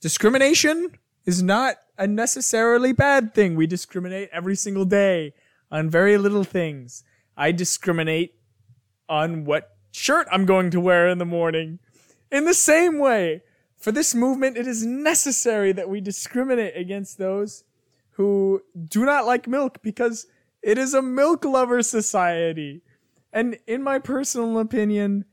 Discrimination 0.00 0.98
is 1.24 1.42
not 1.42 1.76
a 1.96 2.06
necessarily 2.06 2.92
bad 2.92 3.34
thing. 3.34 3.54
We 3.54 3.66
discriminate 3.66 4.28
every 4.32 4.56
single 4.56 4.84
day 4.84 5.32
on 5.70 5.88
very 5.88 6.18
little 6.18 6.44
things. 6.44 7.04
I 7.36 7.52
discriminate 7.52 8.34
on 9.08 9.44
what 9.44 9.76
shirt 9.92 10.26
I'm 10.30 10.44
going 10.44 10.70
to 10.70 10.80
wear 10.80 11.08
in 11.08 11.18
the 11.18 11.24
morning. 11.24 11.78
In 12.30 12.44
the 12.44 12.54
same 12.54 12.98
way, 12.98 13.42
for 13.76 13.92
this 13.92 14.14
movement, 14.14 14.56
it 14.56 14.66
is 14.66 14.84
necessary 14.84 15.72
that 15.72 15.88
we 15.88 16.00
discriminate 16.00 16.76
against 16.76 17.18
those 17.18 17.64
who 18.12 18.62
do 18.88 19.04
not 19.04 19.26
like 19.26 19.46
milk 19.46 19.82
because 19.82 20.26
it 20.62 20.78
is 20.78 20.94
a 20.94 21.02
milk 21.02 21.44
lover 21.44 21.82
society. 21.82 22.82
And 23.32 23.58
in 23.66 23.82
my 23.82 23.98
personal 23.98 24.58
opinion, 24.58 25.26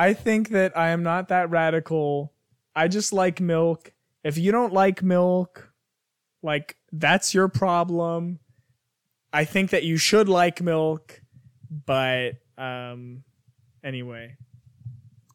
I 0.00 0.14
think 0.14 0.48
that 0.48 0.78
I 0.78 0.88
am 0.90 1.02
not 1.02 1.28
that 1.28 1.50
radical. 1.50 2.32
I 2.74 2.88
just 2.88 3.12
like 3.12 3.38
milk. 3.38 3.92
If 4.24 4.38
you 4.38 4.50
don't 4.50 4.72
like 4.72 5.02
milk, 5.02 5.70
like 6.42 6.78
that's 6.90 7.34
your 7.34 7.48
problem. 7.48 8.38
I 9.30 9.44
think 9.44 9.68
that 9.70 9.84
you 9.84 9.98
should 9.98 10.26
like 10.26 10.62
milk, 10.62 11.20
but 11.84 12.36
um 12.56 13.24
anyway. 13.84 14.38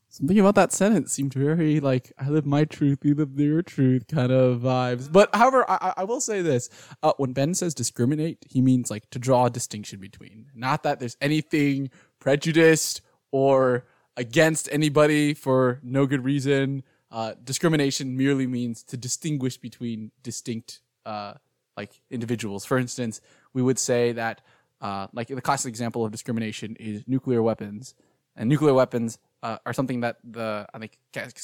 Something 0.09 0.39
about 0.39 0.55
that 0.55 0.73
sentence 0.73 1.13
seemed 1.13 1.35
very 1.35 1.79
like 1.79 2.11
I 2.17 2.29
live 2.29 2.47
my 2.47 2.65
truth, 2.65 2.99
you 3.03 3.13
live 3.13 3.39
your 3.39 3.61
truth 3.61 4.07
kind 4.07 4.31
of 4.31 4.61
vibes. 4.61 5.11
But 5.11 5.29
however, 5.35 5.69
I, 5.69 5.93
I- 5.97 6.03
will 6.05 6.21
say 6.21 6.41
this: 6.41 6.71
uh, 7.03 7.13
when 7.17 7.33
Ben 7.33 7.53
says 7.53 7.75
discriminate, 7.75 8.39
he 8.49 8.61
means 8.61 8.89
like 8.89 9.11
to 9.11 9.19
draw 9.19 9.45
a 9.45 9.49
distinction 9.51 9.99
between. 9.99 10.47
Not 10.55 10.81
that 10.81 10.99
there's 10.99 11.17
anything 11.21 11.91
prejudiced 12.19 13.01
or 13.31 13.85
against 14.17 14.69
anybody 14.71 15.33
for 15.33 15.79
no 15.83 16.05
good 16.05 16.23
reason. 16.23 16.83
Uh, 17.11 17.33
discrimination 17.43 18.17
merely 18.17 18.47
means 18.47 18.83
to 18.83 18.97
distinguish 18.97 19.57
between 19.57 20.11
distinct 20.23 20.81
uh, 21.05 21.33
like 21.77 22.01
individuals. 22.09 22.65
For 22.65 22.77
instance, 22.77 23.21
we 23.53 23.61
would 23.61 23.79
say 23.79 24.11
that 24.13 24.41
uh, 24.81 25.07
like 25.13 25.27
the 25.27 25.41
classic 25.41 25.69
example 25.69 26.05
of 26.05 26.11
discrimination 26.11 26.75
is 26.79 27.03
nuclear 27.07 27.41
weapons, 27.41 27.95
and 28.35 28.49
nuclear 28.49 28.73
weapons 28.73 29.17
uh, 29.43 29.57
are 29.65 29.73
something 29.73 30.01
that 30.01 30.17
the 30.23 30.67
I 30.73 30.79
think 30.79 30.97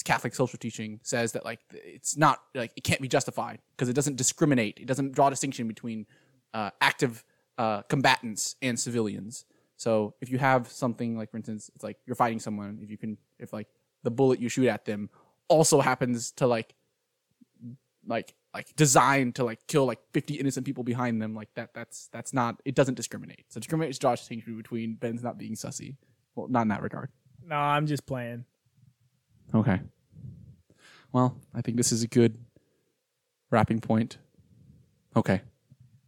Catholic 0.04 0.36
social 0.36 0.58
teaching 0.58 1.00
says 1.04 1.32
that 1.34 1.46
like 1.46 1.60
it's 1.72 2.18
not 2.18 2.42
like 2.54 2.74
it 2.76 2.84
can't 2.84 3.02
be 3.02 3.08
justified 3.08 3.60
because 3.72 3.90
it 3.90 3.94
doesn't 3.94 4.16
discriminate. 4.16 4.80
It 4.80 4.88
doesn't 4.88 5.14
draw 5.14 5.30
distinction 5.30 5.68
between 5.68 6.06
uh, 6.54 6.72
active 6.82 7.24
uh, 7.58 7.84
combatants 7.84 8.56
and 8.62 8.80
civilians. 8.80 9.46
So 9.82 10.14
if 10.22 10.30
you 10.30 10.38
have 10.38 10.70
something 10.70 11.18
like, 11.18 11.32
for 11.32 11.38
instance, 11.38 11.72
it's 11.74 11.84
like 11.84 11.98
you're 12.06 12.16
fighting 12.16 12.40
someone. 12.40 12.78
If 12.84 12.92
you 12.92 13.00
can, 13.00 13.18
if 13.40 13.52
like 13.52 13.68
the 14.04 14.12
bullet 14.12 14.40
you 14.40 14.48
shoot 14.48 14.68
at 14.68 14.86
them 14.86 15.10
also 15.48 15.82
happens 15.82 16.30
to 16.34 16.46
like 16.46 16.76
like 18.06 18.36
like 18.54 18.76
designed 18.76 19.34
to 19.36 19.44
like 19.44 19.66
kill 19.66 19.88
like 19.88 19.98
50 20.14 20.36
innocent 20.36 20.68
people 20.68 20.84
behind 20.84 21.20
them 21.20 21.34
like 21.34 21.52
that 21.56 21.74
that's 21.74 22.10
that's 22.10 22.32
not 22.32 22.62
it 22.64 22.76
doesn't 22.76 22.94
discriminate. 22.94 23.46
So 23.50 23.60
discriminate 23.60 23.90
is 23.90 23.98
draw 23.98 24.14
a 24.14 24.18
distinction 24.18 24.56
between 24.56 24.98
ben's 24.98 25.24
not 25.24 25.40
being 25.40 25.56
sussy. 25.56 25.96
Well 26.36 26.48
not 26.48 26.62
in 26.62 26.68
that 26.68 26.84
regard. 26.84 27.10
No, 27.44 27.56
I'm 27.56 27.88
just 27.88 28.06
playing. 28.06 28.46
okay. 29.56 29.82
Well 31.12 31.36
i 31.56 31.62
think 31.62 31.78
this 31.78 31.92
is 31.92 32.04
a 32.04 32.08
good 32.08 32.38
wrapping 33.50 33.80
point. 33.80 34.20
Okay 35.16 35.42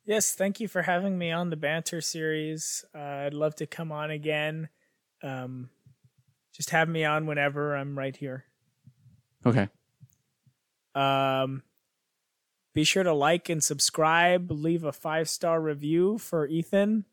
Yes, 0.06 0.34
thank 0.36 0.60
you 0.60 0.68
for 0.68 0.82
having 0.82 1.18
me 1.18 1.32
on 1.32 1.50
the 1.50 1.56
banter 1.56 2.02
series. 2.02 2.84
Uh, 2.94 2.98
I'd 3.00 3.34
love 3.34 3.56
to 3.56 3.66
come 3.66 3.92
on 3.92 4.12
again. 4.12 4.68
Um, 5.22 5.70
just 6.54 6.72
have 6.72 6.90
me 6.90 7.06
on 7.06 7.26
whenever. 7.26 7.76
I'm 7.76 7.98
right 7.98 8.16
here. 8.16 8.44
okay 9.46 9.70
Um, 10.94 11.64
be 12.74 12.84
sure 12.84 13.04
to 13.04 13.14
like 13.14 13.48
and 13.48 13.64
subscribe. 13.64 14.52
Leave 14.52 14.84
a 14.84 14.92
five 14.92 15.30
star 15.30 15.62
review 15.62 16.18
for 16.18 16.48
Ethan, 16.48 17.06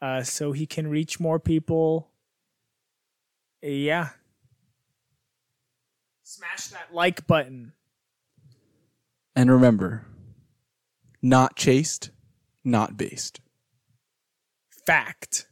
uh, 0.00 0.22
so 0.22 0.52
he 0.52 0.66
can 0.66 0.86
reach 0.86 1.18
more 1.18 1.40
people. 1.40 2.10
Yeah. 3.60 4.10
Smash 6.22 6.68
that 6.68 6.94
like 6.94 7.26
button. 7.26 7.72
and 9.34 9.50
remember 9.50 10.06
not 11.20 11.56
chased 11.56 12.10
not 12.64 12.96
based 12.96 13.40
Fact. 14.86 15.49